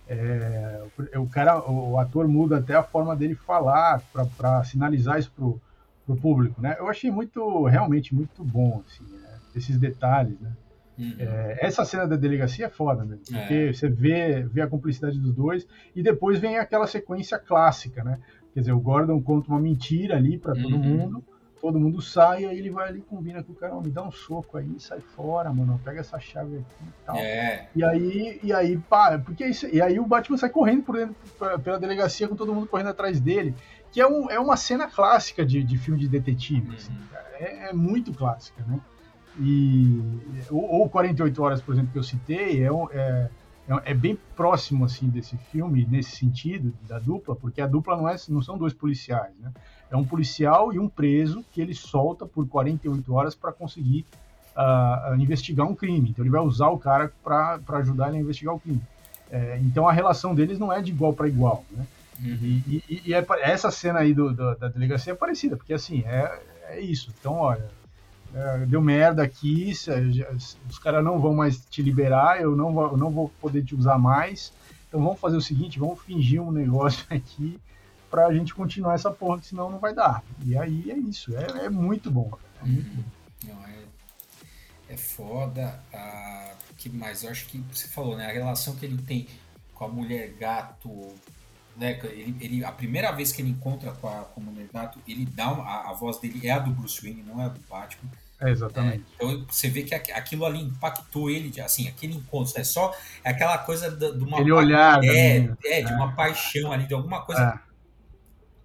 É, 0.08 0.84
o 1.16 1.28
cara, 1.28 1.68
o 1.68 1.98
ator 1.98 2.28
muda 2.28 2.60
até 2.60 2.76
a 2.76 2.84
forma 2.84 3.16
dele 3.16 3.34
falar 3.34 4.04
para 4.38 4.64
sinalizar 4.64 5.18
isso 5.18 5.32
pro, 5.36 5.60
pro 6.06 6.16
público, 6.16 6.62
né? 6.62 6.76
Eu 6.78 6.88
achei 6.88 7.10
muito, 7.10 7.66
realmente 7.66 8.14
muito 8.14 8.44
bom, 8.44 8.84
assim, 8.86 9.04
né? 9.12 9.25
Esses 9.56 9.78
detalhes, 9.78 10.40
né? 10.40 10.52
Uhum. 10.98 11.16
É, 11.20 11.58
essa 11.62 11.84
cena 11.84 12.08
da 12.08 12.16
delegacia 12.16 12.68
é 12.68 12.70
foda 12.70 13.04
mesmo, 13.04 13.24
é. 13.36 13.40
porque 13.40 13.54
é. 13.54 13.74
você 13.74 13.90
vê, 13.90 14.44
vê 14.44 14.62
a 14.62 14.68
cumplicidade 14.68 15.20
dos 15.20 15.34
dois 15.34 15.68
e 15.94 16.02
depois 16.02 16.40
vem 16.40 16.58
aquela 16.58 16.88
sequência 16.88 17.38
clássica, 17.38 18.04
né? 18.04 18.20
Quer 18.54 18.62
dizer, 18.62 18.72
o 18.72 18.80
Gordon 18.80 19.22
conta 19.22 19.50
uma 19.50 19.60
mentira 19.60 20.16
ali 20.16 20.38
para 20.38 20.54
todo 20.54 20.76
uhum. 20.76 20.80
mundo, 20.80 21.24
todo 21.60 21.78
mundo 21.78 22.02
sai, 22.02 22.46
aí 22.46 22.58
ele 22.58 22.70
vai 22.70 22.88
ali 22.88 23.02
combina 23.02 23.44
com 23.44 23.52
o 23.52 23.56
cara, 23.56 23.76
me 23.82 23.90
dá 23.90 24.04
um 24.04 24.12
soco 24.12 24.58
aí, 24.58 24.80
sai 24.80 25.02
fora, 25.02 25.52
mano, 25.52 25.82
pega 25.84 26.00
essa 26.00 26.18
chave 26.18 26.58
aqui 26.58 26.84
e 26.84 27.06
tal. 27.06 27.16
É. 27.18 27.68
E 27.76 27.84
aí, 27.84 28.40
e 28.42 28.54
aí, 28.54 28.78
pá, 28.78 29.20
porque 29.20 29.46
isso, 29.46 29.68
e 29.68 29.82
aí 29.82 30.00
o 30.00 30.06
Batman 30.06 30.38
sai 30.38 30.50
correndo 30.50 30.84
por 30.84 30.96
dentro, 30.96 31.16
pela 31.62 31.78
delegacia 31.78 32.30
com 32.30 32.36
todo 32.36 32.54
mundo 32.54 32.68
correndo 32.68 32.90
atrás 32.90 33.20
dele, 33.20 33.54
que 33.92 34.00
é, 34.00 34.08
um, 34.08 34.30
é 34.30 34.40
uma 34.40 34.56
cena 34.56 34.88
clássica 34.88 35.46
de, 35.46 35.62
de 35.62 35.78
filme 35.78 36.00
de 36.00 36.08
detetive, 36.08 36.76
assim, 36.76 36.94
uhum. 36.94 37.00
assim, 37.14 37.44
é, 37.44 37.70
é 37.70 37.74
muito 37.74 38.14
clássica, 38.14 38.64
né? 38.66 38.80
E, 39.40 40.02
ou, 40.50 40.82
ou 40.82 40.90
48 40.90 41.44
Horas, 41.44 41.62
por 41.62 41.74
exemplo, 41.74 41.92
que 41.92 42.00
eu 42.00 42.04
citei, 42.04 42.64
é, 42.64 42.70
é, 42.94 43.30
é, 43.86 43.94
bem 43.94 44.18
próximo 44.36 44.86
assim 44.86 45.10
desse 45.10 45.36
filme, 45.52 45.86
nesse 45.90 46.12
sentido, 46.12 46.74
da 46.88 47.00
dupla, 47.00 47.36
porque 47.36 47.62
a 47.62 47.68
dupla 47.68 47.98
não, 47.98 48.08
é, 48.08 48.16
não 48.30 48.42
são 48.42 48.58
dois 48.58 48.74
policiais, 48.74 49.34
né? 49.40 49.52
É 49.90 49.96
um 49.96 50.04
policial 50.04 50.74
e 50.74 50.80
um 50.80 50.90
preso 50.90 51.44
que 51.52 51.62
ele 51.62 51.74
solta 51.74 52.26
por 52.26 52.48
48 52.48 53.14
horas 53.14 53.36
para 53.36 53.52
conseguir 53.52 54.06
uh, 54.56 55.16
investigar 55.16 55.68
um 55.68 55.76
crime. 55.76 56.10
Então 56.10 56.24
ele 56.24 56.32
vai 56.32 56.42
usar 56.42 56.70
o 56.70 56.78
cara 56.78 57.12
para 57.24 57.60
ajudar 57.80 58.10
ele 58.10 58.18
a 58.18 58.22
investigar 58.22 58.56
o 58.56 58.60
crime. 58.60 58.82
É, 59.30 59.60
então 59.60 59.88
a 59.88 59.92
relação 59.92 60.34
deles 60.34 60.58
não 60.58 60.72
é 60.72 60.82
de 60.82 60.92
igual 60.92 61.14
para 61.14 61.28
igual, 61.28 61.64
né? 61.72 61.86
Uhum. 62.20 62.62
E, 62.68 62.84
e, 62.90 63.02
e 63.08 63.14
é, 63.14 63.26
essa 63.42 63.70
cena 63.70 64.00
aí 64.00 64.14
do, 64.14 64.34
do, 64.34 64.56
da 64.56 64.70
delegacia 64.70 65.14
é 65.14 65.16
parecida, 65.16 65.58
porque 65.58 65.74
assim, 65.74 66.04
é, 66.06 66.40
é 66.70 66.80
isso. 66.80 67.14
Então, 67.20 67.34
olha, 67.34 67.70
é, 68.36 68.66
deu 68.66 68.82
merda 68.82 69.24
aqui, 69.24 69.72
os 70.70 70.78
caras 70.80 71.02
não 71.02 71.20
vão 71.20 71.34
mais 71.34 71.66
te 71.66 71.82
liberar, 71.82 72.42
eu 72.42 72.54
não, 72.54 72.74
vou, 72.74 72.98
não 72.98 73.10
vou 73.10 73.30
poder 73.40 73.64
te 73.64 73.74
usar 73.74 73.98
mais. 73.98 74.52
Então 74.90 75.02
vamos 75.02 75.20
fazer 75.22 75.38
o 75.38 75.42
seguinte, 75.42 75.80
vamos 75.80 76.02
fingir 76.02 76.42
um 76.42 76.52
negócio 76.52 77.06
aqui 77.10 77.58
pra 78.12 78.34
gente 78.34 78.54
continuar 78.54 78.96
essa 78.96 79.10
porra, 79.10 79.40
que 79.40 79.48
senão 79.48 79.70
não 79.70 79.80
vai 79.80 79.94
dar. 79.94 80.22
E 80.46 80.58
aí 80.58 80.92
é 80.92 80.98
isso, 80.98 81.34
é, 81.38 81.66
é 81.66 81.70
muito 81.70 82.12
bom. 82.12 82.30
É 82.62 82.66
muito 82.66 82.96
bom. 82.96 83.04
Não, 83.48 83.68
é, 83.68 84.94
é 84.94 84.98
foda. 84.98 85.80
Ah, 85.94 86.52
que 86.78 86.90
mais? 86.90 87.24
Eu 87.24 87.32
acho 87.32 87.46
que 87.48 87.58
você 87.72 87.88
falou, 87.88 88.18
né? 88.18 88.28
A 88.28 88.34
relação 88.34 88.76
que 88.76 88.86
ele 88.86 89.02
tem 89.02 89.28
com 89.74 89.86
a 89.86 89.88
mulher 89.88 90.34
gato 90.34 91.14
né, 91.76 92.00
ele, 92.04 92.36
ele, 92.40 92.66
a 92.66 92.72
primeira 92.72 93.12
vez 93.12 93.32
que 93.32 93.42
ele 93.42 93.50
encontra 93.50 93.92
com 93.92 94.08
a, 94.08 94.24
com 94.24 94.40
a 94.40 94.44
mulher 94.44 94.68
gato, 94.74 95.00
ele 95.06 95.26
dá 95.26 95.52
uma, 95.52 95.64
a, 95.64 95.90
a, 95.90 95.94
voz 95.94 96.18
dele 96.20 96.48
é 96.48 96.52
a 96.52 96.60
do 96.60 96.72
Bruce 96.72 97.02
Wayne, 97.02 97.22
não 97.22 97.42
é 97.42 97.46
a 97.46 97.50
do 97.50 97.60
Batman. 97.70 98.10
É, 98.40 98.50
exatamente. 98.50 99.06
É, 99.20 99.26
então 99.26 99.46
você 99.50 99.70
vê 99.70 99.84
que 99.84 99.96
aquilo 99.96 100.46
ali 100.46 100.62
impactou 100.62 101.30
ele, 101.30 101.60
assim, 101.62 101.88
aquele 101.88 102.16
encontro, 102.16 102.60
é 102.60 102.64
só 102.64 102.94
é 103.24 103.30
aquela 103.30 103.58
coisa 103.60 103.90
de, 103.90 104.18
de 104.18 104.24
uma 104.24 104.40
ele 104.40 104.52
olhar, 104.52 105.04
é, 105.04 105.50
é, 105.66 105.82
de 105.82 105.94
uma 105.94 106.12
é. 106.12 106.16
paixão 106.16 106.72
ali, 106.72 106.86
de 106.86 106.94
alguma 106.94 107.24
coisa. 107.24 107.62
É. 107.62 107.76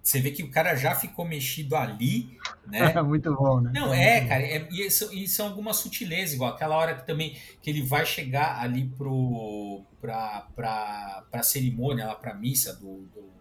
Você 0.03 0.19
vê 0.19 0.31
que 0.31 0.41
o 0.41 0.49
cara 0.49 0.75
já 0.75 0.95
ficou 0.95 1.25
mexido 1.25 1.75
ali, 1.75 2.37
né? 2.65 2.91
É 2.97 3.01
muito 3.01 3.33
bom, 3.35 3.61
né? 3.61 3.71
Não, 3.73 3.93
é, 3.93 4.25
cara, 4.27 4.43
e, 4.71 4.89
são, 4.89 5.13
e 5.13 5.27
são 5.27 5.47
algumas 5.47 5.77
sutilezas, 5.77 6.33
igual 6.33 6.53
aquela 6.53 6.75
hora 6.75 6.95
que 6.95 7.05
também 7.05 7.37
que 7.61 7.69
ele 7.69 7.83
vai 7.83 8.05
chegar 8.05 8.59
ali 8.59 8.85
pro 8.97 9.83
pra, 10.01 10.47
pra, 10.55 11.23
pra 11.29 11.43
cerimônia, 11.43 12.07
lá 12.07 12.15
pra 12.15 12.33
missa 12.33 12.73
do, 12.73 13.05
do 13.13 13.40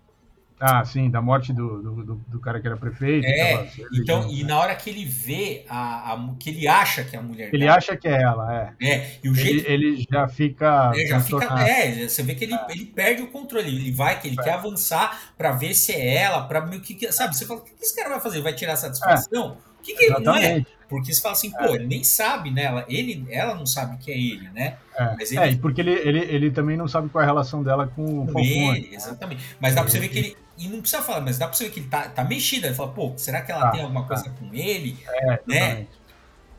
ah, 0.60 0.84
sim, 0.84 1.10
da 1.10 1.22
morte 1.22 1.54
do, 1.54 1.82
do, 1.82 2.14
do, 2.28 2.38
cara 2.38 2.60
que 2.60 2.66
era 2.66 2.76
prefeito. 2.76 3.26
É, 3.26 3.66
então, 3.94 4.30
e 4.30 4.44
na 4.44 4.58
hora 4.58 4.74
que 4.74 4.90
ele 4.90 5.06
vê, 5.06 5.64
a, 5.68 6.12
a, 6.12 6.34
que 6.38 6.50
ele 6.50 6.68
acha 6.68 7.02
que 7.02 7.16
é 7.16 7.18
a 7.18 7.22
mulher 7.22 7.48
Ele 7.50 7.64
dela, 7.64 7.78
acha 7.78 7.96
que 7.96 8.06
é 8.06 8.22
ela, 8.22 8.74
é. 8.78 8.86
É, 8.86 9.10
e 9.24 9.30
o 9.30 9.34
jeito... 9.34 9.66
Ele, 9.66 9.86
ele 9.86 10.06
já 10.10 10.28
fica... 10.28 10.92
É, 10.94 11.06
já 11.06 11.20
fica 11.20 11.60
é, 11.66 12.06
você 12.06 12.22
vê 12.22 12.34
que 12.34 12.44
ele, 12.44 12.54
é. 12.54 12.66
ele 12.68 12.84
perde 12.84 13.22
o 13.22 13.28
controle, 13.28 13.68
ele 13.68 13.90
vai, 13.90 14.20
que 14.20 14.28
ele 14.28 14.36
é. 14.38 14.42
quer 14.42 14.52
avançar 14.52 15.32
para 15.36 15.52
ver 15.52 15.72
se 15.72 15.92
é 15.92 16.16
ela, 16.16 16.46
para 16.46 16.60
que, 16.78 17.10
sabe, 17.10 17.34
você 17.34 17.46
fala, 17.46 17.60
o 17.60 17.64
que 17.64 17.72
esse 17.80 17.96
cara 17.96 18.10
vai 18.10 18.20
fazer? 18.20 18.42
Vai 18.42 18.52
tirar 18.52 18.76
satisfação? 18.76 19.56
O 19.78 19.82
que, 19.82 19.94
que 19.94 20.04
ele 20.04 20.20
não 20.20 20.36
é? 20.36 20.62
Porque 20.90 21.14
você 21.14 21.22
fala 21.22 21.34
assim, 21.34 21.52
pô, 21.52 21.64
é. 21.66 21.74
ele 21.76 21.86
nem 21.86 22.02
sabe, 22.02 22.50
né? 22.50 22.64
Ela, 22.64 22.84
ele, 22.88 23.24
ela 23.30 23.54
não 23.54 23.64
sabe 23.64 23.96
que 23.96 24.10
é 24.10 24.18
ele, 24.18 24.50
né? 24.50 24.76
É, 24.94 25.14
Mas 25.16 25.30
ele... 25.30 25.40
é 25.40 25.56
porque 25.56 25.80
ele, 25.80 25.92
ele, 25.92 26.18
ele 26.18 26.50
também 26.50 26.76
não 26.76 26.88
sabe 26.88 27.08
qual 27.08 27.22
é 27.22 27.24
a 27.24 27.28
relação 27.28 27.62
dela 27.62 27.86
com 27.86 28.24
o 28.24 28.26
Falcone. 28.26 28.90
Exatamente. 28.92 29.42
Mas 29.60 29.74
dá 29.74 29.82
pra 29.82 29.90
você 29.90 30.00
ver 30.00 30.08
que 30.08 30.18
ele. 30.18 30.36
E 30.60 30.68
não 30.68 30.80
precisa 30.80 31.02
falar, 31.02 31.22
mas 31.22 31.38
dá 31.38 31.46
pra 31.48 31.56
você 31.56 31.64
ver 31.64 31.70
que 31.70 31.80
ele 31.80 31.88
tá, 31.88 32.08
tá 32.08 32.22
mexido. 32.22 32.66
Ele 32.66 32.74
fala, 32.74 32.92
pô, 32.92 33.12
será 33.16 33.40
que 33.40 33.50
ela 33.50 33.62
tá, 33.62 33.70
tem 33.70 33.82
alguma 33.82 34.06
coisa 34.06 34.24
tá. 34.24 34.30
com 34.30 34.54
ele? 34.54 34.98
É, 35.08 35.40
né? 35.46 35.86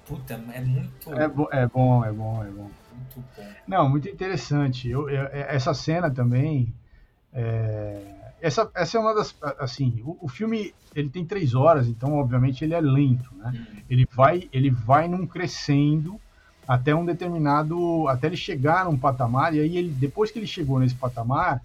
Puta, 0.06 0.42
é 0.54 0.62
muito. 0.62 1.14
É, 1.14 1.28
bo 1.28 1.48
é 1.52 1.68
bom, 1.68 2.04
é 2.04 2.12
bom, 2.12 2.44
é 2.44 2.48
bom. 2.48 2.70
Muito 2.94 3.24
bom. 3.38 3.48
Não, 3.68 3.88
muito 3.88 4.10
interessante. 4.10 4.90
Eu, 4.90 5.10
eu 5.10 5.28
essa 5.28 5.74
cena 5.74 6.10
também. 6.10 6.74
É 7.34 8.18
essa, 8.42 8.70
essa 8.74 8.98
é 8.98 9.00
uma 9.00 9.14
das. 9.14 9.36
Assim, 9.60 10.02
o, 10.04 10.18
o, 10.22 10.28
filme 10.28 10.74
ele 10.96 11.10
tem 11.10 11.24
três 11.24 11.54
horas, 11.54 11.88
então, 11.88 12.16
obviamente, 12.16 12.64
ele 12.64 12.74
é 12.74 12.82
lento, 12.82 13.30
né? 13.36 13.52
Uhum. 13.54 13.82
Ele 13.90 14.08
vai, 14.12 14.50
ele 14.52 14.70
vai 14.70 15.08
num 15.08 15.28
crescendo 15.28 16.20
até 16.68 16.94
um 16.94 17.06
determinado. 17.06 18.08
Até 18.08 18.28
ele 18.28 18.36
chegar 18.36 18.86
num 18.86 18.98
patamar, 18.98 19.54
e 19.54 19.60
aí, 19.60 19.78
ele, 19.78 19.90
depois 19.90 20.32
que 20.32 20.40
ele 20.40 20.48
chegou 20.48 20.80
nesse 20.80 20.96
patamar, 20.96 21.62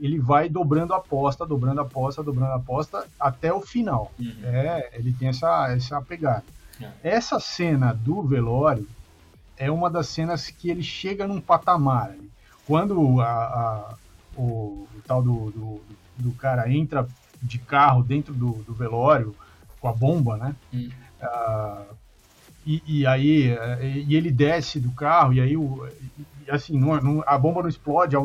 ele 0.00 0.18
vai 0.18 0.48
dobrando 0.48 0.92
a 0.94 0.98
aposta, 0.98 1.46
dobrando 1.46 1.80
a 1.80 1.84
aposta, 1.84 2.22
dobrando 2.22 2.52
a 2.52 2.56
aposta 2.56 3.06
até 3.18 3.52
o 3.52 3.60
final. 3.60 4.12
Uhum. 4.18 4.34
É, 4.44 4.90
ele 4.94 5.12
tem 5.12 5.28
essa, 5.28 5.72
essa 5.72 6.00
pegada. 6.02 6.44
Uhum. 6.80 6.88
Essa 7.02 7.40
cena 7.40 7.92
do 7.92 8.22
velório 8.22 8.86
é 9.56 9.70
uma 9.70 9.88
das 9.88 10.08
cenas 10.08 10.50
que 10.50 10.70
ele 10.70 10.82
chega 10.82 11.26
num 11.26 11.40
patamar. 11.40 12.14
Quando 12.66 13.20
a, 13.20 13.26
a 13.26 13.94
o, 14.36 14.42
o, 14.42 14.88
tal 15.06 15.22
do, 15.22 15.50
do, 15.50 15.80
do 16.18 16.32
cara 16.32 16.70
entra 16.70 17.08
de 17.40 17.58
carro 17.58 18.02
dentro 18.02 18.34
do, 18.34 18.52
do 18.64 18.74
velório 18.74 19.34
com 19.80 19.88
a 19.88 19.92
bomba, 19.92 20.36
né? 20.36 20.54
Hum. 20.72 20.90
Uh, 21.22 21.94
e, 22.66 22.82
e, 22.86 23.06
aí 23.06 23.56
e 24.06 24.16
ele 24.16 24.30
desce 24.30 24.80
do 24.80 24.90
carro 24.90 25.32
e 25.32 25.40
aí 25.40 25.56
o, 25.56 25.88
e 26.46 26.50
assim 26.50 26.78
não, 26.78 27.00
não, 27.00 27.24
a 27.26 27.38
bomba 27.38 27.62
não 27.62 27.68
explode 27.68 28.16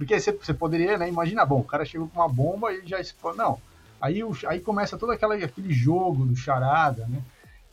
porque 0.00 0.18
você, 0.18 0.32
você 0.32 0.54
poderia 0.54 0.96
né, 0.96 1.08
imaginar 1.08 1.44
bom 1.44 1.60
o 1.60 1.64
cara 1.64 1.84
chegou 1.84 2.08
com 2.08 2.20
uma 2.20 2.28
bomba 2.28 2.72
e 2.72 2.86
já 2.86 2.98
explode 2.98 3.36
não 3.36 3.58
aí 4.00 4.24
o, 4.24 4.32
aí 4.46 4.58
começa 4.58 4.96
todo 4.96 5.12
aquela, 5.12 5.34
aquele 5.34 5.72
jogo 5.72 6.24
do 6.24 6.34
charada 6.34 7.06
né 7.06 7.22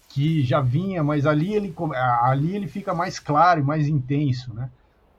que 0.10 0.44
já 0.44 0.60
vinha 0.60 1.04
mas 1.04 1.26
ali 1.26 1.54
ele 1.54 1.74
ali 2.22 2.56
ele 2.56 2.68
fica 2.68 2.94
mais 2.94 3.18
claro 3.18 3.62
e 3.62 3.64
mais 3.64 3.88
intenso 3.88 4.54
né 4.54 4.70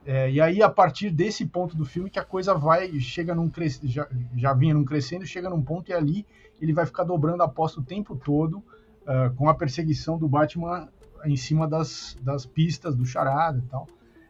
é, 0.05 0.31
e 0.31 0.41
aí, 0.41 0.63
a 0.63 0.69
partir 0.69 1.11
desse 1.11 1.45
ponto 1.45 1.75
do 1.75 1.85
filme, 1.85 2.09
que 2.09 2.17
a 2.17 2.23
coisa 2.23 2.55
vai, 2.55 2.99
chega 2.99 3.35
num 3.35 3.51
já, 3.83 4.07
já 4.35 4.53
vinha 4.53 4.73
num 4.73 4.83
crescendo, 4.83 5.23
chega 5.23 5.49
num 5.49 5.61
ponto 5.61 5.91
e 5.91 5.93
ali 5.93 6.25
ele 6.59 6.73
vai 6.73 6.85
ficar 6.85 7.03
dobrando 7.03 7.43
a 7.43 7.45
aposta 7.45 7.79
o 7.79 7.83
tempo 7.83 8.15
todo 8.15 8.55
uh, 8.55 9.31
com 9.35 9.47
a 9.49 9.53
perseguição 9.53 10.17
do 10.17 10.27
Batman 10.27 10.87
em 11.25 11.35
cima 11.35 11.67
das, 11.67 12.17
das 12.21 12.45
pistas 12.45 12.95
do 12.95 13.05
charada 13.05 13.59
e 13.59 13.69
tal. 13.69 13.87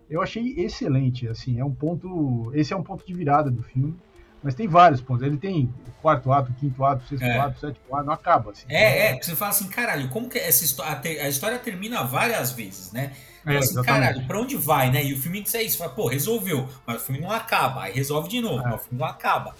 Eu 0.09 0.21
achei 0.21 0.55
excelente, 0.57 1.27
assim, 1.27 1.59
é 1.59 1.65
um 1.65 1.73
ponto, 1.73 2.51
esse 2.53 2.73
é 2.73 2.75
um 2.75 2.83
ponto 2.83 3.05
de 3.05 3.13
virada 3.13 3.51
do 3.51 3.61
filme. 3.61 3.95
Mas 4.41 4.55
tem 4.55 4.67
vários 4.67 5.01
pontos. 5.01 5.23
Ele 5.23 5.37
tem 5.37 5.69
quarto 6.01 6.31
ato, 6.31 6.53
quinto 6.53 6.83
ato, 6.83 7.05
sexto 7.07 7.23
é. 7.23 7.37
ato, 7.37 7.59
sétimo 7.59 7.93
ato, 7.93 8.05
não 8.05 8.13
acaba. 8.13 8.51
Assim, 8.51 8.65
é, 8.69 9.11
é, 9.11 9.21
você 9.21 9.35
fala 9.35 9.51
assim, 9.51 9.67
caralho, 9.67 10.07
como 10.09 10.29
que 10.29 10.37
essa 10.37 10.63
história. 10.63 10.97
A, 11.23 11.27
história 11.27 11.59
termina 11.59 12.03
várias 12.03 12.51
vezes, 12.53 12.91
né? 12.91 13.11
É, 13.45 13.57
assim, 13.57 13.81
caralho, 13.81 14.25
pra 14.25 14.39
onde 14.39 14.55
vai, 14.55 14.91
né? 14.91 15.03
E 15.03 15.13
o 15.13 15.17
filme 15.17 15.41
diz 15.41 15.53
isso, 15.53 15.77
fala, 15.77 15.91
pô, 15.91 16.07
resolveu, 16.07 16.67
mas 16.85 17.01
o 17.01 17.05
filme 17.05 17.21
não 17.21 17.31
acaba. 17.31 17.83
Aí 17.83 17.93
resolve 17.93 18.29
de 18.29 18.41
novo, 18.41 18.59
é. 18.59 18.63
mas 18.63 18.75
o 18.75 18.83
filme 18.85 18.99
não 18.99 19.07
acaba. 19.07 19.53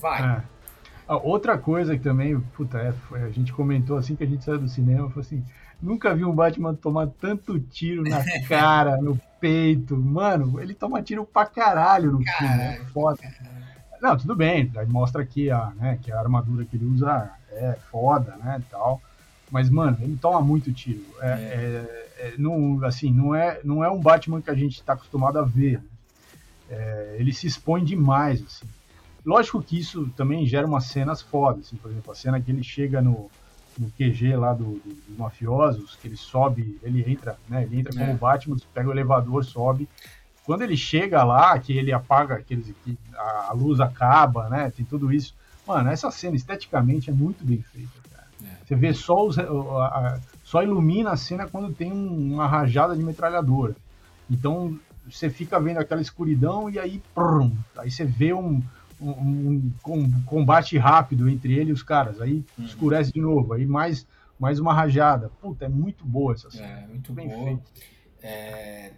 Vai. 0.00 0.22
É. 0.22 0.42
Ah, 1.08 1.16
outra 1.16 1.58
coisa 1.58 1.96
que 1.96 2.04
também, 2.04 2.38
puta, 2.38 2.78
é, 2.78 2.94
a 3.24 3.30
gente 3.30 3.52
comentou 3.52 3.98
assim 3.98 4.14
que 4.14 4.22
a 4.22 4.26
gente 4.26 4.44
saiu 4.44 4.58
do 4.58 4.68
cinema, 4.68 5.10
foi 5.10 5.22
assim, 5.22 5.44
nunca 5.82 6.14
vi 6.14 6.24
um 6.24 6.34
Batman 6.34 6.74
tomar 6.74 7.08
tanto 7.20 7.58
tiro 7.58 8.02
na 8.02 8.22
cara, 8.48 8.96
no 8.98 9.20
peito. 9.40 9.96
Mano, 9.96 10.60
ele 10.60 10.74
toma 10.74 11.02
tiro 11.02 11.24
pra 11.24 11.46
caralho 11.46 12.12
no 12.12 12.24
caralho, 12.24 12.58
filme, 12.58 12.62
é 12.62 12.84
foda. 12.92 13.20
Não, 14.00 14.16
tudo 14.16 14.34
bem, 14.34 14.70
mostra 14.88 15.22
aqui 15.22 15.50
a, 15.50 15.72
né, 15.76 15.98
que 16.00 16.10
a 16.10 16.18
armadura 16.18 16.64
que 16.64 16.76
ele 16.76 16.86
usa 16.86 17.30
é 17.52 17.76
foda, 17.90 18.36
né, 18.36 18.62
tal. 18.70 19.00
Mas, 19.50 19.68
mano, 19.68 19.98
ele 20.00 20.16
toma 20.16 20.40
muito 20.40 20.72
tiro. 20.72 21.04
É, 21.20 21.28
é. 21.28 21.34
é, 22.18 22.26
é 22.28 22.34
não, 22.38 22.82
assim, 22.84 23.12
não 23.12 23.34
é, 23.34 23.60
não 23.64 23.84
é 23.84 23.90
um 23.90 24.00
Batman 24.00 24.40
que 24.40 24.50
a 24.50 24.54
gente 24.54 24.74
está 24.74 24.92
acostumado 24.92 25.38
a 25.38 25.42
ver. 25.42 25.78
Né? 25.78 25.84
É, 26.70 27.16
ele 27.18 27.32
se 27.32 27.48
expõe 27.48 27.84
demais, 27.84 28.42
assim. 28.42 28.66
Lógico 29.26 29.60
que 29.60 29.78
isso 29.78 30.08
também 30.16 30.46
gera 30.46 30.66
umas 30.66 30.84
cenas 30.84 31.20
fodas, 31.20 31.66
assim, 31.66 31.76
por 31.76 31.90
exemplo, 31.90 32.12
a 32.12 32.14
cena 32.14 32.40
que 32.40 32.50
ele 32.50 32.62
chega 32.62 33.02
no, 33.02 33.28
no 33.78 33.90
QG 33.90 34.36
lá 34.36 34.52
do, 34.52 34.64
do, 34.64 34.94
dos 35.08 35.18
mafiosos, 35.18 35.96
que 35.96 36.08
ele 36.08 36.16
sobe, 36.16 36.78
ele 36.82 37.04
entra, 37.10 37.38
né, 37.48 37.62
ele 37.62 37.80
entra 37.80 37.92
como 37.92 38.04
é. 38.04 38.14
Batman, 38.14 38.56
pega 38.74 38.88
o 38.88 38.92
elevador, 38.92 39.44
sobe, 39.44 39.88
quando 40.44 40.62
ele 40.62 40.76
chega 40.76 41.22
lá, 41.22 41.56
que 41.58 41.72
ele 41.72 41.92
apaga, 41.92 42.34
aqueles, 42.34 42.74
que 42.84 42.98
a 43.16 43.52
luz 43.52 43.78
acaba, 43.78 44.48
né? 44.48 44.72
Tem 44.74 44.84
tudo 44.84 45.12
isso. 45.12 45.32
Mano, 45.66 45.90
essa 45.90 46.10
cena 46.10 46.34
esteticamente 46.34 47.08
é 47.10 47.12
muito 47.12 47.44
bem 47.44 47.62
feita, 47.62 47.92
cara. 48.12 48.26
É. 48.42 48.56
Você 48.66 48.74
vê 48.74 48.92
só 48.92 49.24
os. 49.24 49.38
A, 49.38 49.42
a, 49.44 50.18
só 50.42 50.62
ilumina 50.62 51.12
a 51.12 51.16
cena 51.16 51.46
quando 51.46 51.72
tem 51.72 51.92
um, 51.92 52.34
uma 52.34 52.48
rajada 52.48 52.96
de 52.96 53.02
metralhadora. 53.04 53.76
Então 54.28 54.76
você 55.08 55.30
fica 55.30 55.60
vendo 55.60 55.78
aquela 55.78 56.00
escuridão 56.00 56.68
e 56.68 56.78
aí, 56.78 57.00
prum, 57.14 57.56
aí 57.76 57.90
você 57.90 58.04
vê 58.04 58.32
um, 58.32 58.60
um, 59.00 59.72
um, 59.86 60.22
combate 60.24 60.76
rápido 60.78 61.28
entre 61.28 61.54
ele 61.54 61.70
e 61.70 61.72
os 61.72 61.82
caras. 61.82 62.20
Aí 62.20 62.44
uhum. 62.58 62.64
escurece 62.64 63.12
de 63.12 63.20
novo, 63.20 63.52
aí 63.52 63.66
mais, 63.66 64.06
mais 64.38 64.58
uma 64.58 64.74
rajada. 64.74 65.30
Puta, 65.40 65.64
é 65.64 65.68
muito 65.68 66.04
boa 66.04 66.34
essa 66.34 66.50
cena. 66.50 66.66
É, 66.66 66.86
muito 66.86 67.12
bem 67.12 67.28
boa. 67.28 67.60
É, 68.22 68.92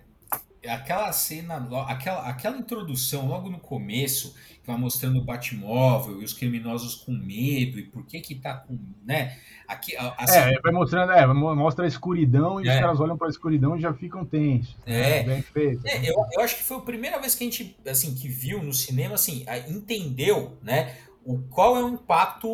aquela 0.68 1.12
cena, 1.12 1.68
aquela, 1.88 2.28
aquela 2.28 2.56
introdução 2.56 3.26
logo 3.26 3.48
no 3.48 3.58
começo, 3.58 4.34
que 4.62 4.66
vai 4.66 4.76
mostrando 4.76 5.18
o 5.18 5.24
Batmóvel 5.24 6.20
e 6.20 6.24
os 6.24 6.32
criminosos 6.32 6.94
com 6.94 7.12
medo 7.12 7.78
e 7.78 7.82
por 7.82 8.06
que 8.06 8.20
que 8.20 8.36
tá 8.36 8.54
com, 8.54 8.78
né? 9.04 9.36
Aqui, 9.66 9.96
assim, 9.96 10.38
é, 10.38 10.60
vai 10.60 10.72
mostrando, 10.72 11.12
é, 11.12 11.26
mostra 11.26 11.84
a 11.84 11.88
escuridão 11.88 12.60
e 12.60 12.68
é. 12.68 12.74
os 12.74 12.80
caras 12.80 13.00
olham 13.00 13.16
para 13.16 13.26
a 13.26 13.30
escuridão 13.30 13.76
e 13.76 13.80
já 13.80 13.92
ficam 13.92 14.24
tensos. 14.24 14.76
É, 14.86 15.20
é 15.20 15.22
bem 15.24 15.42
feito. 15.42 15.86
É, 15.86 16.08
eu, 16.08 16.14
eu 16.32 16.40
acho 16.42 16.56
que 16.56 16.62
foi 16.62 16.76
a 16.76 16.80
primeira 16.80 17.18
vez 17.18 17.34
que 17.34 17.42
a 17.42 17.46
gente, 17.46 17.76
assim, 17.86 18.14
que 18.14 18.28
viu 18.28 18.62
no 18.62 18.72
cinema, 18.72 19.14
assim, 19.14 19.44
entendeu, 19.68 20.56
né? 20.62 20.94
O 21.24 21.38
qual 21.48 21.76
é 21.76 21.84
o 21.84 21.88
impacto 21.88 22.48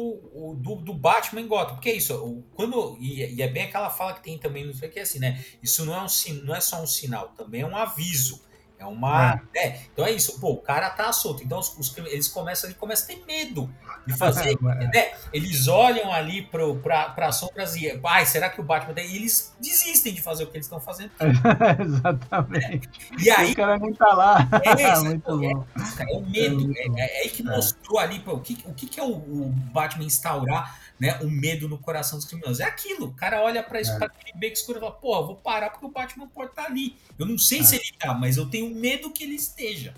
do, 0.56 0.76
do 0.76 0.92
Batman 0.92 1.40
em 1.40 1.48
Gotham. 1.48 1.74
Porque 1.74 1.90
é 1.90 1.94
isso, 1.94 2.44
quando, 2.54 2.96
e, 3.00 3.34
e, 3.34 3.42
é 3.42 3.48
bem 3.48 3.64
aquela 3.64 3.90
fala 3.90 4.14
que 4.14 4.22
tem 4.22 4.38
também 4.38 4.66
no 4.66 4.74
que 4.74 4.98
é 4.98 5.02
assim, 5.02 5.18
né? 5.18 5.42
Isso 5.62 5.84
não 5.84 5.94
é, 5.94 6.02
um, 6.02 6.34
não 6.44 6.54
é 6.54 6.60
só 6.60 6.82
um 6.82 6.86
sinal, 6.86 7.28
também 7.36 7.62
é 7.62 7.66
um 7.66 7.76
aviso. 7.76 8.46
É 8.78 8.86
uma. 8.86 9.40
É. 9.54 9.66
é. 9.66 9.80
então 9.92 10.06
é 10.06 10.12
isso, 10.12 10.38
pô, 10.38 10.52
o 10.52 10.56
cara 10.58 10.88
tá 10.90 11.12
solto. 11.12 11.42
Então 11.42 11.58
os, 11.58 11.76
os, 11.76 11.96
eles 11.98 12.28
começam, 12.28 12.72
começam 12.74 13.06
a 13.06 13.08
ter 13.08 13.24
medo 13.26 13.68
de 14.06 14.16
fazer. 14.16 14.56
né? 14.62 15.12
Eles 15.32 15.66
olham 15.66 16.12
ali 16.12 16.42
para 16.42 17.14
as 17.26 17.36
sombras 17.36 17.74
e. 17.74 18.00
Ai, 18.04 18.24
será 18.24 18.48
que 18.48 18.60
o 18.60 18.64
Batman. 18.64 18.94
E 19.00 19.16
eles 19.16 19.54
desistem 19.60 20.14
de 20.14 20.22
fazer 20.22 20.44
o 20.44 20.46
que 20.46 20.56
eles 20.56 20.66
estão 20.66 20.80
fazendo. 20.80 21.10
Exatamente. 21.84 22.88
E 23.18 23.30
aí. 23.30 23.52
O 23.52 23.56
cara 23.56 23.78
nem 23.78 23.92
tá 23.92 24.14
lá. 24.14 24.48
É, 24.68 24.92
isso, 24.92 25.04
Muito 25.04 25.38
bom. 25.38 25.66
É, 25.98 26.02
é, 26.02 26.16
o 26.16 26.20
medo. 26.20 26.72
É, 26.76 27.00
é, 27.00 27.18
é 27.18 27.22
aí 27.22 27.30
que 27.30 27.42
mostrou 27.42 27.98
ali 27.98 28.20
pô, 28.20 28.34
o, 28.34 28.40
que, 28.40 28.58
o 28.66 28.74
que, 28.74 28.86
que 28.86 29.00
é 29.00 29.02
o, 29.02 29.12
o 29.12 29.48
Batman 29.72 30.04
instaurar 30.04 30.78
né, 30.98 31.18
o 31.22 31.30
medo 31.30 31.68
no 31.68 31.78
coração 31.78 32.18
dos 32.18 32.26
criminosos. 32.26 32.60
É 32.60 32.64
aquilo. 32.64 33.06
O 33.06 33.14
cara 33.14 33.42
olha 33.42 33.62
para 33.62 33.80
isso, 33.80 33.92
é. 33.92 34.04
aquele 34.04 34.32
beco 34.34 34.54
escuro 34.54 34.78
e 34.78 34.80
fala, 34.80 34.92
pô, 34.92 35.26
vou 35.26 35.36
parar 35.36 35.70
porque 35.70 35.86
o 35.86 35.90
Batman 35.90 36.28
pode 36.28 36.50
estar 36.50 36.64
tá 36.64 36.68
ali. 36.68 36.96
Eu 37.18 37.26
não 37.26 37.38
sei 37.38 37.60
é. 37.60 37.62
se 37.62 37.76
ele 37.76 37.92
tá, 37.98 38.14
mas 38.14 38.36
eu 38.36 38.46
tenho 38.48 38.74
medo 38.74 39.10
que 39.10 39.24
ele 39.24 39.34
esteja. 39.34 39.94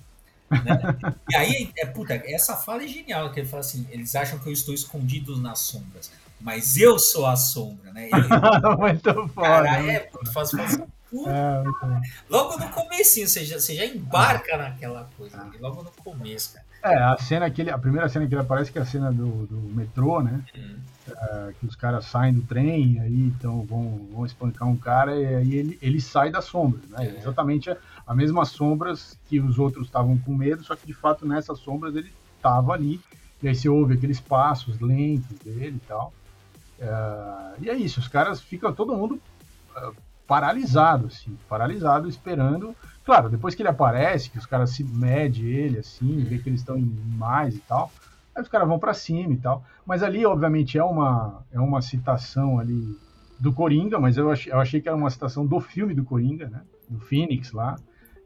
Né? 0.50 0.60
e 1.30 1.36
aí, 1.36 1.72
é, 1.78 1.86
puta, 1.86 2.14
essa 2.26 2.56
fala 2.56 2.82
é 2.82 2.88
genial, 2.88 3.32
que 3.32 3.40
ele 3.40 3.48
fala 3.48 3.60
assim, 3.60 3.86
eles 3.90 4.14
acham 4.14 4.38
que 4.38 4.48
eu 4.48 4.52
estou 4.52 4.74
escondido 4.74 5.36
nas 5.38 5.60
sombras, 5.60 6.10
mas 6.40 6.76
eu 6.76 6.98
sou 6.98 7.26
a 7.26 7.36
sombra, 7.36 7.92
né? 7.92 8.08
Ele, 8.12 8.28
muito 8.78 9.28
foda. 9.28 9.46
Cara, 9.46 9.86
é, 9.86 10.00
puta, 10.00 10.32
faz, 10.32 10.50
faz, 10.50 10.78
é, 10.78 11.64
Logo 12.28 12.58
no 12.58 12.68
comecinho, 12.70 13.28
você 13.28 13.44
já, 13.44 13.60
você 13.60 13.74
já 13.74 13.84
embarca 13.84 14.56
naquela 14.56 15.08
coisa, 15.16 15.38
ah. 15.38 15.50
logo 15.60 15.82
no 15.82 15.90
começo, 15.92 16.54
cara. 16.54 16.66
É, 16.82 16.96
a 16.96 17.18
cena 17.18 17.50
que 17.50 17.60
ele, 17.60 17.70
a 17.70 17.78
primeira 17.78 18.08
cena 18.08 18.26
que 18.26 18.32
ele 18.32 18.40
aparece 18.40 18.72
que 18.72 18.78
é 18.78 18.82
a 18.82 18.86
cena 18.86 19.12
do, 19.12 19.46
do 19.46 19.56
metrô, 19.56 20.22
né? 20.22 20.42
Uhum. 20.54 20.78
É, 21.10 21.52
que 21.58 21.66
os 21.66 21.74
caras 21.74 22.06
saem 22.06 22.34
do 22.34 22.42
trem, 22.42 23.00
aí 23.00 23.26
então 23.26 23.62
vão, 23.62 24.06
vão 24.12 24.26
espancar 24.26 24.68
um 24.68 24.76
cara 24.76 25.16
e 25.16 25.34
aí 25.34 25.54
ele, 25.54 25.78
ele 25.80 26.00
sai 26.00 26.30
das 26.30 26.44
sombras, 26.44 26.82
né? 26.90 27.06
É. 27.06 27.18
Exatamente 27.18 27.70
a, 27.70 27.76
a 28.06 28.14
mesma 28.14 28.44
sombras 28.44 29.18
que 29.28 29.40
os 29.40 29.58
outros 29.58 29.86
estavam 29.86 30.18
com 30.18 30.34
medo, 30.34 30.62
só 30.64 30.74
que 30.76 30.86
de 30.86 30.94
fato 30.94 31.26
nessas 31.26 31.58
sombras 31.58 31.94
ele 31.94 32.12
estava 32.36 32.72
ali. 32.72 33.00
E 33.42 33.48
aí 33.48 33.54
você 33.54 33.68
ouve 33.68 33.94
aqueles 33.94 34.20
passos 34.20 34.80
lentos 34.80 35.38
dele 35.38 35.76
e 35.82 35.86
tal. 35.86 36.12
É, 36.78 37.54
e 37.60 37.70
é 37.70 37.74
isso, 37.74 38.00
os 38.00 38.08
caras 38.08 38.40
ficam 38.40 38.72
todo 38.72 38.94
mundo 38.94 39.20
uh, 39.76 39.94
paralisado, 40.26 41.06
assim, 41.06 41.36
paralisado 41.48 42.08
esperando 42.08 42.74
Claro, 43.10 43.28
depois 43.28 43.56
que 43.56 43.62
ele 43.62 43.68
aparece, 43.68 44.30
que 44.30 44.38
os 44.38 44.46
caras 44.46 44.70
se 44.70 44.84
medem 44.84 45.42
ele, 45.42 45.78
assim, 45.78 46.22
vê 46.22 46.38
que 46.38 46.48
eles 46.48 46.60
estão 46.60 46.76
em 46.76 46.84
mais 47.16 47.56
e 47.56 47.58
tal, 47.58 47.90
aí 48.40 48.42
os 48.42 48.48
caras 48.48 48.66
vão 48.66 48.78
para 48.78 48.94
cima 48.94 49.34
e 49.34 49.36
tal. 49.36 49.64
Mas 49.86 50.02
ali, 50.02 50.24
obviamente, 50.26 50.78
é 50.78 50.84
uma, 50.84 51.44
é 51.52 51.60
uma 51.60 51.80
citação 51.80 52.58
ali 52.58 52.96
do 53.38 53.52
Coringa, 53.52 53.98
mas 53.98 54.16
eu 54.16 54.30
achei, 54.30 54.52
eu 54.52 54.58
achei 54.58 54.80
que 54.80 54.88
era 54.88 54.96
uma 54.96 55.10
citação 55.10 55.46
do 55.46 55.60
filme 55.60 55.94
do 55.94 56.04
Coringa, 56.04 56.48
né? 56.48 56.62
Do 56.88 56.98
Phoenix 56.98 57.52
lá. 57.52 57.76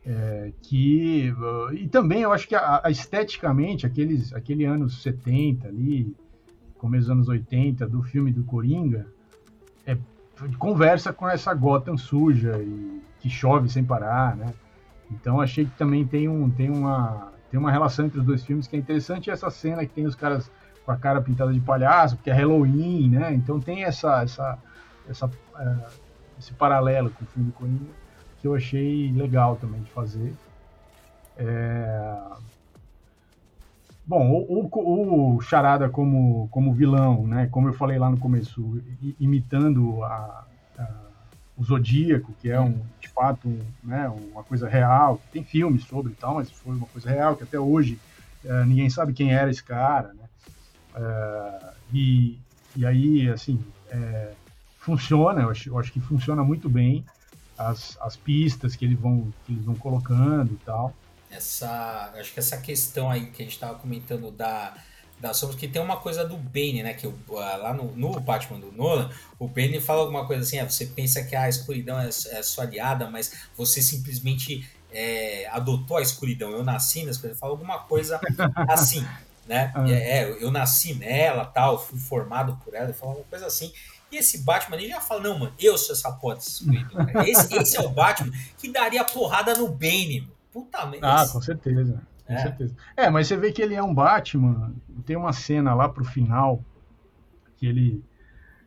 É, 0.07 0.53
que 0.61 1.33
uh, 1.33 1.73
e 1.73 1.89
também 1.89 2.21
eu 2.21 2.31
acho 2.33 2.47
que 2.47 2.55
a, 2.55 2.83
a, 2.85 2.91
esteticamente 2.91 3.87
aqueles 3.87 4.35
aquele 4.35 4.67
anos 4.67 5.01
70 5.01 5.67
ali 5.67 6.15
começo 6.77 7.07
dos 7.07 7.11
anos 7.11 7.29
80 7.31 7.87
do 7.89 8.03
filme 8.03 8.31
do 8.31 8.45
Coringa 8.45 9.07
é, 9.87 9.97
conversa 10.59 11.11
com 11.11 11.27
essa 11.27 11.55
Gotham 11.55 11.97
suja 11.97 12.63
e 12.63 13.01
que 13.19 13.31
chove 13.31 13.71
sem 13.71 13.83
parar 13.83 14.37
né 14.37 14.53
então 15.11 15.41
achei 15.41 15.65
que 15.65 15.77
também 15.77 16.07
tem, 16.07 16.29
um, 16.29 16.51
tem, 16.51 16.71
uma, 16.71 17.33
tem 17.55 17.61
uma 17.61 17.71
relação 17.71 18.07
entre 18.07 18.19
os 18.19 18.27
dois 18.27 18.45
filmes 18.45 18.67
que 18.67 18.75
é 18.75 18.79
interessante. 18.81 19.31
essa 19.31 19.49
cena 19.49 19.87
que 19.87 19.95
tem 19.95 20.07
os 20.07 20.17
caras 20.17 20.51
com 20.85 20.91
a 20.91 20.97
cara 20.97 21.23
pintada 21.23 21.53
de 21.53 21.61
palhaço, 21.61 22.17
porque 22.17 22.29
é 22.29 22.33
Halloween, 22.33 23.11
né? 23.11 23.33
Então 23.33 23.61
tem 23.61 23.85
essa, 23.85 24.25
essa, 24.25 24.59
essa, 25.09 25.27
uh, 25.27 25.89
esse 26.37 26.53
paralelo 26.55 27.11
com 27.11 27.23
o 27.23 27.29
filme 27.29 27.51
do 27.51 27.55
Coringa 27.55 27.93
que 28.41 28.49
eu 28.49 28.57
achei 28.57 29.13
legal 29.13 29.55
também 29.55 29.83
de 29.83 29.91
fazer. 29.93 30.35
É... 31.39 32.17
Bom, 34.05 34.33
o, 34.33 34.69
o, 34.69 35.37
o, 35.37 35.41
Charada 35.41 35.89
como, 35.89 36.49
como 36.49 36.75
vilão, 36.75 37.25
né? 37.25 37.47
Como 37.53 37.69
eu 37.69 37.73
falei 37.73 38.01
lá 38.01 38.11
no 38.11 38.19
começo, 38.19 38.83
imitando 39.21 40.03
a, 40.03 40.45
a, 40.77 40.83
o 41.57 41.65
Zodíaco, 41.65 42.33
que 42.41 42.51
é 42.51 42.61
um, 42.61 42.81
de 43.01 43.09
fato 43.09 43.49
um, 43.49 43.61
né, 43.83 44.09
uma 44.09 44.43
coisa 44.43 44.69
real, 44.69 45.21
tem 45.33 45.45
filmes 45.45 45.85
sobre 45.85 46.13
e 46.13 46.17
tal, 46.17 46.35
mas 46.35 46.51
foi 46.51 46.75
uma 46.75 46.87
coisa 46.87 47.09
real, 47.09 47.37
que 47.37 47.45
até 47.45 47.59
hoje 47.59 47.99
é, 48.45 48.65
ninguém 48.65 48.91
sabe 48.91 49.13
quem 49.13 49.33
era 49.33 49.51
esse 49.51 49.63
cara, 49.63 50.13
né? 50.15 50.25
É, 50.97 51.73
e, 51.93 52.39
e 52.77 52.85
aí, 52.85 53.29
assim, 53.29 53.63
é, 53.89 54.33
funciona, 54.79 55.43
eu 55.43 55.51
acho, 55.51 55.69
eu 55.69 55.79
acho 55.79 55.93
que 55.93 56.01
funciona 56.01 56.43
muito 56.43 56.69
bem 56.69 57.05
as, 57.57 57.97
as 58.01 58.17
pistas 58.17 58.75
que 58.75 58.85
eles 58.85 58.99
vão, 58.99 59.33
que 59.47 59.53
eles 59.53 59.65
vão 59.65 59.75
colocando 59.75 60.53
e 60.53 60.57
tal. 60.65 60.95
Essa, 61.31 62.13
acho 62.17 62.33
que 62.33 62.39
essa 62.39 62.59
questão 62.59 63.11
aí 63.11 63.27
que 63.27 63.43
a 63.43 63.45
gente 63.45 63.55
estava 63.55 63.79
comentando 63.79 64.31
da 64.31 64.75
da 65.25 65.33
sombra, 65.33 65.57
que 65.57 65.67
tem 65.67 65.81
uma 65.81 65.97
coisa 65.97 66.23
do 66.23 66.37
Bane, 66.37 66.83
né? 66.83 66.93
Que 66.93 67.07
ah, 67.07 67.57
lá 67.57 67.73
no, 67.73 67.97
no 67.97 68.21
Batman 68.21 68.61
do 68.61 68.71
Nolan, 68.71 69.11
o 69.39 69.49
Bane 69.49 69.81
fala 69.81 70.03
alguma 70.03 70.27
coisa 70.27 70.43
assim: 70.43 70.59
é, 70.59 70.69
você 70.69 70.85
pensa 70.85 71.25
que 71.25 71.35
a 71.35 71.49
escuridão 71.49 71.99
é, 71.99 72.09
é 72.09 72.43
sua 72.43 72.65
aliada, 72.65 73.11
mas 73.11 73.33
você 73.57 73.81
simplesmente 73.81 74.69
é, 74.93 75.49
adotou 75.51 75.97
a 75.97 76.03
escuridão. 76.03 76.51
Eu 76.51 76.63
nasci 76.63 77.05
na 77.05 77.11
escuridão, 77.11 77.39
fala 77.39 77.53
alguma 77.53 77.79
coisa 77.79 78.21
assim, 78.69 79.05
né? 79.47 79.73
Ah. 79.75 79.91
É, 79.91 80.19
é, 80.19 80.45
eu 80.45 80.51
nasci 80.51 80.95
nela, 80.95 81.47
tal, 81.47 81.83
fui 81.83 81.99
formado 81.99 82.61
por 82.63 82.75
ela, 82.75 82.93
fala 82.93 83.15
uma 83.15 83.25
coisa 83.25 83.47
assim. 83.47 83.73
E 84.13 84.19
esse 84.19 84.43
Batman 84.43 84.77
ele 84.77 84.89
já 84.89 85.01
fala: 85.01 85.23
não, 85.23 85.39
mano, 85.39 85.55
eu 85.59 85.79
sou 85.79 85.95
essa 85.95 86.13
porra 86.13 86.37
escuridão. 86.37 87.25
Esse, 87.27 87.57
esse 87.57 87.79
é 87.79 87.81
o 87.81 87.89
Batman 87.89 88.31
que 88.59 88.71
daria 88.71 89.03
porrada 89.05 89.55
no 89.55 89.69
Bane. 89.69 90.29
Puta 90.53 90.85
merda. 90.85 91.23
Ah, 91.23 91.27
com 91.27 91.41
certeza. 91.41 92.01
Com 92.27 92.33
é. 92.33 92.39
certeza. 92.39 92.75
É, 92.97 93.11
mas 93.11 93.27
você 93.27 93.37
vê 93.37 93.53
que 93.53 93.63
ele 93.63 93.75
é 93.75 93.83
um 93.83 93.95
Batman. 93.95 94.75
Tem 95.05 95.17
uma 95.17 95.33
cena 95.33 95.75
lá 95.75 95.89
pro 95.89 96.05
final 96.05 96.63
que 97.57 97.67
ele. 97.67 98.03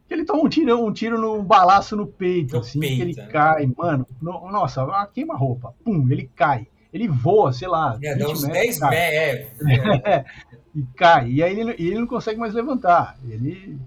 Que 0.07 0.13
ele 0.13 0.23
toma 0.23 0.43
um 0.43 0.49
tiro, 0.49 0.85
um 0.85 0.93
tiro 0.93 1.19
no 1.19 1.39
um 1.39 1.43
balaço 1.43 1.95
no 1.95 2.07
peito, 2.07 2.55
no 2.55 2.61
assim, 2.61 2.79
peito, 2.79 3.01
ele 3.01 3.13
né? 3.15 3.27
cai, 3.27 3.69
mano. 3.75 4.07
No, 4.21 4.49
nossa, 4.49 4.85
queima-roupa. 5.13 5.73
Pum, 5.83 6.07
ele 6.09 6.29
cai. 6.33 6.67
Ele 6.93 7.07
voa, 7.07 7.51
sei 7.51 7.67
lá. 7.67 7.97
É, 8.01 8.15
dá 8.15 8.29
uns 8.29 8.43
10 8.43 8.79
metros. 8.79 8.93
É, 8.93 9.51
é. 10.09 10.25
e 10.73 10.83
cai. 10.95 11.29
E 11.29 11.43
aí 11.43 11.59
ele, 11.59 11.75
ele 11.77 11.99
não 11.99 12.07
consegue 12.07 12.39
mais 12.39 12.53
levantar. 12.53 13.17
Ele 13.27 13.77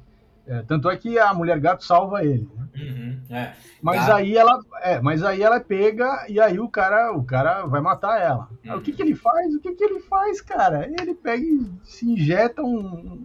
é, 0.50 0.62
tanto 0.62 0.90
é 0.90 0.96
que 0.96 1.16
a 1.16 1.32
mulher 1.32 1.60
gato 1.60 1.84
salva 1.84 2.24
ele. 2.24 2.48
Né? 2.56 2.68
Uhum, 2.76 3.36
é. 3.36 3.52
Mas 3.80 4.04
tá. 4.04 4.16
aí 4.16 4.36
ela, 4.36 4.58
é, 4.82 5.00
mas 5.00 5.22
aí 5.22 5.42
ela 5.42 5.60
pega 5.60 6.26
e 6.28 6.40
aí 6.40 6.58
o 6.58 6.68
cara, 6.68 7.12
o 7.12 7.22
cara 7.22 7.64
vai 7.66 7.80
matar 7.80 8.20
ela. 8.20 8.48
Uhum. 8.66 8.74
O 8.74 8.80
que 8.80 8.92
que 8.92 9.00
ele 9.00 9.14
faz? 9.14 9.54
O 9.54 9.60
que 9.60 9.72
que 9.72 9.84
ele 9.84 10.00
faz, 10.00 10.40
cara? 10.40 10.90
Ele 11.00 11.14
pega 11.14 11.40
e 11.40 11.70
se 11.84 12.04
injeta 12.04 12.62
um, 12.62 12.78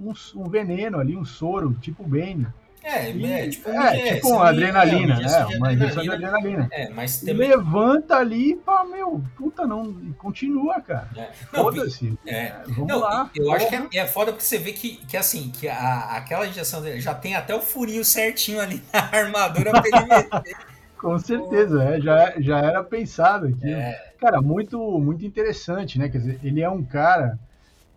um, 0.07 0.13
um 0.35 0.43
veneno 0.43 0.99
ali, 0.99 1.17
um 1.17 1.25
soro, 1.25 1.73
tipo 1.73 2.03
Bane. 2.03 2.45
É, 2.85 3.11
e, 3.11 3.25
é 3.25 3.49
tipo, 3.49 3.67
é, 3.67 4.09
é 4.09 4.13
tipo 4.13 4.29
uma 4.29 4.49
adrenalina, 4.49 5.19
né? 5.19 5.45
Uma 5.57 5.73
injeção 5.73 6.03
de 6.03 6.11
adrenalina. 6.11 6.69
É, 6.71 6.87
mas 6.89 7.19
também... 7.19 7.49
Levanta 7.49 8.17
ali 8.17 8.51
e 8.51 8.59
fala, 8.63 8.85
meu, 8.85 9.23
puta, 9.35 9.65
não, 9.65 9.91
continua, 10.19 10.79
cara. 10.81 11.09
É. 11.17 11.31
Foda-se. 11.49 12.15
É. 12.27 12.53
Vamos 12.67 12.87
não, 12.87 12.99
lá. 12.99 13.31
Eu 13.35 13.45
porra. 13.45 13.57
acho 13.57 13.69
que 13.69 13.97
é, 13.97 14.01
é 14.01 14.05
foda 14.05 14.31
porque 14.31 14.45
você 14.45 14.59
vê 14.59 14.71
que, 14.71 14.97
que 15.07 15.17
assim, 15.17 15.49
que 15.49 15.67
a, 15.67 16.11
aquela 16.11 16.45
injeção 16.45 16.83
já 16.99 17.15
tem 17.15 17.35
até 17.35 17.55
o 17.55 17.59
furinho 17.59 18.05
certinho 18.05 18.61
ali 18.61 18.83
na 18.93 18.99
armadura 19.11 19.71
pra 19.71 19.81
ele 19.83 20.05
meter. 20.05 20.55
Com 20.95 21.17
certeza, 21.17 21.83
é, 21.83 21.99
já, 21.99 22.33
já 22.37 22.59
era 22.59 22.83
pensado 22.83 23.47
aqui. 23.47 23.73
É. 23.73 24.13
Cara, 24.19 24.39
muito, 24.41 24.79
muito 24.99 25.25
interessante, 25.25 25.97
né? 25.97 26.07
Quer 26.07 26.19
dizer, 26.19 26.39
ele 26.43 26.61
é 26.61 26.69
um 26.69 26.83
cara 26.83 27.39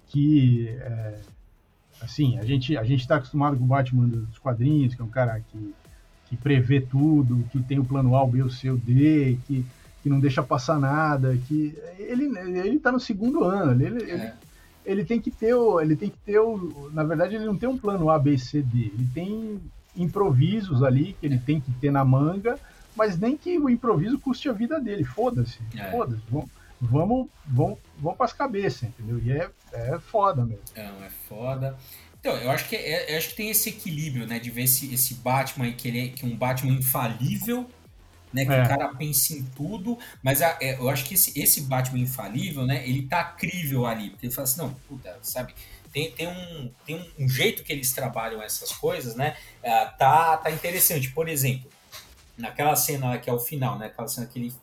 que, 0.07 0.74
é, 0.80 1.14
assim, 2.01 2.38
a 2.38 2.44
gente 2.44 2.76
a 2.76 2.84
gente 2.84 3.01
está 3.01 3.16
acostumado 3.16 3.57
com 3.57 3.64
o 3.64 3.66
Batman 3.66 4.07
dos 4.09 4.38
quadrinhos, 4.38 4.94
que 4.94 5.03
é 5.03 5.05
um 5.05 5.11
cara 5.11 5.40
que, 5.40 5.74
que 6.28 6.36
prevê 6.36 6.80
tudo, 6.80 7.44
que 7.51 7.62
tem 7.62 7.78
o 7.78 7.84
plano 7.84 8.14
A, 8.14 8.22
o 8.22 8.28
B, 8.28 8.42
o 8.42 8.51
C, 8.51 8.70
o 8.70 8.76
D, 8.76 9.38
que, 9.46 9.64
que 10.03 10.09
não 10.09 10.20
deixa 10.20 10.42
passar 10.42 10.78
nada, 10.78 11.36
que 11.46 11.76
ele 11.99 12.24
ele 12.38 12.78
tá 12.78 12.92
no 12.92 13.01
segundo 13.01 13.44
ano, 13.44 13.72
ele, 13.82 14.03
ele, 14.03 14.12
é. 14.12 14.34
ele 14.84 15.05
tem 15.05 15.20
que 15.20 15.30
ter 15.30 15.55
o, 15.55 15.80
ele 15.80 15.96
tem 15.96 16.11
que 16.11 16.18
ter 16.18 16.38
o, 16.38 16.90
na 16.92 17.05
verdade 17.05 17.34
ele 17.34 17.46
não 17.46 17.57
tem 17.57 17.68
um 17.68 17.78
plano 17.78 18.11
A, 18.11 18.18
B, 18.18 18.38
C, 18.38 18.62
D, 18.62 18.92
ele 18.94 19.09
tem 19.12 19.61
improvisos 19.96 20.82
ali 20.82 21.16
que 21.18 21.26
ele 21.26 21.38
tem 21.38 21.61
que 21.61 21.72
ter 21.72 21.90
na 21.90 22.05
manga, 22.05 22.59
mas 22.96 23.18
nem 23.18 23.36
que 23.36 23.59
o 23.59 23.68
improviso 23.68 24.18
custe 24.18 24.49
a 24.49 24.53
vida 24.53 24.80
dele. 24.80 25.05
Foda-se, 25.05 25.59
é. 25.76 25.90
foda-se. 25.90 26.22
Vamos, 26.30 26.51
vamos, 26.81 27.29
vamos, 27.47 27.79
vamos 27.99 28.16
para 28.16 28.26
as 28.26 28.33
cabeças, 28.33 28.85
entendeu? 28.85 29.18
E 29.18 29.33
é, 29.33 29.51
é 29.72 29.99
foda 29.99 30.45
mesmo. 30.45 30.62
Não, 30.76 31.05
é 31.05 31.11
foda. 31.29 31.76
Então, 32.20 32.37
eu 32.37 32.51
acho 32.51 32.68
que, 32.68 32.76
é, 32.76 33.12
eu 33.12 33.18
acho 33.18 33.31
que 33.31 33.37
tem 33.37 33.51
esse 33.51 33.68
equilíbrio, 33.68 34.26
né? 34.26 34.39
De 34.39 34.51
ver 34.51 34.62
esse, 34.62 34.93
esse 34.93 35.14
Batman 35.14 35.70
que 35.72 35.89
ele 35.89 36.07
é, 36.07 36.09
que 36.09 36.24
é 36.24 36.29
um 36.29 36.37
Batman 36.37 36.72
infalível, 36.72 37.68
né? 38.33 38.45
Que 38.45 38.53
é. 38.53 38.62
o 38.62 38.68
cara 38.68 38.89
pensa 38.95 39.35
em 39.35 39.45
tudo, 39.57 39.99
mas 40.22 40.43
a, 40.43 40.57
é, 40.61 40.74
eu 40.74 40.89
acho 40.89 41.05
que 41.05 41.14
esse, 41.14 41.39
esse 41.39 41.62
Batman 41.62 42.01
infalível, 42.01 42.66
né? 42.66 42.87
Ele 42.89 43.03
tá 43.03 43.24
crível 43.24 43.87
ali, 43.87 44.11
porque 44.11 44.26
ele 44.26 44.35
fala 44.35 44.45
assim, 44.45 44.61
não, 44.61 44.74
puta, 44.89 45.18
sabe? 45.22 45.55
tem, 45.93 46.11
tem, 46.12 46.29
um, 46.29 46.70
tem 46.87 47.12
um, 47.18 47.29
jeito 47.29 47.62
que 47.62 47.72
eles 47.72 47.93
trabalham 47.93 48.43
essas 48.43 48.72
coisas, 48.72 49.14
né? 49.14 49.37
É, 49.62 49.87
tá, 49.87 50.37
tá 50.37 50.51
interessante. 50.51 51.11
Por 51.11 51.29
exemplo, 51.29 51.70
naquela 52.37 52.76
cena 52.76 53.18
que 53.18 53.29
é 53.29 53.33
o 53.33 53.39
final, 53.39 53.79
né? 53.79 53.87
Aquela 53.87 54.09
cena 54.09 54.26
que 54.26 54.39
ele 54.39 54.55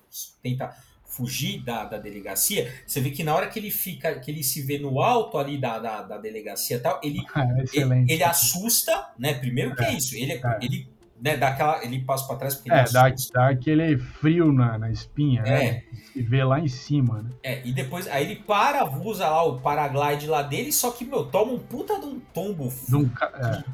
tenta 0.41 0.75
fugir 1.15 1.63
da, 1.63 1.85
da 1.85 1.97
delegacia, 1.97 2.73
você 2.85 2.99
vê 2.99 3.09
que 3.09 3.23
na 3.23 3.33
hora 3.33 3.47
que 3.47 3.57
ele 3.57 3.71
fica, 3.71 4.19
que 4.19 4.29
ele 4.29 4.43
se 4.43 4.61
vê 4.61 4.77
no 4.77 5.01
alto 5.01 5.37
ali 5.37 5.57
da, 5.57 5.79
da, 5.79 6.01
da 6.01 6.17
delegacia 6.17 6.79
tal, 6.79 6.99
ele, 7.01 7.19
é, 7.35 7.63
ele, 7.79 8.05
ele, 8.13 8.23
assusta, 8.23 9.09
né? 9.17 9.33
Primeiro 9.33 9.75
que 9.75 9.83
é, 9.83 9.89
é 9.89 9.93
isso, 9.93 10.15
ele, 10.15 10.33
é. 10.33 10.59
ele 10.61 10.87
né, 11.19 11.37
dá 11.37 11.49
aquela, 11.49 11.83
ele 11.83 12.01
passa 12.01 12.27
para 12.27 12.35
trás 12.35 12.55
porque 12.55 12.71
é, 12.71 12.83
dá, 12.91 13.09
dá, 13.33 13.49
aquele 13.49 13.97
frio 13.97 14.51
na, 14.51 14.77
na 14.77 14.91
espinha, 14.91 15.41
né? 15.43 15.49
é. 15.49 15.71
né? 15.71 15.83
E 16.13 16.21
vê 16.21 16.43
lá 16.43 16.59
em 16.59 16.67
cima, 16.67 17.21
né? 17.21 17.29
É, 17.43 17.61
e 17.65 17.73
depois 17.73 18.07
aí 18.07 18.23
ele 18.23 18.35
para, 18.37 18.85
usa 18.85 19.27
lá 19.27 19.43
o 19.43 19.59
paraglide 19.59 20.27
lá 20.27 20.41
dele, 20.41 20.71
só 20.71 20.91
que, 20.91 21.03
meu, 21.03 21.25
toma 21.25 21.53
um 21.53 21.59
puta 21.59 21.99
de 21.99 22.05
um 22.05 22.19
tombo 22.33 22.69
fudido 22.69 23.11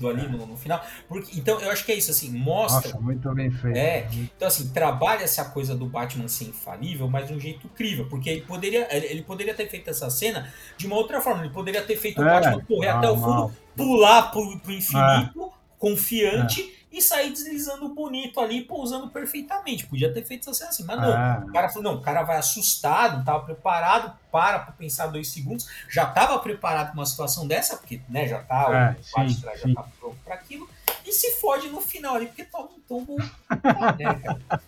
é, 0.08 0.10
ali 0.10 0.28
no, 0.28 0.46
no, 0.46 0.58
final. 0.58 0.84
Porque, 1.08 1.38
então, 1.38 1.60
eu 1.60 1.70
acho 1.70 1.86
que 1.86 1.92
é 1.92 1.96
isso, 1.96 2.10
assim, 2.10 2.32
mostra. 2.32 2.92
Nossa, 2.92 3.04
muito 3.04 3.32
bem 3.34 3.52
feito. 3.52 3.78
É, 3.78 4.08
então, 4.12 4.48
assim, 4.48 4.70
trabalha 4.70 5.24
essa 5.24 5.46
coisa 5.46 5.76
do 5.76 5.86
Batman 5.86 6.28
ser 6.28 6.46
infalível, 6.46 7.08
mas 7.08 7.28
de 7.28 7.34
um 7.34 7.40
jeito 7.40 7.68
crível, 7.70 8.08
porque 8.08 8.30
ele 8.30 8.42
poderia, 8.42 8.88
ele 8.92 9.22
poderia 9.22 9.54
ter 9.54 9.70
feito 9.70 9.90
essa 9.90 10.10
cena 10.10 10.52
de 10.78 10.88
uma 10.88 10.96
outra 10.96 11.22
forma. 11.22 11.44
Ele 11.44 11.54
poderia 11.54 11.82
ter 11.82 11.96
feito 11.96 12.22
o 12.22 12.28
é, 12.28 12.42
Batman 12.42 12.64
correr 12.66 12.90
até 12.90 13.10
o 13.10 13.18
fundo, 13.18 13.52
pular 13.76 14.32
pro, 14.32 14.60
pro 14.60 14.72
infinito, 14.72 15.44
é. 15.44 15.50
confiante 15.78 16.81
e 16.92 17.02
sair 17.02 17.32
deslizando 17.32 17.88
bonito 17.90 18.40
ali, 18.40 18.62
pousando 18.62 19.10
perfeitamente. 19.10 19.88
Podia 19.88 20.14
ter 20.14 20.26
feito 20.26 20.50
assim, 20.50 20.64
assim 20.66 20.84
mas 20.84 21.00
não. 21.00 21.14
Ah. 21.14 21.44
O 21.48 21.52
cara 21.52 21.70
falou, 21.70 21.84
não, 21.84 22.00
o 22.00 22.02
cara 22.02 22.24
vai 22.24 22.38
assustado, 22.38 23.14
não 23.14 23.20
estava 23.22 23.46
preparado, 23.46 24.14
para 24.32 24.60
para 24.60 24.74
pensar 24.74 25.08
dois 25.08 25.30
segundos, 25.30 25.68
já 25.90 26.04
estava 26.04 26.38
preparado 26.40 26.88
para 26.88 26.94
uma 26.94 27.06
situação 27.06 27.48
dessa, 27.48 27.78
porque 27.78 28.02
né, 28.10 28.28
já 28.28 28.40
tá, 28.40 28.96
é, 28.98 29.00
o 29.00 29.30
sim, 29.30 29.42
já 29.42 29.54
está 29.54 29.84
pronto 30.00 30.18
para 30.24 30.36
aquilo, 30.36 30.70
e 31.06 31.12
se 31.12 31.32
fode 31.40 31.68
no 31.70 31.82
final 31.82 32.16
ali, 32.16 32.28
porque 32.28 32.46
toma 32.46 32.70
um 32.76 32.80
tombo. 32.88 33.18
né, 33.18 34.22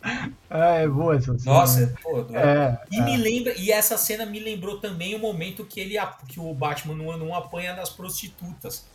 é, 0.50 0.84
é 0.84 0.88
boa 0.88 1.16
essa 1.16 1.38
cena. 1.38 1.54
Nossa, 1.54 1.94
pô, 2.02 2.26
é, 2.34 2.80
e 2.92 3.00
é. 3.00 3.06
me 3.06 3.18
lembra, 3.18 3.54
e 3.58 3.72
essa 3.72 3.98
cena 3.98 4.26
me 4.26 4.40
lembrou 4.40 4.80
também 4.80 5.16
o 5.16 5.20
momento 5.20 5.66
que 5.66 5.80
ele 5.80 5.96
que 6.28 6.40
o 6.40 6.54
Batman 6.54 6.96
não, 6.96 7.18
não 7.18 7.36
apanha 7.36 7.74
das 7.74 7.90
prostitutas. 7.90 8.86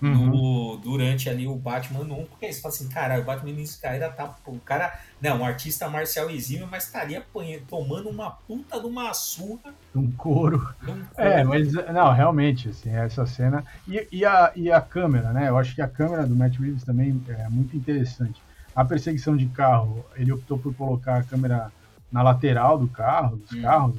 Uhum. 0.00 0.26
No, 0.26 0.76
durante 0.76 1.30
ali 1.30 1.46
o 1.46 1.54
Batman 1.54 2.00
1, 2.00 2.26
porque 2.26 2.52
você 2.52 2.60
fala 2.60 2.74
assim, 2.74 2.88
cara, 2.88 3.18
o 3.18 3.24
Batman 3.24 3.52
nesse 3.52 3.80
cara 3.80 4.10
tá. 4.10 4.36
O 4.46 4.58
cara, 4.58 4.98
não, 5.20 5.40
um 5.40 5.44
artista 5.44 5.88
marcial 5.88 6.28
exímio, 6.28 6.68
mas 6.70 6.84
estaria 6.84 7.24
tomando 7.66 8.10
uma 8.10 8.30
puta 8.30 8.78
de 8.78 8.86
uma 8.86 9.14
surra. 9.14 9.72
Um 9.94 10.10
couro. 10.10 10.58
Um 10.82 11.02
couro. 11.02 11.04
É, 11.16 11.42
mas 11.42 11.72
não, 11.72 12.12
realmente, 12.12 12.68
assim, 12.68 12.90
essa 12.90 13.24
cena. 13.24 13.64
E, 13.88 14.06
e, 14.12 14.24
a, 14.24 14.52
e 14.54 14.70
a 14.70 14.82
câmera, 14.82 15.32
né? 15.32 15.48
Eu 15.48 15.56
acho 15.56 15.74
que 15.74 15.80
a 15.80 15.88
câmera 15.88 16.26
do 16.26 16.36
Matt 16.36 16.58
Reeves 16.58 16.84
também 16.84 17.18
é 17.28 17.48
muito 17.48 17.74
interessante. 17.74 18.42
A 18.74 18.84
perseguição 18.84 19.34
de 19.34 19.46
carro, 19.46 20.04
ele 20.14 20.30
optou 20.30 20.58
por 20.58 20.74
colocar 20.74 21.16
a 21.16 21.22
câmera 21.22 21.72
na 22.12 22.22
lateral 22.22 22.78
do 22.78 22.86
carro, 22.86 23.36
dos 23.36 23.52
hum. 23.52 23.62
carros. 23.62 23.96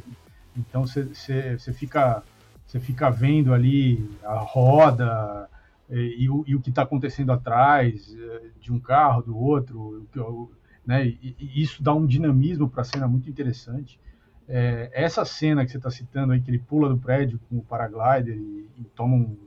Então 0.56 0.86
você 0.86 1.74
fica. 1.74 2.22
Você 2.68 2.82
fica 2.82 3.10
vendo 3.10 3.54
ali 3.54 4.12
a 4.26 4.40
roda, 4.40 5.48
e, 5.90 6.24
e, 6.24 6.30
o, 6.30 6.44
e 6.48 6.56
o 6.56 6.62
que 6.62 6.70
está 6.70 6.82
acontecendo 6.84 7.32
atrás 7.32 8.16
eh, 8.18 8.50
de 8.60 8.74
um 8.74 8.80
carro, 8.80 9.22
do 9.22 9.38
outro, 9.38 10.06
né? 10.86 11.06
E 11.06 11.62
isso 11.62 11.84
dá 11.84 11.94
um 11.94 12.06
dinamismo 12.06 12.70
para 12.70 12.82
a 12.82 12.86
cena 12.86 13.08
muito 13.08 13.30
interessante. 13.30 14.00
É, 14.48 14.90
essa 14.94 15.26
cena 15.26 15.66
que 15.66 15.72
você 15.72 15.78
está 15.78 15.92
citando 15.92 16.32
aí, 16.32 16.40
que 16.40 16.50
ele 16.50 16.60
pula 16.60 16.88
do 16.88 16.98
prédio 16.98 17.38
com 17.50 17.58
o 17.58 17.62
paraglider 17.62 18.38
e, 18.38 18.70
e 18.78 18.84
toma, 18.96 19.16
um, 19.16 19.38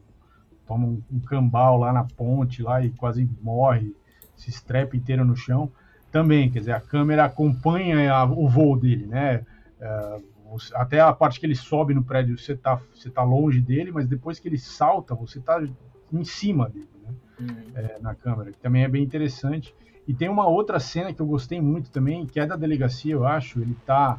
toma 0.66 0.86
um, 0.86 1.03
um, 1.11 1.18
cambal 1.20 1.78
lá 1.78 1.91
na 1.91 2.05
ponte 2.05 2.62
lá 2.62 2.84
e 2.84 2.91
quase 2.91 3.26
morre, 3.41 3.97
se 4.36 4.51
estrepa 4.51 4.95
inteiro 4.95 5.24
no 5.24 5.34
chão, 5.34 5.72
também, 6.12 6.51
quer 6.51 6.59
dizer, 6.59 6.72
a 6.72 6.80
câmera 6.80 7.24
acompanha 7.24 8.12
a, 8.12 8.24
o 8.24 8.47
voo 8.47 8.76
dele, 8.76 9.07
né? 9.07 9.47
É, 9.80 10.20
até 10.74 11.01
a 11.01 11.12
parte 11.12 11.41
que 11.41 11.47
ele 11.47 11.55
sobe 11.55 11.95
no 11.95 12.05
prédio, 12.05 12.36
você 12.36 12.53
está 12.53 12.78
você 12.95 13.09
tá 13.09 13.22
longe 13.22 13.61
dele, 13.61 13.93
mas 13.93 14.07
depois 14.07 14.38
que 14.38 14.49
ele 14.49 14.59
salta, 14.59 15.14
você 15.14 15.38
está 15.38 15.62
em 16.12 16.24
cima 16.24 16.68
dele, 16.68 16.88
né? 17.02 17.14
Uhum. 17.40 17.56
É, 17.74 17.98
na 18.00 18.14
câmera, 18.14 18.52
que 18.52 18.58
também 18.58 18.84
é 18.84 18.88
bem 18.88 19.02
interessante. 19.02 19.74
E 20.06 20.14
tem 20.14 20.28
uma 20.28 20.46
outra 20.46 20.80
cena 20.80 21.12
que 21.12 21.20
eu 21.20 21.26
gostei 21.26 21.61
muito 21.61 21.90
também, 21.90 22.26
que 22.26 22.40
é 22.40 22.46
da 22.46 22.56
delegacia, 22.56 23.12
eu 23.12 23.26
acho. 23.26 23.61
Ele 23.61 23.76
tá. 23.86 24.18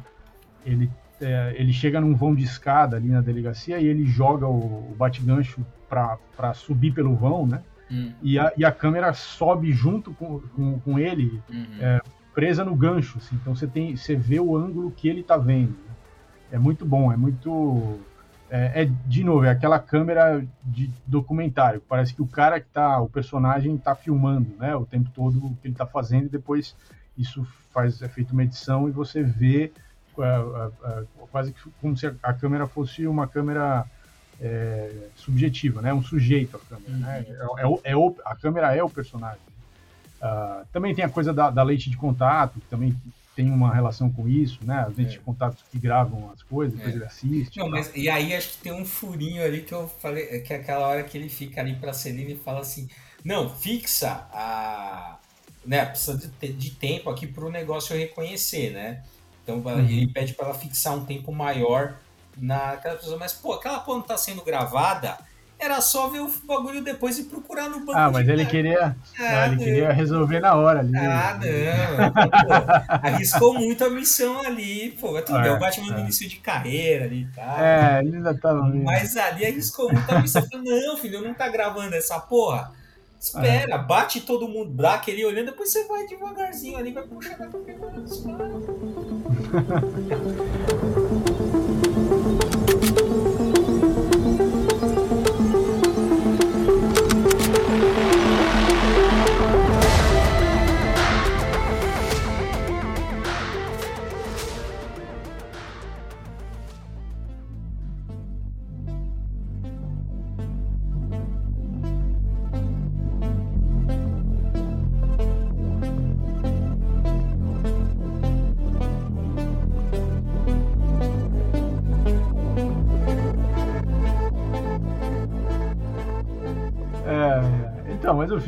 Ele, 0.64 0.90
é, 1.20 1.54
ele 1.56 1.72
chega 1.72 2.00
num 2.00 2.14
vão 2.14 2.34
de 2.34 2.42
escada 2.42 2.96
ali 2.96 3.08
na 3.08 3.20
delegacia 3.20 3.78
e 3.78 3.86
ele 3.86 4.06
joga 4.06 4.46
o, 4.46 4.90
o 4.90 4.94
bate-gancho 4.96 5.64
para 5.88 6.54
subir 6.54 6.92
pelo 6.92 7.14
vão, 7.14 7.46
né? 7.46 7.62
Uhum. 7.90 8.12
E, 8.22 8.38
a, 8.38 8.52
e 8.56 8.64
a 8.64 8.72
câmera 8.72 9.12
sobe 9.12 9.70
junto 9.70 10.14
com, 10.14 10.40
com, 10.40 10.80
com 10.80 10.98
ele, 10.98 11.42
uhum. 11.50 11.66
é, 11.78 12.00
presa 12.34 12.64
no 12.64 12.74
gancho. 12.74 13.18
Assim. 13.18 13.36
Então 13.36 13.54
você, 13.54 13.66
tem, 13.66 13.94
você 13.94 14.16
vê 14.16 14.40
o 14.40 14.56
ângulo 14.56 14.90
que 14.90 15.08
ele 15.08 15.22
tá 15.22 15.36
vendo. 15.36 15.72
Né? 15.72 15.94
É 16.52 16.58
muito 16.58 16.86
bom, 16.86 17.12
é 17.12 17.16
muito 17.16 18.00
é, 18.54 18.82
é, 18.82 18.90
de 19.06 19.24
novo, 19.24 19.46
é 19.46 19.50
aquela 19.50 19.78
câmera 19.78 20.44
de 20.62 20.90
documentário. 21.06 21.82
Parece 21.88 22.12
que 22.12 22.20
o 22.20 22.26
cara 22.26 22.60
que 22.60 22.68
tá, 22.68 23.00
o 23.00 23.08
personagem 23.08 23.78
tá 23.78 23.94
filmando, 23.94 24.54
né, 24.58 24.76
o 24.76 24.84
tempo 24.84 25.10
todo 25.14 25.38
o 25.38 25.56
que 25.56 25.68
ele 25.68 25.74
tá 25.74 25.86
fazendo 25.86 26.26
e 26.26 26.28
depois 26.28 26.76
isso 27.16 27.46
faz 27.72 28.02
é 28.02 28.08
feito 28.08 28.32
uma 28.32 28.42
edição 28.42 28.86
e 28.86 28.92
você 28.92 29.22
vê 29.22 29.72
é, 30.18 30.22
é, 30.22 30.90
é 30.90 31.04
quase 31.30 31.54
como 31.80 31.96
se 31.96 32.06
a 32.22 32.34
câmera 32.34 32.66
fosse 32.66 33.06
uma 33.06 33.26
câmera 33.26 33.86
é, 34.38 35.08
subjetiva, 35.16 35.80
né, 35.80 35.94
um 35.94 36.02
sujeito 36.02 36.58
a 36.58 36.60
câmera, 36.60 36.92
né? 36.92 37.24
Uhum. 37.40 37.78
É, 37.82 37.96
o, 37.96 38.14
a 38.22 38.36
câmera 38.36 38.76
é 38.76 38.84
o 38.84 38.90
personagem. 38.90 39.40
Uh, 40.20 40.66
também 40.70 40.94
tem 40.94 41.04
a 41.04 41.08
coisa 41.08 41.32
da, 41.32 41.48
da 41.48 41.62
leite 41.62 41.88
de 41.88 41.96
contato, 41.96 42.60
que 42.60 42.66
também 42.68 42.94
tem 43.34 43.50
uma 43.50 43.72
relação 43.72 44.10
com 44.10 44.28
isso, 44.28 44.58
né? 44.62 44.84
As 44.86 44.94
gente 44.94 45.16
é. 45.16 45.20
contatos 45.20 45.62
que 45.70 45.78
gravam 45.78 46.30
as 46.32 46.42
coisas, 46.42 46.76
depois 46.76 46.94
é. 46.94 46.96
ele 46.98 47.04
assiste. 47.04 47.58
Não, 47.58 47.68
mas, 47.68 47.90
e 47.94 48.08
aí 48.08 48.34
acho 48.34 48.50
que 48.52 48.58
tem 48.58 48.72
um 48.72 48.84
furinho 48.84 49.42
ali 49.42 49.62
que 49.62 49.72
eu 49.72 49.88
falei, 49.88 50.40
que 50.40 50.52
é 50.52 50.56
aquela 50.56 50.86
hora 50.86 51.02
que 51.02 51.16
ele 51.16 51.28
fica 51.28 51.60
ali 51.60 51.74
pra 51.76 51.92
Celina 51.92 52.30
e 52.30 52.36
fala 52.36 52.60
assim, 52.60 52.88
não, 53.24 53.48
fixa 53.48 54.26
a... 54.32 55.18
Né, 55.64 55.84
precisa 55.84 56.18
de, 56.40 56.52
de 56.52 56.70
tempo 56.72 57.08
aqui 57.08 57.24
para 57.24 57.44
o 57.44 57.50
negócio 57.50 57.96
reconhecer, 57.96 58.72
né? 58.72 59.04
Então 59.42 59.58
uhum. 59.58 59.78
ele 59.78 60.08
pede 60.08 60.34
para 60.34 60.46
ela 60.46 60.54
fixar 60.54 60.96
um 60.96 61.04
tempo 61.04 61.32
maior 61.32 61.98
naquela 62.36 62.96
pessoa, 62.96 63.16
mas 63.16 63.32
pô, 63.32 63.52
aquela 63.52 63.78
porra 63.80 63.98
não 63.98 64.04
tá 64.04 64.16
sendo 64.16 64.42
gravada, 64.42 65.18
era 65.62 65.80
só 65.80 66.08
ver 66.08 66.20
o 66.20 66.28
bagulho 66.44 66.82
depois 66.82 67.18
e 67.18 67.24
procurar 67.24 67.68
no 67.68 67.80
banco. 67.80 67.96
Ah, 67.96 68.10
mas 68.10 68.28
ele 68.28 68.44
queria, 68.44 68.96
ah, 69.18 69.46
ele 69.46 69.56
queria 69.56 69.92
resolver 69.92 70.40
na 70.40 70.56
hora 70.56 70.80
ali. 70.80 70.96
Ah, 70.96 71.38
não. 71.38 72.12
pô, 72.12 72.52
arriscou 73.06 73.54
muito 73.54 73.84
a 73.84 73.90
missão 73.90 74.44
ali, 74.44 74.90
pô. 75.00 75.16
É 75.16 75.22
tudo 75.22 75.38
é, 75.38 75.52
o 75.52 75.60
Batman 75.60 75.92
é. 75.92 75.94
no 75.94 76.00
início 76.00 76.28
de 76.28 76.36
carreira 76.36 77.04
ali 77.04 77.22
e 77.22 77.34
tal. 77.34 77.60
É, 77.60 78.00
ele 78.00 78.16
ainda 78.16 78.34
tava. 78.34 78.62
Mas 78.62 79.16
ali 79.16 79.46
arriscou 79.46 79.92
muito 79.92 80.10
a 80.10 80.18
missão. 80.20 80.42
não, 80.52 80.96
filho, 80.96 81.22
não 81.22 81.32
tá 81.32 81.48
gravando 81.48 81.94
essa 81.94 82.18
porra. 82.18 82.72
Espera, 83.22 83.76
é. 83.76 83.78
bate 83.78 84.22
todo 84.22 84.48
mundo, 84.48 84.72
dá 84.72 84.94
aquele 84.94 85.24
olhando, 85.24 85.46
depois 85.52 85.70
você 85.70 85.84
vai 85.84 86.08
devagarzinho 86.08 86.76
ali, 86.76 86.90
vai 86.92 87.04
puxar 87.04 87.38
na 87.38 87.46
câmera. 87.46 87.78
mas 87.92 88.24
o 91.11 91.11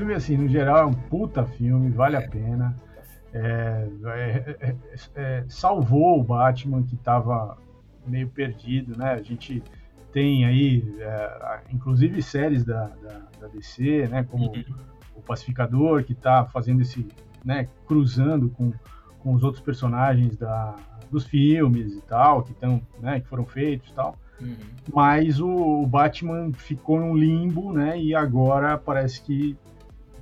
filme, 0.05 0.15
assim, 0.15 0.37
no 0.37 0.49
geral, 0.49 0.79
é 0.79 0.85
um 0.85 0.93
puta 0.93 1.47
filme, 1.47 1.91
vale 1.91 2.17
a 2.17 2.29
pena. 2.29 2.77
É, 3.33 3.89
é, 4.05 4.57
é, 4.61 4.77
é, 5.15 5.45
salvou 5.49 6.21
o 6.21 6.23
Batman 6.23 6.83
que 6.83 6.95
estava 6.95 7.57
meio 8.07 8.29
perdido, 8.29 8.97
né? 8.97 9.13
A 9.13 9.23
gente 9.23 9.63
tem 10.13 10.45
aí, 10.45 10.95
é, 11.01 11.61
inclusive 11.73 12.23
séries 12.23 12.65
da, 12.65 12.87
da, 12.87 13.23
da, 13.41 13.49
DC, 13.49 14.09
né? 14.09 14.25
Como 14.25 14.45
uhum. 14.45 14.65
o 15.17 15.23
Pacificador 15.23 16.05
que 16.05 16.13
está 16.13 16.45
fazendo 16.45 16.83
esse, 16.83 17.09
né? 17.45 17.67
Cruzando 17.87 18.51
com, 18.51 18.73
com 19.21 19.33
os 19.33 19.43
outros 19.43 19.63
personagens 19.63 20.37
da, 20.37 20.77
dos 21.11 21.25
filmes 21.25 21.95
e 21.95 22.03
tal 22.03 22.43
que 22.43 22.53
estão, 22.53 22.81
né? 23.01 23.21
Que 23.21 23.27
foram 23.27 23.47
feitos 23.47 23.91
e 23.91 23.95
tal. 23.95 24.17
Uhum. 24.41 24.57
Mas 24.93 25.41
o, 25.41 25.49
o 25.49 25.87
Batman 25.87 26.53
ficou 26.53 27.01
num 27.01 27.17
limbo, 27.17 27.73
né? 27.73 27.99
E 27.99 28.15
agora 28.15 28.77
parece 28.77 29.23
que 29.23 29.57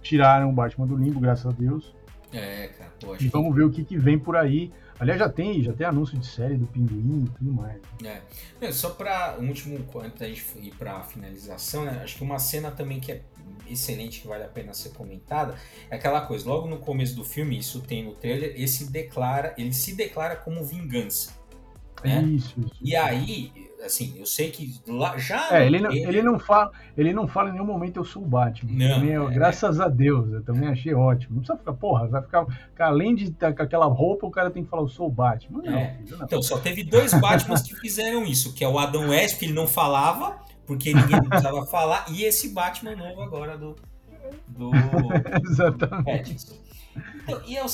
tiraram 0.02 0.50
o 0.50 0.52
Batman 0.52 0.86
do 0.86 0.96
limbo, 0.96 1.20
graças 1.20 1.46
a 1.46 1.50
Deus. 1.50 1.94
É, 2.32 2.68
cara. 2.68 2.92
Pô, 3.00 3.16
e 3.18 3.28
vamos 3.28 3.54
ver 3.54 3.64
o 3.64 3.70
que, 3.70 3.84
que 3.84 3.96
vem 3.96 4.18
por 4.18 4.36
aí. 4.36 4.72
Aliás, 4.98 5.18
já 5.18 5.28
tem, 5.28 5.62
já 5.62 5.72
tem 5.72 5.86
anúncio 5.86 6.16
de 6.16 6.26
série 6.26 6.56
do 6.56 6.66
Pinguim 6.66 7.24
e 7.24 7.38
tudo 7.38 7.52
mais. 7.52 7.80
É. 8.60 8.72
só 8.72 8.90
para 8.90 9.36
um 9.40 9.48
último, 9.48 9.84
antes 9.96 10.18
da 10.18 10.28
gente 10.28 10.44
ir 10.60 10.72
para 10.76 11.02
finalização, 11.02 11.84
né? 11.84 12.00
Acho 12.02 12.18
que 12.18 12.22
uma 12.22 12.38
cena 12.38 12.70
também 12.70 13.00
que 13.00 13.12
é 13.12 13.22
excelente, 13.68 14.20
que 14.20 14.28
vale 14.28 14.44
a 14.44 14.48
pena 14.48 14.72
ser 14.72 14.90
comentada, 14.90 15.56
é 15.90 15.96
aquela 15.96 16.20
coisa, 16.20 16.48
logo 16.48 16.68
no 16.68 16.78
começo 16.78 17.16
do 17.16 17.24
filme, 17.24 17.58
isso 17.58 17.80
tem 17.80 18.04
no 18.04 18.12
trailer, 18.12 18.54
esse 18.56 18.90
declara, 18.90 19.54
ele 19.58 19.72
se 19.72 19.94
declara 19.94 20.36
como 20.36 20.64
vingança. 20.64 21.32
Né? 22.04 22.22
Isso, 22.22 22.54
isso. 22.60 22.76
E 22.80 22.96
aí, 22.96 23.52
assim, 23.84 24.14
eu 24.18 24.26
sei 24.26 24.50
que 24.50 24.80
lá 24.86 25.16
já. 25.18 25.48
É, 25.56 25.66
ele, 25.66 25.80
não, 25.80 25.90
ele... 25.90 26.06
ele, 26.06 26.22
não 26.22 26.38
fala, 26.38 26.70
ele 26.96 27.12
não 27.12 27.26
fala 27.26 27.50
em 27.50 27.52
nenhum 27.52 27.64
momento 27.64 27.98
eu 27.98 28.04
sou 28.04 28.22
o 28.22 28.26
Batman. 28.26 28.72
Não, 28.72 29.00
também, 29.00 29.14
é, 29.14 29.34
graças 29.34 29.80
a 29.80 29.88
Deus, 29.88 30.32
eu 30.32 30.42
também 30.42 30.68
achei 30.68 30.94
ótimo. 30.94 31.36
Não 31.36 31.42
precisa 31.42 31.58
ficar, 31.58 31.72
porra, 31.74 32.08
vai 32.08 32.22
ficar. 32.22 32.46
Além 32.78 33.14
de 33.14 33.24
estar 33.24 33.54
com 33.54 33.62
aquela 33.62 33.86
roupa, 33.86 34.26
o 34.26 34.30
cara 34.30 34.50
tem 34.50 34.64
que 34.64 34.70
falar 34.70 34.82
eu 34.82 34.88
sou 34.88 35.06
o 35.06 35.10
Batman. 35.10 35.62
Não, 35.62 35.78
é. 35.78 35.98
não. 36.08 36.24
Então, 36.24 36.42
só 36.42 36.58
teve 36.58 36.84
dois 36.84 37.12
Batmans 37.14 37.62
que 37.62 37.74
fizeram 37.76 38.24
isso, 38.24 38.54
que 38.54 38.64
é 38.64 38.68
o 38.68 38.78
Adam 38.78 39.10
West, 39.10 39.38
que 39.38 39.44
ele 39.44 39.52
não 39.52 39.66
falava, 39.66 40.38
porque 40.66 40.94
ninguém 40.94 41.22
precisava 41.22 41.64
falar, 41.66 42.06
e 42.10 42.24
esse 42.24 42.52
Batman 42.52 42.96
novo 42.96 43.22
agora 43.22 43.56
do. 43.56 43.76
do 44.48 44.70
Exatamente. 45.44 46.36
Então, 47.22 47.40
e 47.46 47.56
é 47.56 47.64
o, 47.64 47.68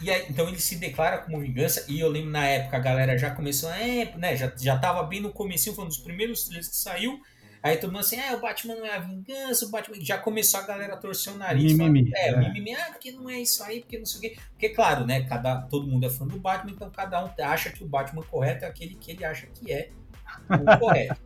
e 0.00 0.10
aí, 0.10 0.26
então 0.28 0.48
ele 0.48 0.58
se 0.58 0.76
declara 0.76 1.18
como 1.18 1.40
vingança, 1.40 1.84
e 1.88 2.00
eu 2.00 2.08
lembro 2.08 2.30
na 2.30 2.46
época 2.46 2.76
a 2.76 2.80
galera 2.80 3.18
já 3.18 3.30
começou, 3.30 3.70
é, 3.70 4.14
né, 4.16 4.36
já, 4.36 4.52
já 4.56 4.78
tava 4.78 5.02
bem 5.02 5.20
no 5.20 5.30
começo, 5.30 5.74
foi 5.74 5.84
um 5.84 5.88
dos 5.88 5.98
primeiros 5.98 6.44
trailers 6.44 6.68
que 6.68 6.76
saiu, 6.76 7.20
aí 7.62 7.76
todo 7.76 7.92
mundo 7.92 8.00
assim, 8.00 8.16
é, 8.16 8.34
o 8.34 8.40
Batman 8.40 8.76
não 8.76 8.86
é 8.86 8.96
a 8.96 9.00
vingança, 9.00 9.66
o 9.66 9.70
Batman, 9.70 9.96
já 10.00 10.16
começou 10.16 10.60
a 10.60 10.62
galera 10.66 10.94
a 10.94 10.96
torcer 10.96 11.32
o 11.34 11.36
nariz, 11.36 11.74
mimimi, 11.74 12.10
falando, 12.10 12.16
é, 12.16 12.28
é. 12.28 12.48
mimimi, 12.48 12.74
ah, 12.74 12.88
porque 12.92 13.12
não 13.12 13.28
é 13.28 13.40
isso 13.40 13.62
aí, 13.62 13.80
porque 13.80 13.98
não 13.98 14.06
sei 14.06 14.18
o 14.18 14.20
quê, 14.22 14.38
porque 14.52 14.68
claro, 14.70 15.04
né, 15.04 15.22
cada, 15.24 15.62
todo 15.62 15.86
mundo 15.86 16.06
é 16.06 16.10
fã 16.10 16.26
do 16.26 16.38
Batman, 16.38 16.72
então 16.72 16.90
cada 16.90 17.22
um 17.24 17.30
acha 17.42 17.70
que 17.70 17.84
o 17.84 17.86
Batman 17.86 18.22
correto 18.22 18.64
é 18.64 18.68
aquele 18.68 18.94
que 18.94 19.10
ele 19.10 19.24
acha 19.24 19.46
que 19.48 19.70
é 19.70 19.90
o 20.48 20.78
correto. 20.80 21.20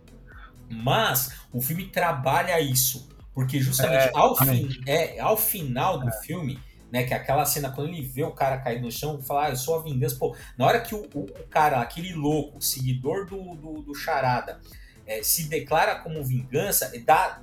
Mas 0.71 1.33
o 1.53 1.63
filme 1.63 1.87
trabalha 1.87 2.61
isso, 2.61 3.09
porque 3.33 3.61
justamente 3.61 4.09
é, 4.09 4.11
ao, 4.15 4.37
fim, 4.37 4.69
é, 4.87 5.21
ao 5.21 5.37
final 5.37 5.99
do 6.01 6.09
é. 6.09 6.13
filme 6.21 6.59
né? 6.91 7.05
Que 7.05 7.15
é 7.15 7.17
aquela 7.17 7.45
cena 7.45 7.71
quando 7.71 7.89
ele 7.89 8.03
vê 8.03 8.25
o 8.25 8.33
cara 8.33 8.59
cair 8.59 8.81
no 8.81 8.91
chão, 8.91 9.21
falar, 9.23 9.47
ah, 9.47 9.51
eu 9.51 9.57
sou 9.57 9.79
a 9.79 9.83
vingança. 9.83 10.17
Pô, 10.17 10.37
na 10.57 10.67
hora 10.67 10.81
que 10.81 10.95
o, 10.95 11.03
o, 11.15 11.27
cara, 11.49 11.81
aquele 11.81 12.13
louco, 12.13 12.61
seguidor 12.61 13.27
do, 13.27 13.55
do, 13.57 13.83
do 13.83 13.95
Charada, 13.95 14.61
é, 15.07 15.23
se 15.23 15.49
declara 15.49 15.97
como 15.97 16.23
vingança, 16.25 16.93
dá, 17.05 17.41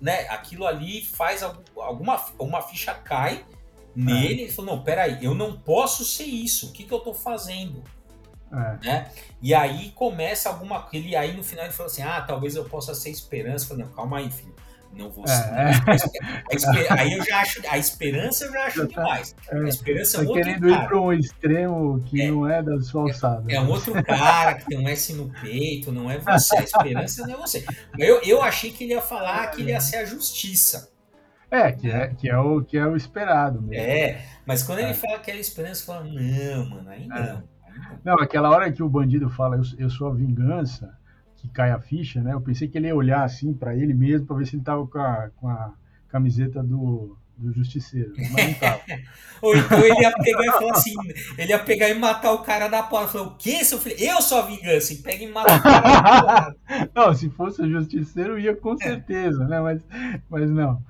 né? 0.00 0.28
Aquilo 0.28 0.66
ali 0.66 1.04
faz 1.04 1.42
alguma 1.42 2.24
uma 2.38 2.62
ficha 2.62 2.94
cai 2.94 3.44
nele. 3.94 4.42
É. 4.42 4.44
Ele 4.44 4.52
falou, 4.52 4.76
não, 4.76 4.84
peraí, 4.84 5.24
eu 5.24 5.34
não 5.34 5.58
posso 5.58 6.04
ser 6.04 6.24
isso. 6.24 6.68
O 6.68 6.72
que, 6.72 6.84
que 6.84 6.92
eu 6.92 7.00
tô 7.00 7.12
fazendo? 7.12 7.82
É. 8.52 8.86
Né? 8.86 9.10
E 9.42 9.54
aí 9.54 9.90
começa 9.90 10.48
alguma. 10.48 10.88
Ele 10.92 11.14
aí 11.14 11.36
no 11.36 11.44
final 11.44 11.64
ele 11.64 11.72
falou 11.72 11.90
assim: 11.90 12.02
Ah, 12.02 12.22
talvez 12.22 12.54
eu 12.54 12.64
possa 12.64 12.94
ser 12.94 13.10
esperança. 13.10 13.64
Eu 13.64 13.68
falei, 13.68 13.84
não, 13.84 13.92
calma 13.92 14.18
aí, 14.18 14.30
filho. 14.30 14.54
Não 14.92 15.10
vou 15.10 15.24
é, 15.26 15.70
é. 15.70 16.92
Aí 16.92 17.12
eu 17.12 17.24
já 17.24 17.40
acho. 17.40 17.62
A 17.68 17.78
esperança 17.78 18.46
eu 18.46 18.52
já 18.52 18.66
acho 18.66 18.88
tá, 18.88 19.02
demais. 19.02 19.36
É, 19.48 19.58
a 19.58 19.68
esperança 19.68 20.22
é 20.22 20.26
tá 20.26 20.32
querendo 20.32 20.68
cara. 20.68 20.84
ir 20.84 20.88
para 20.88 21.00
um 21.00 21.12
extremo 21.12 22.00
que 22.04 22.22
é, 22.22 22.30
não 22.30 22.48
é 22.48 22.62
da 22.62 22.80
sua 22.80 23.02
alçada. 23.02 23.44
É, 23.48 23.54
é, 23.54 23.60
um 23.60 23.68
outro 23.68 24.02
cara 24.02 24.54
que 24.54 24.66
tem 24.66 24.78
um 24.78 24.88
S 24.88 25.12
no 25.12 25.30
peito, 25.40 25.92
não 25.92 26.10
é 26.10 26.18
você. 26.18 26.56
A 26.56 26.62
esperança 26.62 27.26
não 27.26 27.34
é 27.34 27.36
você. 27.36 27.64
Eu, 27.96 28.20
eu 28.22 28.42
achei 28.42 28.72
que 28.72 28.84
ele 28.84 28.94
ia 28.94 29.00
falar 29.00 29.46
que 29.48 29.62
ele 29.62 29.70
ia 29.70 29.80
ser 29.80 29.98
a 29.98 30.04
justiça. 30.04 30.90
É, 31.50 31.72
que 31.72 31.90
é, 31.90 32.08
que 32.08 32.28
é, 32.28 32.36
o, 32.36 32.62
que 32.62 32.76
é 32.76 32.86
o 32.86 32.96
esperado 32.96 33.62
mesmo. 33.62 33.74
É, 33.82 34.22
mas 34.44 34.62
quando 34.62 34.80
ele 34.80 34.94
fala 34.94 35.18
que 35.18 35.30
é 35.30 35.34
a 35.34 35.38
esperança, 35.38 35.84
fala, 35.84 36.04
não, 36.04 36.68
mano, 36.68 36.90
aí 36.90 37.06
não. 37.06 37.42
Não, 38.04 38.14
aquela 38.14 38.50
hora 38.50 38.70
que 38.70 38.82
o 38.82 38.88
bandido 38.88 39.30
fala, 39.30 39.56
eu, 39.56 39.62
eu 39.78 39.90
sou 39.90 40.08
a 40.08 40.14
vingança, 40.14 40.92
que 41.40 41.48
cai 41.48 41.70
a 41.70 41.80
ficha, 41.80 42.20
né? 42.20 42.32
Eu 42.32 42.40
pensei 42.40 42.68
que 42.68 42.76
ele 42.78 42.88
ia 42.88 42.94
olhar 42.94 43.22
assim 43.22 43.52
para 43.52 43.74
ele 43.76 43.94
mesmo 43.94 44.26
para 44.26 44.36
ver 44.36 44.46
se 44.46 44.56
ele 44.56 44.62
tava 44.62 44.86
com 44.86 44.98
a, 44.98 45.30
com 45.36 45.48
a 45.48 45.72
camiseta 46.08 46.62
do, 46.62 47.16
do 47.36 47.52
Justiceiro, 47.52 48.12
mas 48.16 48.46
não 48.46 48.54
tava. 48.54 48.80
Ou 49.40 49.56
então 49.56 49.78
ele 49.78 50.00
ia 50.00 50.10
pegar 50.10 50.44
e 50.44 50.50
falar 50.50 50.72
assim, 50.72 50.94
ele 51.38 51.52
ia 51.52 51.58
pegar 51.60 51.88
e 51.88 51.94
matar 51.94 52.32
o 52.32 52.38
cara 52.38 52.66
da 52.66 52.82
porta. 52.82 53.12
Falou, 53.12 53.28
o 53.28 53.36
quê, 53.36 53.64
seu 53.64 53.78
filho? 53.78 53.94
Eu 53.96 54.20
sou 54.20 54.38
a 54.38 54.46
vingança, 54.46 54.92
e 54.92 54.96
pega 54.96 55.22
e 55.22 55.30
mata 55.30 55.56
o 55.56 55.62
cara 55.62 56.54
Não, 56.92 57.14
se 57.14 57.30
fosse 57.30 57.62
o 57.62 57.70
Justiceiro, 57.70 58.36
ia 58.36 58.56
com 58.56 58.76
certeza, 58.76 59.46
né? 59.46 59.60
Mas, 59.60 59.80
mas 60.28 60.50
não. 60.50 60.82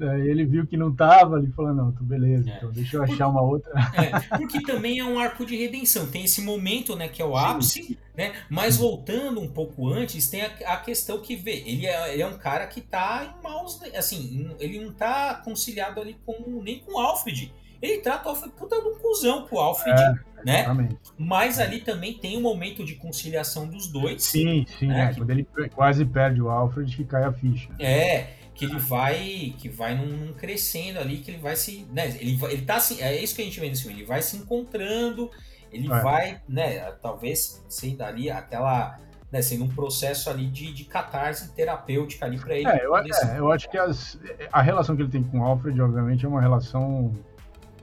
É. 0.00 0.20
Ele 0.20 0.44
viu 0.44 0.66
que 0.66 0.76
não 0.76 0.94
tava, 0.94 1.38
ele 1.38 1.50
falou, 1.52 1.72
não, 1.72 1.92
tô 1.92 2.04
beleza, 2.04 2.50
é. 2.50 2.56
então 2.56 2.70
deixa 2.70 2.98
eu 2.98 3.02
achar 3.02 3.28
uma 3.28 3.40
outra. 3.40 3.72
É, 3.94 4.36
porque 4.36 4.60
também 4.60 4.98
é 4.98 5.04
um 5.04 5.18
arco 5.18 5.46
de 5.46 5.56
redenção. 5.56 6.06
Tem 6.06 6.24
esse 6.24 6.42
momento, 6.42 6.94
né, 6.94 7.08
que 7.08 7.22
é 7.22 7.24
o 7.24 7.34
ápice, 7.34 7.82
Sim. 7.82 7.96
Né? 8.16 8.32
Mas 8.48 8.76
voltando 8.76 9.40
um 9.40 9.48
pouco 9.48 9.88
antes, 9.88 10.28
tem 10.28 10.42
a, 10.42 10.46
a 10.66 10.76
questão 10.76 11.20
que 11.20 11.34
vê, 11.34 11.62
ele 11.66 11.86
é, 11.86 12.12
ele 12.12 12.22
é 12.22 12.26
um 12.26 12.38
cara 12.38 12.66
que 12.66 12.80
tá 12.80 13.34
em 13.38 13.42
maus, 13.42 13.80
assim, 13.94 14.50
ele 14.60 14.78
não 14.78 14.92
tá 14.92 15.34
conciliado 15.44 16.00
ali 16.00 16.16
com, 16.24 16.62
nem 16.62 16.78
com 16.78 16.94
o 16.94 16.98
Alfred. 16.98 17.52
Ele 17.82 17.98
trata 17.98 18.28
o 18.28 18.30
Alfred 18.30 18.52
puta 18.56 18.80
de 18.80 18.88
um 18.88 18.98
cuzão 18.98 19.46
com 19.46 19.56
o 19.56 19.60
Alfred, 19.60 20.00
é, 20.00 20.14
né? 20.44 20.60
Exatamente. 20.60 20.96
Mas 21.18 21.58
ali 21.58 21.80
também 21.80 22.14
tem 22.14 22.36
um 22.38 22.40
momento 22.40 22.84
de 22.84 22.94
conciliação 22.94 23.66
dos 23.66 23.88
dois. 23.88 24.22
Sim, 24.22 24.64
sim, 24.78 24.86
né? 24.86 25.10
é, 25.10 25.14
quando 25.14 25.30
ele 25.30 25.46
quase 25.74 26.04
perde 26.04 26.40
o 26.40 26.48
Alfred 26.48 26.96
que 26.96 27.04
cai 27.04 27.24
a 27.24 27.32
ficha. 27.32 27.68
É, 27.78 28.28
que 28.54 28.64
ele 28.64 28.78
vai 28.78 29.54
que 29.58 29.68
vai 29.68 29.96
num, 29.96 30.32
crescendo 30.32 30.98
ali, 31.00 31.18
que 31.18 31.30
ele 31.30 31.38
vai 31.38 31.56
se, 31.56 31.86
né, 31.92 32.08
ele 32.20 32.38
ele 32.48 32.62
tá 32.62 32.76
assim, 32.76 33.02
é 33.02 33.20
isso 33.20 33.34
que 33.34 33.42
a 33.42 33.44
gente 33.44 33.58
vê 33.58 33.68
nesse 33.68 33.82
filme, 33.82 33.98
ele 33.98 34.06
vai 34.06 34.22
se 34.22 34.36
encontrando, 34.36 35.30
ele 35.74 35.92
é. 35.92 36.00
vai, 36.00 36.40
né, 36.48 36.92
talvez 37.02 37.64
sei 37.68 37.96
dali 37.96 38.30
aquela 38.30 38.96
né, 39.34 39.42
sendo 39.42 39.64
um 39.64 39.68
processo 39.68 40.30
ali 40.30 40.46
de, 40.46 40.72
de 40.72 40.84
catarse 40.84 41.52
terapêutica 41.54 42.24
ali 42.24 42.38
para 42.38 42.54
ele. 42.54 42.68
É, 42.68 42.86
eu, 42.86 42.96
é, 42.96 43.02
eu 43.36 43.50
acho 43.50 43.68
que 43.68 43.76
as, 43.76 44.16
a 44.52 44.62
relação 44.62 44.94
que 44.94 45.02
ele 45.02 45.10
tem 45.10 45.24
com 45.24 45.40
o 45.40 45.42
Alfred, 45.42 45.80
obviamente, 45.82 46.24
é 46.24 46.28
uma 46.28 46.40
relação 46.40 47.12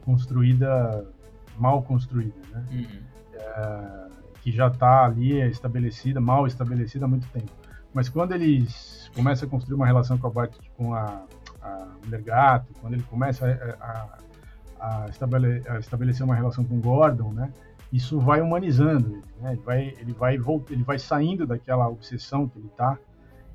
construída, 0.05 1.05
mal 1.57 1.83
construída, 1.83 2.39
né? 2.53 2.65
Uhum. 2.71 3.01
É, 3.33 4.07
que 4.41 4.49
já 4.49 4.67
está 4.67 5.03
ali 5.03 5.41
estabelecida, 5.41 6.21
mal 6.21 6.47
estabelecida 6.47 7.03
há 7.03 7.07
muito 7.07 7.27
tempo. 7.27 7.51
Mas 7.93 8.07
quando 8.07 8.31
eles 8.31 9.11
começam 9.13 9.45
a 9.45 9.51
construir 9.51 9.75
uma 9.75 9.85
relação 9.85 10.17
com 10.17 10.27
a, 10.27 10.29
Bart, 10.29 10.53
com 10.77 10.93
a, 10.93 11.23
a 11.61 11.87
Mulher 12.05 12.21
Gato, 12.21 12.73
quando 12.79 12.93
ele 12.93 13.03
começa 13.03 13.45
a, 13.79 14.07
a, 14.79 15.05
a 15.05 15.79
estabelecer 15.79 16.25
uma 16.25 16.33
relação 16.33 16.63
com 16.63 16.77
o 16.77 16.79
Gordon, 16.79 17.33
né? 17.33 17.51
Isso 17.91 18.19
vai 18.19 18.41
humanizando 18.41 19.15
ele, 19.15 19.23
né? 19.41 19.53
ele 19.53 19.61
vai 19.61 19.95
ele 19.99 20.13
vai 20.13 20.39
ele 20.69 20.83
vai 20.83 20.97
saindo 20.97 21.45
daquela 21.45 21.87
obsessão 21.89 22.47
que 22.47 22.57
ele 22.57 22.67
está 22.67 22.97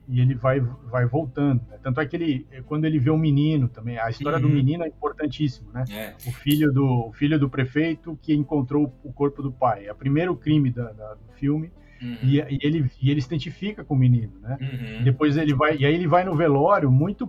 e 0.09 0.21
ele 0.21 0.35
vai 0.35 0.61
vai 0.61 1.07
voltando 1.07 1.63
né? 1.69 1.79
tanto 1.83 2.01
é 2.01 2.07
que 2.07 2.17
ele 2.17 2.47
quando 2.67 2.85
ele 2.85 2.99
vê 2.99 3.11
o 3.11 3.17
menino 3.17 3.69
também 3.69 3.99
a 3.99 4.11
história 4.11 4.37
uhum. 4.37 4.43
do 4.43 4.49
menino 4.49 4.85
é 4.85 4.89
importantíssima 4.89 5.73
né 5.73 5.85
é. 5.91 6.15
o 6.29 6.33
filho 6.33 6.73
do 6.73 7.09
o 7.09 7.13
filho 7.13 7.39
do 7.39 7.49
prefeito 7.49 8.19
que 8.21 8.35
encontrou 8.35 8.93
o 9.03 9.13
corpo 9.13 9.43
do 9.43 9.51
pai 9.51 9.87
é 9.87 9.93
o 9.93 9.97
primeiro 9.97 10.37
crime 10.37 10.71
da, 10.71 10.93
da, 10.93 11.15
do 11.15 11.33
filme 11.33 11.73
uhum. 12.01 12.19
e, 12.23 12.39
e, 12.39 12.59
ele 12.63 12.91
e 13.01 13.11
ele 13.11 13.21
se 13.21 13.27
identifica 13.27 13.83
com 13.85 13.95
o 13.95 13.99
menino 13.99 14.33
né 14.41 14.59
uhum. 14.61 15.05
depois 15.05 15.37
ele 15.37 15.55
vai 15.55 15.77
e 15.79 15.87
aí 15.87 15.95
ele 15.95 16.07
vai 16.07 16.25
no 16.25 16.37
velório 16.37 16.91
muito 16.91 17.27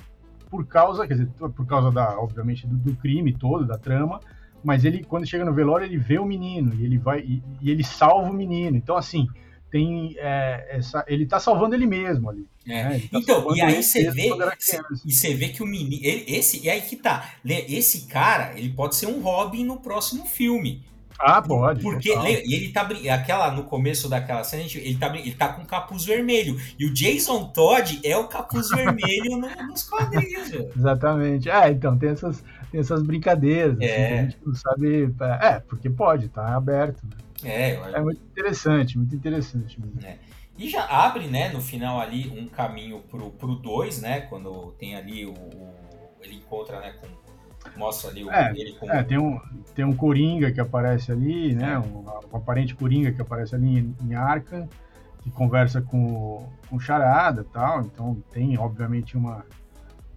por 0.49 0.65
causa 0.65 1.07
quer 1.07 1.13
dizer 1.13 1.29
por 1.37 1.65
causa 1.65 1.89
da 1.89 2.19
obviamente 2.19 2.67
do, 2.67 2.75
do 2.75 2.95
crime 2.95 3.33
todo 3.33 3.65
da 3.65 3.77
trama 3.77 4.19
mas 4.67 4.83
ele 4.83 5.01
quando 5.01 5.25
chega 5.25 5.45
no 5.45 5.53
velório 5.53 5.85
ele 5.85 5.97
vê 5.97 6.19
o 6.19 6.25
menino 6.25 6.75
e 6.75 6.83
ele 6.83 6.97
vai 6.97 7.21
e, 7.21 7.41
e 7.61 7.71
ele 7.71 7.85
salva 7.85 8.29
o 8.29 8.33
menino. 8.33 8.75
Então 8.75 8.97
assim 8.97 9.25
tem 9.71 10.13
é, 10.17 10.67
essa, 10.71 11.05
ele 11.07 11.23
está 11.23 11.39
salvando 11.39 11.73
ele 11.73 11.85
mesmo 11.85 12.29
ali. 12.29 12.45
É. 12.67 12.83
Né? 12.83 12.99
Tá 12.99 13.17
então 13.17 13.55
e 13.55 13.61
aí 13.61 13.81
você 13.81 14.11
vê 14.11 14.29
e 15.05 15.11
você 15.13 15.33
vê 15.33 15.47
que 15.47 15.63
o 15.63 15.65
menino 15.65 16.03
ele, 16.03 16.25
esse 16.27 16.65
e 16.65 16.69
aí 16.69 16.81
que 16.81 16.97
tá 16.97 17.35
esse 17.45 18.07
cara 18.07 18.59
ele 18.59 18.67
pode 18.67 18.97
ser 18.97 19.05
um 19.05 19.21
Robin 19.21 19.63
no 19.63 19.77
próximo 19.77 20.25
filme. 20.25 20.83
Ah, 21.19 21.41
pode. 21.41 21.81
Porque 21.81 22.09
e 22.09 22.53
ele 22.53 22.69
tá 22.69 22.87
aquela 23.11 23.51
no 23.51 23.63
começo 23.63 24.07
daquela 24.07 24.43
cena, 24.43 24.63
ele 24.63 24.97
tá 24.97 25.15
ele 25.17 25.33
tá 25.33 25.49
com 25.49 25.65
capuz 25.65 26.05
vermelho 26.05 26.59
e 26.77 26.85
o 26.85 26.93
Jason 26.93 27.45
Todd 27.45 27.99
é 28.03 28.15
o 28.15 28.27
capuz 28.27 28.69
vermelho 28.69 29.37
no, 29.37 29.49
nos 29.67 29.83
quadrinhos. 29.83 30.51
Exatamente. 30.75 31.49
É, 31.49 31.69
então 31.71 31.97
tem 31.97 32.09
essas 32.09 32.43
tem 32.71 32.81
essas 32.81 33.01
brincadeiras, 33.01 33.79
é. 33.79 33.85
assim, 33.85 34.13
a 34.13 34.21
gente 34.23 34.37
não 34.45 34.55
sabe, 34.55 35.15
é, 35.41 35.59
porque 35.61 35.89
pode, 35.89 36.27
tá 36.27 36.55
aberto. 36.55 37.01
Né? 37.05 37.17
É, 37.43 37.71
é 37.93 38.01
muito 38.01 38.21
interessante, 38.21 38.97
muito 38.97 39.15
interessante 39.15 39.79
mesmo. 39.79 40.05
É. 40.05 40.17
E 40.57 40.69
já 40.69 40.83
abre, 40.85 41.27
né, 41.27 41.49
no 41.49 41.61
final 41.61 41.99
ali 41.99 42.27
um 42.29 42.47
caminho 42.47 42.99
pro 43.09 43.29
2, 43.29 43.35
pro 43.35 43.55
dois, 43.55 44.01
né, 44.01 44.21
quando 44.21 44.71
tem 44.79 44.95
ali 44.95 45.25
o, 45.25 45.31
o 45.31 45.73
ele 46.21 46.35
encontra, 46.35 46.79
né, 46.79 46.93
com 46.99 47.07
mostra 47.75 48.11
ali 48.11 48.23
o, 48.23 48.31
é, 48.31 48.51
ele 48.55 48.73
com... 48.73 48.91
É, 48.91 49.03
tem 49.03 49.17
um, 49.17 49.39
tem 49.75 49.85
um 49.85 49.95
Coringa 49.95 50.51
que 50.51 50.59
aparece 50.59 51.11
ali, 51.11 51.53
né? 51.53 51.73
É. 51.73 51.79
Um, 51.79 52.05
um, 52.05 52.37
aparente 52.37 52.75
Coringa 52.75 53.11
que 53.11 53.21
aparece 53.21 53.55
ali 53.55 53.79
em, 53.79 53.95
em 54.03 54.15
Arkham, 54.15 54.67
que 55.21 55.31
conversa 55.31 55.81
com, 55.81 56.47
com 56.69 56.79
Charada 56.79 57.45
tal. 57.51 57.81
Então 57.81 58.17
tem, 58.31 58.57
obviamente, 58.57 59.17
uma, 59.17 59.45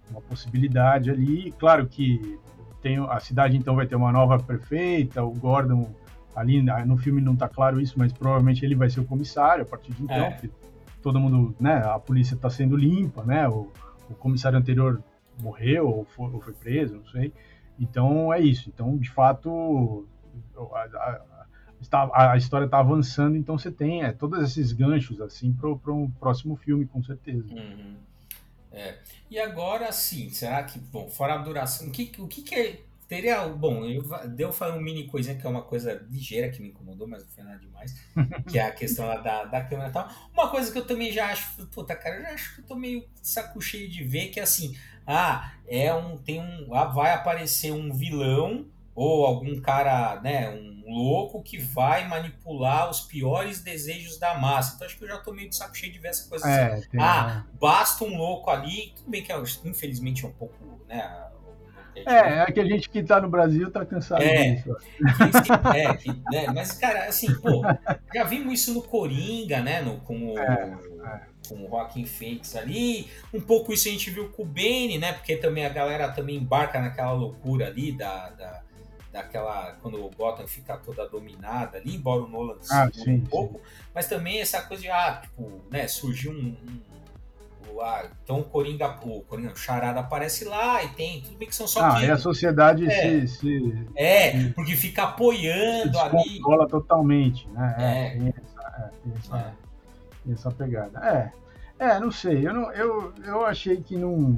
uma 0.09 0.21
possibilidade 0.21 1.09
ali. 1.09 1.51
Claro 1.53 1.87
que 1.87 2.39
tem, 2.81 2.97
a 2.97 3.19
cidade 3.19 3.55
então 3.55 3.75
vai 3.75 3.85
ter 3.85 3.95
uma 3.95 4.11
nova 4.11 4.39
prefeita, 4.39 5.23
o 5.23 5.31
Gordon 5.31 5.89
ali 6.35 6.61
no 6.61 6.97
filme 6.97 7.21
não 7.21 7.33
está 7.33 7.47
claro 7.47 7.79
isso, 7.79 7.95
mas 7.97 8.11
provavelmente 8.11 8.65
ele 8.65 8.75
vai 8.75 8.89
ser 8.89 9.01
o 9.01 9.05
comissário 9.05 9.63
a 9.63 9.65
partir 9.65 9.93
de 9.93 10.03
então, 10.03 10.15
é. 10.15 10.41
todo 11.01 11.19
mundo, 11.19 11.55
né, 11.59 11.83
a 11.85 11.99
polícia 11.99 12.35
está 12.35 12.49
sendo 12.49 12.75
limpa, 12.75 13.23
né, 13.23 13.47
o, 13.47 13.69
o 14.09 14.13
comissário 14.15 14.57
anterior 14.57 15.03
morreu 15.41 15.87
ou 15.87 16.05
foi, 16.05 16.31
ou 16.31 16.41
foi, 16.41 16.53
preso, 16.53 16.95
não 16.95 17.07
sei. 17.07 17.33
Então 17.79 18.33
é 18.33 18.39
isso. 18.39 18.69
Então, 18.69 18.97
de 18.97 19.09
fato, 19.09 20.07
a, 20.73 21.21
a, 22.13 22.31
a 22.33 22.37
história 22.37 22.65
está 22.65 22.79
avançando, 22.79 23.35
então 23.35 23.57
você 23.57 23.71
tem 23.71 24.03
é, 24.03 24.11
todos 24.11 24.41
esses 24.43 24.71
ganchos 24.71 25.19
assim 25.21 25.53
para 25.53 25.93
um 25.93 26.09
próximo 26.11 26.55
filme, 26.55 26.85
com 26.85 27.03
certeza. 27.03 27.53
Uhum. 27.53 27.95
É. 28.71 28.99
E 29.29 29.39
agora 29.39 29.91
sim, 29.91 30.29
será 30.29 30.63
que, 30.63 30.79
bom, 30.79 31.09
fora 31.09 31.35
a 31.35 31.37
duração, 31.37 31.87
o 31.87 31.91
que, 31.91 32.11
o 32.19 32.27
que, 32.27 32.41
que 32.41 32.55
é, 32.55 32.81
teria. 33.11 33.45
Bom, 33.49 33.85
eu, 33.85 34.03
deu 34.29 34.53
falar 34.53 34.77
um 34.77 34.81
mini 34.81 35.05
coisinha 35.05 35.35
que 35.35 35.45
é 35.45 35.49
uma 35.49 35.63
coisa 35.63 36.07
ligeira 36.09 36.49
que 36.49 36.61
me 36.61 36.69
incomodou, 36.69 37.05
mas 37.05 37.23
não 37.23 37.29
foi 37.29 37.43
nada 37.43 37.59
demais, 37.59 37.93
que 38.49 38.57
é 38.57 38.63
a 38.63 38.71
questão 38.71 39.05
lá 39.05 39.17
da, 39.17 39.43
da 39.43 39.61
câmera 39.61 39.89
e 39.89 39.91
tal. 39.91 40.09
Uma 40.33 40.49
coisa 40.49 40.71
que 40.71 40.77
eu 40.77 40.87
também 40.87 41.11
já 41.11 41.27
acho, 41.27 41.67
puta, 41.67 41.93
cara, 41.93 42.15
eu 42.15 42.21
já 42.21 42.29
acho 42.29 42.55
que 42.55 42.61
eu 42.61 42.65
tô 42.65 42.75
meio 42.75 43.05
saco 43.21 43.59
cheio 43.59 43.89
de 43.89 44.01
ver, 44.05 44.29
que 44.29 44.39
é 44.39 44.43
assim, 44.43 44.77
ah, 45.05 45.51
é 45.67 45.93
um. 45.93 46.17
Tem 46.17 46.39
um. 46.39 46.73
Ah, 46.73 46.85
vai 46.85 47.13
aparecer 47.13 47.71
um 47.71 47.93
vilão 47.93 48.65
ou 48.93 49.25
algum 49.25 49.59
cara, 49.61 50.19
né, 50.21 50.49
um 50.49 50.93
louco 50.93 51.41
que 51.41 51.57
vai 51.57 52.07
manipular 52.07 52.89
os 52.89 53.01
piores 53.01 53.61
desejos 53.61 54.17
da 54.17 54.35
massa. 54.37 54.75
Então 54.75 54.85
acho 54.85 54.97
que 54.97 55.03
eu 55.03 55.07
já 55.07 55.17
tô 55.17 55.31
meio 55.33 55.49
de 55.49 55.55
saco 55.55 55.75
cheio 55.75 55.91
de 55.91 55.99
ver 55.99 56.09
essa 56.09 56.27
coisa 56.29 56.47
é, 56.47 56.73
assim. 56.73 56.99
Ah, 56.99 57.45
basta 57.59 58.03
um 58.03 58.17
louco 58.17 58.49
ali, 58.49 58.93
tudo 58.95 59.09
bem 59.09 59.23
que 59.23 59.31
é, 59.31 59.43
infelizmente 59.63 60.25
é 60.25 60.27
um 60.27 60.33
pouco, 60.33 60.55
né, 60.87 61.29
é, 61.95 62.39
é 62.39 62.45
que 62.51 62.59
a 62.59 62.65
gente 62.65 62.89
que 62.89 63.03
tá 63.03 63.19
no 63.19 63.29
Brasil 63.29 63.69
tá 63.71 63.85
cansado 63.85 64.23
é, 64.23 64.55
disso. 64.55 64.75
Que, 65.43 65.77
é, 65.77 65.93
que, 65.95 66.09
né, 66.09 66.47
mas, 66.53 66.71
cara, 66.73 67.05
assim, 67.05 67.33
pô, 67.35 67.61
já 68.13 68.23
vimos 68.23 68.61
isso 68.61 68.73
no 68.73 68.81
Coringa, 68.81 69.61
né? 69.61 69.81
No, 69.81 69.97
com 70.01 70.33
o, 70.33 70.39
é, 70.39 70.77
é 71.03 71.31
com 71.47 71.65
o 71.65 71.69
Joaquim 71.69 72.05
Phoenix 72.05 72.55
ali. 72.55 73.07
Um 73.33 73.41
pouco 73.41 73.73
isso 73.73 73.87
a 73.87 73.91
gente 73.91 74.09
viu 74.09 74.29
com 74.29 74.43
o 74.43 74.45
Bane, 74.45 74.97
né? 74.97 75.13
Porque 75.13 75.35
também 75.35 75.65
a 75.65 75.69
galera 75.69 76.09
também 76.09 76.37
embarca 76.37 76.79
naquela 76.79 77.11
loucura 77.11 77.67
ali 77.67 77.91
da, 77.91 78.29
da 78.29 78.61
daquela 79.11 79.73
quando 79.81 80.03
o 80.03 80.09
Gotham 80.09 80.47
fica 80.47 80.77
toda 80.77 81.05
dominada 81.07 81.77
ali, 81.77 81.95
embora 81.95 82.23
o 82.23 82.29
Nolan 82.29 82.57
ah, 82.69 82.89
sim, 82.93 83.15
um 83.15 83.25
pouco, 83.25 83.57
sim. 83.57 83.63
mas 83.93 84.07
também 84.07 84.39
essa 84.39 84.61
coisa 84.61 84.81
de 84.81 84.89
ah, 84.89 85.19
tipo, 85.21 85.61
né, 85.69 85.85
surgiu 85.87 86.31
um, 86.31 86.55
um 86.65 86.79
ah, 87.79 88.05
então 88.23 88.39
o 88.39 88.43
Coringa, 88.43 88.87
o 89.03 89.21
Coringa, 89.21 89.53
o 89.53 89.55
Charada 89.55 89.99
aparece 89.99 90.43
lá 90.45 90.83
e 90.83 90.89
tem, 90.89 91.21
tudo 91.21 91.37
bem 91.37 91.47
que 91.47 91.55
são 91.55 91.67
só 91.67 91.83
ah, 91.83 91.99
que, 91.99 92.09
a 92.09 92.17
sociedade 92.17 92.85
é, 92.85 93.25
se, 93.25 93.27
se, 93.27 93.87
É, 93.95 94.31
se, 94.31 94.49
porque 94.49 94.75
fica 94.75 95.03
apoiando 95.03 95.93
se 95.93 95.99
ali. 95.99 96.39
Controla 96.39 96.67
totalmente, 96.67 97.47
né? 97.49 97.75
É, 97.77 98.07
é. 98.07 98.09
Tem 98.09 98.27
essa, 98.29 98.61
é, 98.67 98.89
tem 99.03 99.13
essa, 99.17 99.37
é. 99.37 99.53
tem 100.25 100.33
essa 100.33 100.51
pegada. 100.51 100.99
É. 100.99 101.31
É, 101.79 101.99
não 101.99 102.11
sei. 102.11 102.47
Eu, 102.47 102.53
não, 102.53 102.71
eu, 102.73 103.13
eu 103.23 103.45
achei 103.45 103.77
que 103.77 103.95
não. 103.95 104.35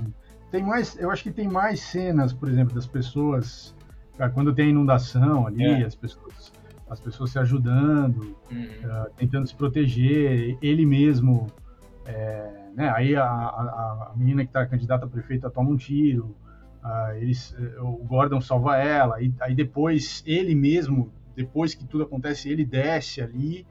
Tem 0.51 0.61
mais. 0.63 0.97
Eu 0.97 1.09
acho 1.09 1.23
que 1.23 1.31
tem 1.31 1.47
mais 1.47 1.79
cenas, 1.81 2.31
por 2.31 2.47
exemplo, 2.47 2.75
das 2.75 2.85
pessoas. 2.85 3.73
Quando 4.33 4.53
tem 4.53 4.69
inundação 4.69 5.47
ali, 5.47 5.65
é. 5.65 5.83
as 5.83 5.95
pessoas 5.95 6.53
as 6.93 6.99
pessoas 6.99 7.31
se 7.31 7.39
ajudando, 7.39 8.35
uhum. 8.51 8.67
uh, 8.83 9.09
tentando 9.17 9.47
se 9.47 9.55
proteger, 9.55 10.57
ele 10.61 10.85
mesmo, 10.85 11.47
é, 12.05 12.62
né, 12.75 12.91
aí 12.95 13.15
a, 13.15 13.23
a, 13.23 14.11
a, 14.11 14.13
menina 14.15 14.43
que 14.43 14.49
está 14.49 14.65
candidata 14.65 15.05
a 15.05 15.07
prefeita 15.07 15.49
toma 15.49 15.69
um 15.69 15.77
tiro, 15.77 16.35
uh, 16.83 17.15
eles, 17.15 17.55
o 17.79 18.03
Gordon 18.03 18.41
salva 18.41 18.77
ela, 18.77 19.21
e 19.21 19.33
aí 19.39 19.53
depois 19.53 20.23
ele 20.25 20.55
mesmo, 20.55 21.11
depois 21.35 21.73
que 21.73 21.85
tudo 21.85 22.03
acontece, 22.03 22.49
ele 22.49 22.65
desce 22.65 23.21
ali 23.21 23.65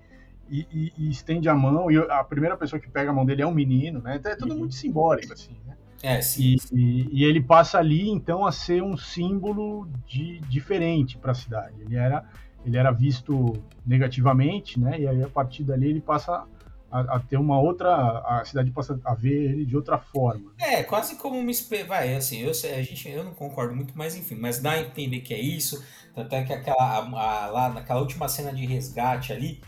e, 0.48 0.66
e, 0.70 0.92
e, 0.98 1.10
estende 1.10 1.48
a 1.48 1.54
mão, 1.54 1.90
e 1.90 1.96
a 1.96 2.22
primeira 2.22 2.56
pessoa 2.56 2.78
que 2.78 2.88
pega 2.88 3.10
a 3.10 3.12
mão 3.12 3.24
dele 3.24 3.42
é 3.42 3.46
um 3.46 3.54
menino, 3.54 4.00
né? 4.00 4.16
Então 4.16 4.30
é 4.30 4.36
tudo 4.36 4.52
uhum. 4.52 4.60
muito 4.60 4.74
simbólico, 4.74 5.32
assim, 5.32 5.56
né? 5.66 5.76
É, 6.02 6.20
sim. 6.20 6.56
E, 6.72 7.08
e, 7.12 7.24
ele 7.24 7.40
passa 7.40 7.78
ali, 7.78 8.10
então, 8.10 8.44
a 8.44 8.50
ser 8.50 8.82
um 8.82 8.96
símbolo 8.96 9.88
de, 10.06 10.40
diferente 10.40 11.16
para 11.16 11.30
a 11.30 11.34
cidade. 11.34 11.74
Ele 11.80 11.96
era, 11.96 12.24
ele 12.66 12.76
era 12.76 12.90
visto 12.90 13.54
negativamente, 13.86 14.80
né? 14.80 15.00
E 15.00 15.06
aí, 15.06 15.22
a 15.22 15.28
partir 15.28 15.62
dali, 15.62 15.88
ele 15.88 16.00
passa 16.00 16.44
a, 16.92 17.16
a, 17.16 17.20
ter 17.20 17.38
uma 17.38 17.58
outra. 17.58 18.18
A 18.20 18.44
cidade 18.44 18.70
passa 18.70 19.00
a 19.04 19.14
ver 19.14 19.50
ele 19.50 19.64
de 19.64 19.74
outra 19.74 19.98
forma. 19.98 20.52
É, 20.58 20.82
quase 20.82 21.16
como 21.16 21.38
uma. 21.38 21.50
Vai, 21.88 22.14
assim, 22.14 22.40
eu, 22.40 22.50
a 22.50 22.82
gente, 22.82 23.08
eu 23.08 23.24
não 23.24 23.32
concordo 23.32 23.74
muito, 23.74 23.94
mas 23.96 24.14
enfim, 24.14 24.34
mas 24.34 24.60
dá 24.60 24.72
a 24.72 24.80
entender 24.80 25.20
que 25.20 25.32
é 25.32 25.40
isso. 25.40 25.82
Tanto 26.14 26.34
é 26.34 26.44
que 26.44 26.52
aquela, 26.52 26.96
a, 26.96 27.46
lá 27.46 27.68
naquela 27.70 28.00
última 28.00 28.28
cena 28.28 28.52
de 28.52 28.66
resgate 28.66 29.32
ali, 29.32 29.60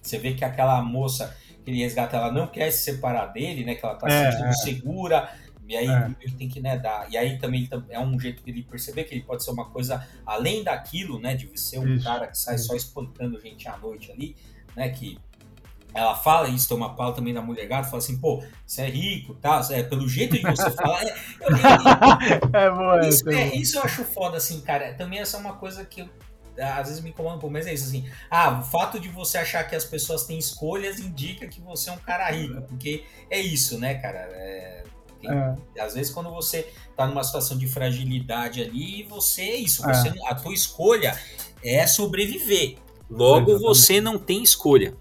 você 0.00 0.18
vê 0.18 0.32
que 0.32 0.44
aquela 0.44 0.80
moça 0.80 1.36
que 1.64 1.70
ele 1.70 1.80
resgata, 1.80 2.16
ela 2.16 2.30
não 2.30 2.46
quer 2.46 2.70
se 2.70 2.84
separar 2.84 3.26
dele, 3.26 3.64
né? 3.64 3.74
Que 3.74 3.84
ela 3.84 3.94
tá 3.96 4.08
é, 4.08 4.30
se 4.30 4.36
sentindo 4.36 4.48
é. 4.48 4.52
segura. 4.52 5.32
E 5.68 5.76
aí 5.76 5.88
é. 5.88 6.14
ele 6.20 6.34
tem 6.34 6.48
que 6.48 6.60
né, 6.60 6.78
dar. 6.78 7.10
E 7.10 7.16
aí 7.16 7.38
também 7.38 7.68
é 7.88 7.98
um 7.98 8.18
jeito 8.18 8.44
de 8.44 8.50
ele 8.50 8.62
perceber 8.62 9.04
que 9.04 9.14
ele 9.14 9.22
pode 9.22 9.44
ser 9.44 9.50
uma 9.50 9.70
coisa 9.70 10.06
além 10.26 10.62
daquilo, 10.62 11.20
né? 11.20 11.34
De 11.34 11.48
ser 11.58 11.78
um 11.78 11.94
isso, 11.94 12.04
cara 12.04 12.26
que 12.28 12.38
sai 12.38 12.56
isso. 12.56 12.66
só 12.66 12.76
espantando 12.76 13.40
gente 13.40 13.68
à 13.68 13.76
noite 13.76 14.10
ali, 14.12 14.36
né? 14.76 14.88
Que 14.90 15.18
ela 15.94 16.14
fala 16.14 16.48
isso, 16.48 16.68
tem 16.68 16.76
uma 16.76 16.94
pauta 16.94 17.16
também 17.16 17.34
da 17.34 17.42
mulher 17.42 17.66
gata, 17.66 17.84
fala 17.84 17.98
assim, 17.98 18.18
pô, 18.18 18.42
você 18.66 18.82
é 18.82 18.88
rico, 18.88 19.34
tá? 19.34 19.60
É, 19.70 19.82
pelo 19.82 20.08
jeito 20.08 20.36
de 20.36 20.42
você 20.42 20.70
falar. 20.70 21.02
É, 21.04 21.14
eu, 21.40 22.50
é, 22.60 22.70
boa, 22.70 23.08
isso, 23.08 23.30
é, 23.30 23.54
isso 23.54 23.78
eu 23.78 23.82
acho 23.82 24.04
foda, 24.04 24.36
assim, 24.36 24.60
cara. 24.60 24.94
Também 24.94 25.18
essa 25.18 25.36
é 25.36 25.40
uma 25.40 25.54
coisa 25.54 25.84
que 25.84 26.00
eu 26.00 26.08
às 26.60 26.88
vezes 26.88 27.02
me 27.02 27.10
incomoda 27.10 27.36
um 27.36 27.38
pouco, 27.38 27.52
mas 27.52 27.66
é 27.66 27.72
isso 27.72 27.84
assim. 27.84 28.04
Ah, 28.30 28.58
o 28.60 28.62
fato 28.62 29.00
de 29.00 29.08
você 29.08 29.38
achar 29.38 29.64
que 29.64 29.74
as 29.74 29.84
pessoas 29.84 30.24
têm 30.24 30.38
escolhas 30.38 31.00
indica 31.00 31.46
que 31.46 31.60
você 31.60 31.88
é 31.88 31.92
um 31.92 31.98
cara 31.98 32.30
rico, 32.30 32.60
porque 32.62 33.04
é 33.30 33.40
isso, 33.40 33.78
né, 33.78 33.94
cara? 33.94 34.18
É, 34.18 34.84
é. 35.24 35.80
Às 35.80 35.94
vezes 35.94 36.12
quando 36.12 36.30
você 36.30 36.70
tá 36.96 37.06
numa 37.06 37.24
situação 37.24 37.56
de 37.56 37.66
fragilidade 37.66 38.62
ali, 38.62 39.02
você 39.04 39.42
é 39.42 39.56
isso, 39.56 39.82
você, 39.82 40.08
é. 40.08 40.28
a 40.28 40.34
tua 40.34 40.52
escolha 40.52 41.18
é 41.64 41.86
sobreviver. 41.86 42.76
Logo 43.08 43.58
você 43.58 44.00
não 44.00 44.18
tem 44.18 44.42
escolha. 44.42 44.94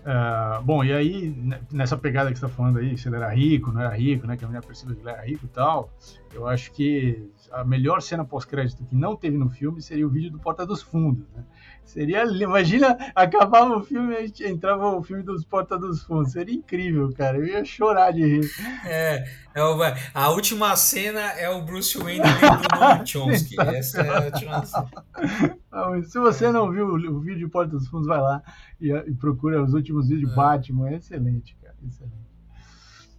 Uh, 0.00 0.62
bom, 0.62 0.82
e 0.82 0.92
aí, 0.92 1.34
nessa 1.70 1.96
pegada 1.96 2.32
que 2.32 2.38
você 2.38 2.46
está 2.46 2.56
falando 2.56 2.78
aí, 2.78 2.96
se 2.96 3.08
ele 3.08 3.16
era 3.16 3.28
rico, 3.28 3.70
não 3.70 3.82
era 3.82 3.94
rico, 3.94 4.26
né? 4.26 4.36
Que 4.36 4.44
a 4.44 4.48
mulher 4.48 4.64
percebeu 4.64 4.96
que 4.96 5.02
ele 5.02 5.10
era 5.10 5.22
rico 5.22 5.44
e 5.44 5.48
tal, 5.48 5.92
eu 6.32 6.46
acho 6.48 6.72
que 6.72 7.30
a 7.52 7.64
melhor 7.64 8.00
cena 8.00 8.24
pós-crédito 8.24 8.84
que 8.84 8.94
não 8.94 9.14
teve 9.14 9.36
no 9.36 9.50
filme 9.50 9.82
seria 9.82 10.06
o 10.06 10.10
vídeo 10.10 10.30
do 10.30 10.38
Porta 10.38 10.64
dos 10.64 10.80
Fundos, 10.80 11.28
né? 11.34 11.44
Seria, 11.84 12.22
imagina, 12.24 12.96
acabava 13.16 13.76
o 13.76 13.82
filme 13.82 14.14
e 14.14 14.46
entrava 14.46 14.96
o 14.96 15.02
filme 15.02 15.24
dos 15.24 15.44
Porta 15.44 15.76
dos 15.76 16.04
Fundos. 16.04 16.32
Seria 16.32 16.54
incrível, 16.54 17.12
cara. 17.12 17.36
Eu 17.36 17.46
ia 17.46 17.64
chorar 17.64 18.12
de 18.12 18.22
rir. 18.24 18.50
É, 18.86 19.24
é 19.54 19.62
o, 19.62 19.76
a 20.14 20.30
última 20.30 20.76
cena 20.76 21.20
é 21.32 21.50
o 21.50 21.62
Bruce 21.62 21.98
Wayne 21.98 22.20
do 22.22 22.78
Noam 22.78 23.04
Chomsky. 23.04 23.56
Essa 23.60 24.02
é 24.02 24.08
a 24.08 24.24
última 24.24 24.64
cena. 24.64 26.02
se 26.04 26.18
você 26.20 26.52
não 26.52 26.70
viu 26.70 26.86
o 26.86 27.20
vídeo 27.20 27.40
de 27.40 27.48
Porta 27.48 27.72
dos 27.72 27.88
Fundos, 27.88 28.06
vai 28.06 28.20
lá 28.20 28.40
e, 28.80 28.92
e 28.92 29.14
procura 29.14 29.60
os 29.60 29.74
últimos 29.74 30.08
vídeos 30.08 30.28
de 30.28 30.32
é. 30.32 30.36
Batman. 30.36 30.90
É 30.90 30.94
excelente, 30.94 31.56
cara. 31.60 31.74
Excelente. 31.84 32.29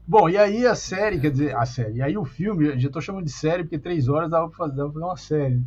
Bom, 0.08 0.28
e 0.28 0.38
aí 0.38 0.66
a 0.66 0.76
série, 0.76 1.20
quer 1.20 1.32
dizer, 1.32 1.56
a 1.56 1.66
série, 1.66 1.97
e 1.97 2.02
aí 2.02 2.18
o 2.18 2.26
filme, 2.26 2.78
já 2.80 2.88
estou 2.88 3.02
chamando 3.02 3.26
de 3.26 3.32
série 3.32 3.64
porque 3.64 3.78
três 3.78 4.10
horas 4.10 4.32
dava 4.32 4.49
para 4.49 4.58
fazer, 4.58 4.82
fazer, 4.82 4.99
uma 4.99 5.18
série. 5.18 5.64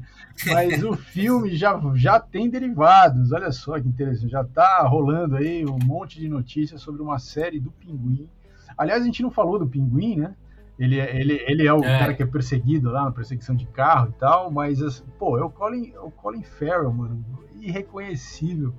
Mas 0.46 0.82
o 0.82 0.94
filme 0.98 1.54
já, 1.54 1.80
já 1.94 2.18
tem 2.20 2.50
derivados, 2.50 3.32
olha 3.32 3.50
só 3.52 3.80
que 3.80 3.88
interessante, 3.88 4.30
já 4.30 4.42
está 4.42 4.82
rolando 4.82 5.36
aí 5.36 5.64
um 5.64 5.78
monte 5.78 6.18
de 6.18 6.28
notícias 6.28 6.82
sobre 6.82 7.00
uma 7.00 7.18
série 7.18 7.60
do 7.60 7.70
Pinguim. 7.70 8.28
Aliás, 8.76 9.02
a 9.02 9.06
gente 9.06 9.22
não 9.22 9.30
falou 9.30 9.58
do 9.58 9.66
Pinguim, 9.66 10.16
né? 10.16 10.34
Ele, 10.78 10.98
é, 10.98 11.16
ele, 11.16 11.44
ele 11.46 11.66
é 11.66 11.72
o 11.72 11.84
é. 11.84 11.98
cara 11.98 12.14
que 12.14 12.22
é 12.22 12.26
perseguido 12.26 12.90
lá 12.90 13.04
na 13.04 13.12
perseguição 13.12 13.54
de 13.54 13.66
carro 13.66 14.10
e 14.10 14.18
tal, 14.18 14.50
mas, 14.50 14.82
assim, 14.82 15.04
pô, 15.18 15.38
é 15.38 15.44
o 15.44 15.48
Colin, 15.48 15.92
é 15.94 16.00
o 16.00 16.10
Colin 16.10 16.42
Farrell, 16.42 16.92
mano, 16.92 17.24
irreconhecível. 17.60 18.74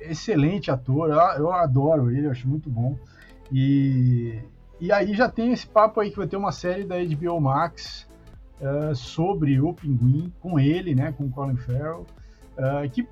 Excelente 0.00 0.70
ator, 0.70 1.10
eu 1.38 1.52
adoro 1.52 2.10
ele, 2.10 2.26
eu 2.26 2.30
acho 2.30 2.48
muito 2.48 2.68
bom. 2.68 2.96
E, 3.52 4.40
e 4.80 4.92
aí 4.92 5.14
já 5.14 5.28
tem 5.28 5.52
esse 5.52 5.66
papo 5.66 6.00
aí 6.00 6.10
que 6.10 6.16
vai 6.16 6.26
ter 6.26 6.36
uma 6.36 6.52
série 6.52 6.84
da 6.84 6.96
HBO 6.96 7.40
Max 7.40 8.08
uh, 8.60 8.94
sobre 8.94 9.60
o 9.60 9.72
Pinguim, 9.72 10.32
com 10.40 10.58
ele, 10.58 10.94
né, 10.94 11.12
com 11.12 11.30
Colin 11.30 11.56
Farrell, 11.56 12.06
uh, 12.56 12.88
que 12.90 13.06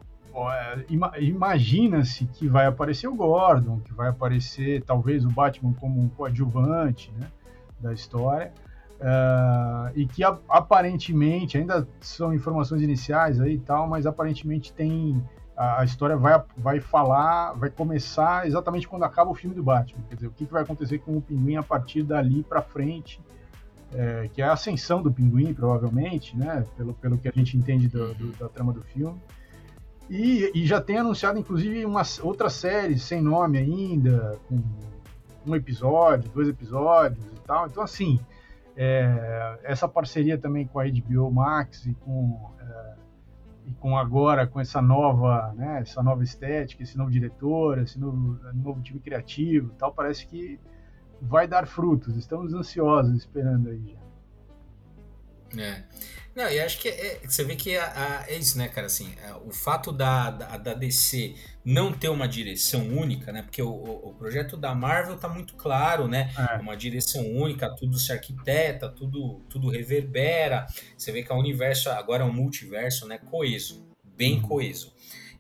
imagina-se 1.18 2.26
que 2.26 2.46
vai 2.46 2.66
aparecer 2.66 3.08
o 3.08 3.14
Gordon, 3.14 3.80
que 3.80 3.94
vai 3.94 4.08
aparecer 4.08 4.82
talvez 4.82 5.24
o 5.24 5.30
Batman 5.30 5.72
como 5.72 5.98
um 5.98 6.08
coadjuvante 6.10 7.10
né, 7.18 7.28
da 7.80 7.92
história, 7.92 8.52
uh, 9.00 9.90
e 9.94 10.06
que 10.06 10.22
aparentemente, 10.22 11.56
ainda 11.56 11.88
são 12.00 12.34
informações 12.34 12.82
iniciais 12.82 13.40
aí 13.40 13.54
e 13.54 13.58
tal, 13.58 13.88
mas 13.88 14.06
aparentemente 14.06 14.72
tem 14.72 15.22
a, 15.57 15.84
história 15.84 16.16
vai, 16.16 16.42
vai 16.57 16.80
falar, 16.80 17.52
vai 17.54 17.70
começar 17.70 18.46
exatamente 18.46 18.86
quando 18.86 19.04
acaba 19.04 19.30
o 19.30 19.34
filme 19.34 19.57
do 19.57 19.62
Batman, 19.62 20.02
quer 20.09 20.14
dizer, 20.16 20.26
o 20.26 20.30
que, 20.30 20.44
que 20.44 20.52
vai 20.52 20.62
acontecer 20.62 20.98
com 20.98 21.16
o 21.16 21.22
Pinguim 21.22 21.57
a 21.57 21.62
partir 21.62 22.02
dali 22.02 22.42
para 22.42 22.61
frente, 22.61 23.20
é, 23.94 24.28
que 24.32 24.42
é 24.42 24.44
a 24.44 24.52
ascensão 24.52 25.02
do 25.02 25.11
Pinguim, 25.11 25.54
provavelmente, 25.54 26.36
né, 26.36 26.64
pelo, 26.76 26.92
pelo 26.94 27.16
que 27.16 27.28
a 27.28 27.32
gente 27.32 27.57
entende 27.57 27.88
do, 27.88 28.14
do, 28.14 28.32
da 28.32 28.48
trama 28.48 28.72
do 28.72 28.82
filme. 28.82 29.18
E, 30.11 30.52
e, 30.54 30.66
já 30.66 30.80
tem 30.80 30.98
anunciado, 30.98 31.38
inclusive, 31.38 31.84
uma 31.84 32.02
outra 32.22 32.48
série 32.48 32.98
sem 32.98 33.20
nome 33.20 33.59
ainda, 33.59 34.38
com 34.48 34.62
um 35.44 35.54
episódio, 35.57 36.30
dois 36.30 36.48
episódios 36.48 37.24
e 37.24 37.40
tal. 37.44 37.66
Então, 37.66 37.82
assim, 37.82 38.20
é, 38.76 39.59
essa 39.64 39.88
parceria 39.88 40.38
também 40.38 40.66
com 40.66 40.78
a 40.78 40.84
HBO 40.84 41.30
Max 41.30 41.86
e 41.86 41.94
com, 41.94 42.52
é, 42.61 42.94
e 43.66 43.72
com 43.74 43.98
agora, 43.98 44.46
com 44.46 44.60
essa 44.60 44.80
nova, 44.80 45.52
né, 45.54 45.80
essa 45.80 46.02
nova 46.02 46.22
estética, 46.22 46.82
esse 46.82 46.96
novo 46.96 47.10
diretor, 47.10 47.78
esse 47.78 47.98
novo, 47.98 48.38
novo 48.54 48.80
time 48.80 49.00
criativo 49.00 49.70
tal, 49.76 49.92
parece 49.92 50.26
que 50.26 50.60
vai 51.20 51.48
dar 51.48 51.66
frutos. 51.66 52.16
Estamos 52.16 52.54
ansiosos 52.54 53.16
esperando 53.16 53.68
aí 53.68 53.96
já. 55.52 55.62
É. 55.62 55.84
Não, 56.37 56.51
e 56.51 56.61
acho 56.61 56.78
que 56.78 56.89
é, 56.91 57.07
é, 57.07 57.20
você 57.26 57.43
vê 57.43 57.57
que 57.57 57.74
é, 57.74 58.24
é 58.28 58.37
isso, 58.37 58.59
né, 58.59 58.68
cara? 58.68 58.87
Assim, 58.87 59.11
é, 59.22 59.34
o 59.37 59.51
fato 59.51 59.91
da, 59.91 60.30
da, 60.30 60.57
da, 60.59 60.74
DC 60.74 61.34
não 61.64 61.95
ter 61.95 62.11
uma 62.11 62.28
direção 62.28 62.87
única, 62.89 63.32
né? 63.32 63.41
Porque 63.41 63.62
o, 63.62 63.70
o, 63.70 64.12
projeto 64.12 64.55
da 64.55 64.74
Marvel 64.74 65.16
tá 65.16 65.30
muito 65.30 65.55
claro, 65.55 66.07
né? 66.07 66.30
É. 66.37 66.61
Uma 66.61 66.76
direção 66.76 67.26
única, 67.26 67.74
tudo 67.74 67.99
se 67.99 68.12
arquiteta, 68.12 68.87
tudo, 68.87 69.41
tudo 69.49 69.70
reverbera. 69.70 70.66
Você 70.95 71.11
vê 71.11 71.22
que 71.22 71.32
o 71.32 71.39
universo 71.39 71.89
agora 71.89 72.22
é 72.22 72.26
um 72.26 72.32
multiverso, 72.34 73.09
né? 73.09 73.16
Coeso, 73.16 73.89
bem 74.05 74.34
uhum. 74.34 74.43
coeso. 74.43 74.95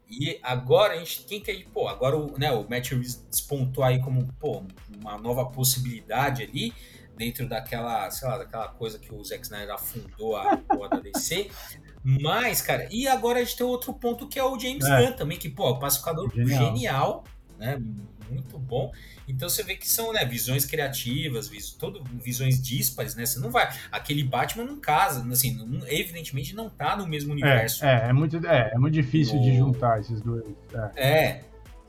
E 0.08 0.40
agora 0.42 0.94
a 0.94 0.98
gente 0.98 1.24
quem 1.24 1.42
que 1.42 1.66
pô, 1.74 1.88
agora 1.88 2.16
o, 2.16 2.38
né, 2.38 2.50
o 2.52 2.66
Matt 2.70 2.90
Reeves 2.90 3.16
despontou 3.30 3.84
aí 3.84 4.00
como, 4.00 4.32
pô, 4.40 4.62
uma 4.98 5.18
nova 5.18 5.44
possibilidade 5.44 6.42
ali 6.42 6.72
dentro 7.16 7.48
daquela, 7.48 8.10
sei 8.10 8.28
lá, 8.28 8.38
daquela 8.38 8.68
coisa 8.68 8.98
que 8.98 9.12
o 9.12 9.24
Zack 9.24 9.42
Snyder 9.42 9.74
afundou 9.74 10.36
a 10.36 10.56
porra 10.56 10.88
da 10.90 11.00
DC. 11.00 11.50
Mas, 12.02 12.62
cara, 12.62 12.86
e 12.90 13.08
agora 13.08 13.40
a 13.40 13.42
gente 13.42 13.56
tem 13.56 13.66
outro 13.66 13.92
ponto 13.92 14.28
que 14.28 14.38
é 14.38 14.44
o 14.44 14.58
James 14.58 14.84
é. 14.84 15.02
Gunn 15.02 15.12
também, 15.12 15.38
que, 15.38 15.48
pô, 15.48 15.68
é 15.68 15.70
o 15.70 15.78
pacificador 15.78 16.30
genial, 16.32 16.74
genial 16.74 17.24
né? 17.58 17.80
Muito 18.30 18.58
bom. 18.58 18.92
Então 19.28 19.48
você 19.48 19.62
vê 19.62 19.76
que 19.76 19.88
são 19.88 20.12
né, 20.12 20.24
visões 20.24 20.66
criativas, 20.66 21.48
vis, 21.48 21.70
todo, 21.70 22.02
visões 22.14 22.60
díspares, 22.60 23.14
né? 23.14 23.24
Você 23.24 23.38
não 23.38 23.50
vai. 23.50 23.72
Aquele 23.90 24.24
Batman 24.24 24.64
não 24.64 24.80
casa, 24.80 25.24
assim, 25.30 25.54
não, 25.54 25.86
evidentemente 25.86 26.54
não 26.54 26.68
tá 26.68 26.96
no 26.96 27.06
mesmo 27.06 27.32
universo. 27.32 27.84
É, 27.84 28.06
é, 28.06 28.08
é 28.08 28.12
muito, 28.12 28.44
é, 28.44 28.72
é 28.74 28.78
muito 28.78 28.94
difícil 28.94 29.40
de 29.40 29.56
juntar 29.56 30.00
esses 30.00 30.20
dois. 30.20 30.44
É. 30.96 31.08
é 31.08 31.44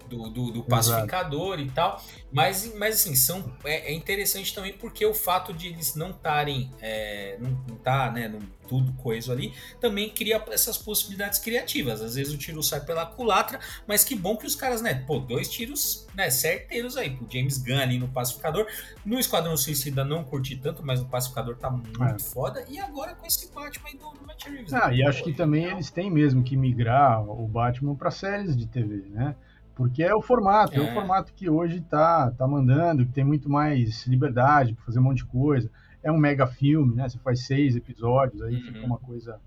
do, 0.08 0.30
do, 0.30 0.52
do 0.52 0.64
pacificador 0.64 1.56
Exato. 1.56 1.70
e 1.70 1.72
tal. 1.72 2.04
Mas, 2.32 2.74
mas 2.76 2.96
assim, 2.96 3.16
são, 3.16 3.54
é, 3.64 3.92
é, 3.92 3.94
interessante 3.94 4.54
também 4.54 4.74
porque 4.74 5.06
o 5.06 5.14
fato 5.14 5.54
de 5.54 5.68
eles 5.68 5.96
não 5.96 6.12
estarem, 6.12 6.72
é, 6.82 7.38
não, 7.40 7.52
não 7.68 7.76
tá, 7.78 8.12
né, 8.12 8.28
não, 8.28 8.40
tudo 8.68 8.92
coeso 8.94 9.32
ali, 9.32 9.54
também 9.80 10.10
cria 10.10 10.44
essas 10.52 10.78
possibilidades 10.78 11.40
criativas. 11.40 12.02
Às 12.02 12.16
vezes 12.16 12.34
o 12.34 12.38
tiro 12.38 12.62
sai 12.62 12.82
pela 12.82 13.06
culatra, 13.06 13.60
mas 13.88 14.04
que 14.04 14.16
bom 14.16 14.36
que 14.36 14.46
os 14.46 14.56
caras, 14.56 14.82
né, 14.82 14.94
pô, 15.08 15.20
dois 15.20 15.50
tiros, 15.50 16.06
né, 16.14 16.30
certeiros 16.30 16.98
aí, 16.98 17.12
pro 17.12 17.26
James 17.32 17.58
Gunn 17.58 17.80
ali 17.80 17.98
no 17.98 18.10
Pacificador. 18.10 18.68
No 19.06 19.18
Esquadrão 19.18 19.56
Suicida 19.56 20.04
não 20.04 20.24
curti 20.24 20.58
tanto, 20.58 20.86
mas 20.86 21.00
no 21.00 21.08
Pacificador 21.08 21.56
tá 21.56 21.70
muito 21.70 22.04
é. 22.04 22.20
foda. 22.20 22.66
E 22.70 22.78
agora 22.78 23.16
com 23.16 23.26
esse 23.26 23.52
Batman 23.54 23.88
aí 23.88 23.98
do, 23.98 24.12
do 24.12 24.28
Matt 24.28 24.46
Reeves. 24.46 24.74
Ah, 24.74 24.90
né? 24.90 24.98
e 24.98 25.04
acho 25.04 25.24
que 25.24 25.34
também 25.34 25.66
eles 25.66 25.90
têm 25.90 26.12
mesmo 26.12 26.44
que 26.44 26.58
migrar 26.58 27.24
o 27.24 27.48
Batman 27.48 27.96
para 27.96 28.12
séries 28.12 28.56
de 28.56 28.68
TV, 28.68 29.08
né? 29.10 29.36
Porque 29.78 30.02
é 30.02 30.14
o 30.16 30.22
formato, 30.24 30.74
é, 30.74 30.78
é 30.78 30.82
o 30.82 30.92
formato 30.92 31.32
que 31.32 31.48
hoje 31.48 31.82
tá, 31.82 32.32
tá 32.32 32.48
mandando, 32.48 33.06
que 33.06 33.12
tem 33.12 33.24
muito 33.24 33.48
mais 33.48 34.08
liberdade 34.08 34.74
para 34.74 34.84
fazer 34.84 34.98
um 34.98 35.04
monte 35.04 35.18
de 35.18 35.26
coisa. 35.26 35.70
É 36.02 36.12
um 36.12 36.18
mega 36.18 36.48
filme, 36.48 36.96
né? 36.96 37.08
Você 37.08 37.20
faz 37.20 37.46
seis 37.46 37.76
episódios, 37.76 38.42
aí 38.42 38.56
uhum. 38.56 38.62
fica 38.64 38.84
uma 38.84 38.98
coisa 38.98 39.40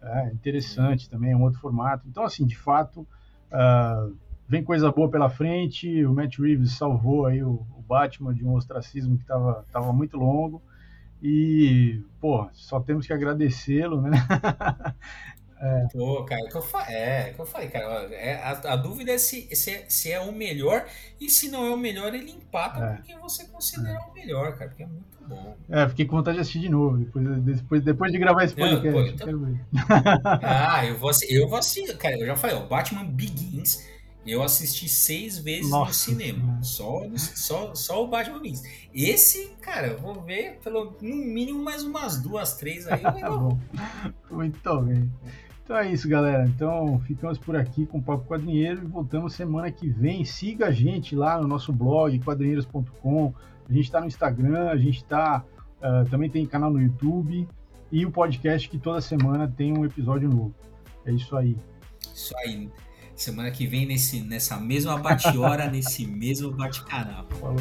é, 0.00 0.28
interessante 0.28 1.06
uhum. 1.06 1.10
também, 1.10 1.32
é 1.32 1.36
um 1.36 1.42
outro 1.42 1.58
formato. 1.58 2.06
Então, 2.08 2.22
assim, 2.22 2.46
de 2.46 2.56
fato, 2.56 3.00
uh, 3.00 4.16
vem 4.46 4.62
coisa 4.62 4.92
boa 4.92 5.10
pela 5.10 5.28
frente. 5.28 6.04
O 6.04 6.14
Matt 6.14 6.38
Reeves 6.38 6.74
salvou 6.74 7.26
aí 7.26 7.42
o, 7.42 7.66
o 7.76 7.82
Batman 7.82 8.32
de 8.32 8.44
um 8.44 8.54
ostracismo 8.54 9.16
que 9.16 9.24
estava 9.24 9.64
tava 9.72 9.92
muito 9.92 10.16
longo. 10.16 10.62
E, 11.20 12.04
pô, 12.20 12.48
só 12.52 12.78
temos 12.78 13.04
que 13.04 13.12
agradecê-lo, 13.12 14.00
né? 14.00 14.10
É. 15.62 15.86
Pô, 15.92 16.24
cara, 16.24 16.40
é 16.44 16.48
que 16.48 16.56
eu, 16.56 16.62
fa... 16.62 16.90
é, 16.90 17.32
que 17.32 17.40
eu 17.40 17.46
falei, 17.46 17.68
cara. 17.68 18.12
É, 18.12 18.34
a, 18.34 18.50
a, 18.72 18.76
dúvida 18.76 19.12
é 19.12 19.18
se, 19.18 19.48
se 19.54 19.70
é 19.70 19.84
se, 19.88 20.10
é, 20.10 20.18
o 20.18 20.32
melhor, 20.32 20.84
e 21.20 21.30
se 21.30 21.48
não 21.48 21.64
é 21.64 21.70
o 21.70 21.76
melhor, 21.76 22.12
ele 22.12 22.32
empata 22.32 22.84
é. 22.84 22.96
porque 22.96 23.14
você 23.14 23.44
considera 23.44 23.96
é. 23.96 24.10
o 24.10 24.12
melhor, 24.12 24.56
cara, 24.56 24.70
porque 24.70 24.82
é 24.82 24.86
muito 24.86 25.24
bom. 25.24 25.56
É, 25.70 25.88
fiquei 25.88 26.04
com 26.04 26.16
vontade 26.16 26.34
de 26.34 26.40
assistir 26.40 26.58
de 26.58 26.68
novo, 26.68 26.96
depois, 26.96 27.24
depois, 27.44 27.82
depois 27.84 28.12
de 28.12 28.18
gravar 28.18 28.42
esse 28.42 28.56
podcast. 28.56 28.84
Não, 28.84 28.92
pô, 28.92 29.30
eu 29.30 29.58
ah, 30.42 30.82
eu 30.84 30.98
vou, 30.98 31.12
eu 31.28 31.48
vou 31.48 31.58
assistir, 31.58 31.96
cara, 31.96 32.18
eu 32.18 32.26
já 32.26 32.34
falei, 32.34 32.56
o 32.56 32.66
Batman 32.66 33.04
Begins. 33.04 33.92
Eu 34.24 34.40
assisti 34.40 34.88
seis 34.88 35.38
vezes 35.38 35.68
Nossa, 35.68 35.88
no 35.88 35.94
cinema. 35.94 36.62
Só, 36.62 37.02
só, 37.16 37.74
só 37.74 38.04
o 38.04 38.06
Batman 38.06 38.40
Begins. 38.40 38.62
Esse, 38.94 39.50
cara, 39.60 39.88
eu 39.88 39.98
vou 39.98 40.22
ver 40.22 40.60
pelo 40.62 40.96
no 41.00 41.16
mínimo 41.16 41.60
mais 41.60 41.82
umas 41.82 42.20
duas, 42.20 42.56
três 42.56 42.86
aí. 42.86 43.02
Eu... 43.02 43.58
Muito 44.30 44.80
bem. 44.82 45.10
Então 45.72 45.80
é 45.80 45.90
isso, 45.90 46.06
galera. 46.06 46.44
Então 46.44 47.00
ficamos 47.06 47.38
por 47.38 47.56
aqui 47.56 47.86
com 47.86 47.96
o 47.96 48.02
Papo 48.02 48.28
Quadrinheiro 48.28 48.82
e 48.84 48.86
voltamos 48.86 49.32
semana 49.32 49.72
que 49.72 49.88
vem. 49.88 50.22
Siga 50.22 50.66
a 50.66 50.70
gente 50.70 51.16
lá 51.16 51.40
no 51.40 51.48
nosso 51.48 51.72
blog, 51.72 52.18
quadrinheiros.com. 52.18 53.32
A 53.66 53.72
gente 53.72 53.84
está 53.86 53.98
no 53.98 54.06
Instagram, 54.06 54.68
a 54.68 54.76
gente 54.76 54.98
está. 54.98 55.42
Uh, 55.78 56.06
também 56.10 56.28
tem 56.28 56.44
canal 56.44 56.70
no 56.70 56.78
YouTube 56.78 57.48
e 57.90 58.04
o 58.04 58.10
podcast 58.10 58.68
que 58.68 58.76
toda 58.76 59.00
semana 59.00 59.48
tem 59.48 59.72
um 59.72 59.82
episódio 59.82 60.28
novo. 60.28 60.54
É 61.06 61.12
isso 61.12 61.34
aí. 61.34 61.56
Isso 62.14 62.34
aí. 62.44 62.68
Semana 63.16 63.50
que 63.50 63.66
vem, 63.66 63.86
nesse, 63.86 64.20
nessa 64.20 64.58
mesma 64.58 64.98
bate-hora, 64.98 65.68
nesse 65.72 66.06
mesmo 66.06 66.52
bate-canal. 66.52 67.24
Falou. 67.40 67.56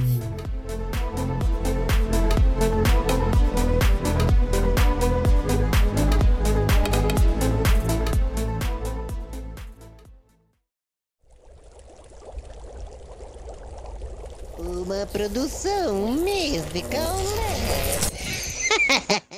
Uma 14.91 15.05
produção 15.05 15.95
musical. 15.95 17.17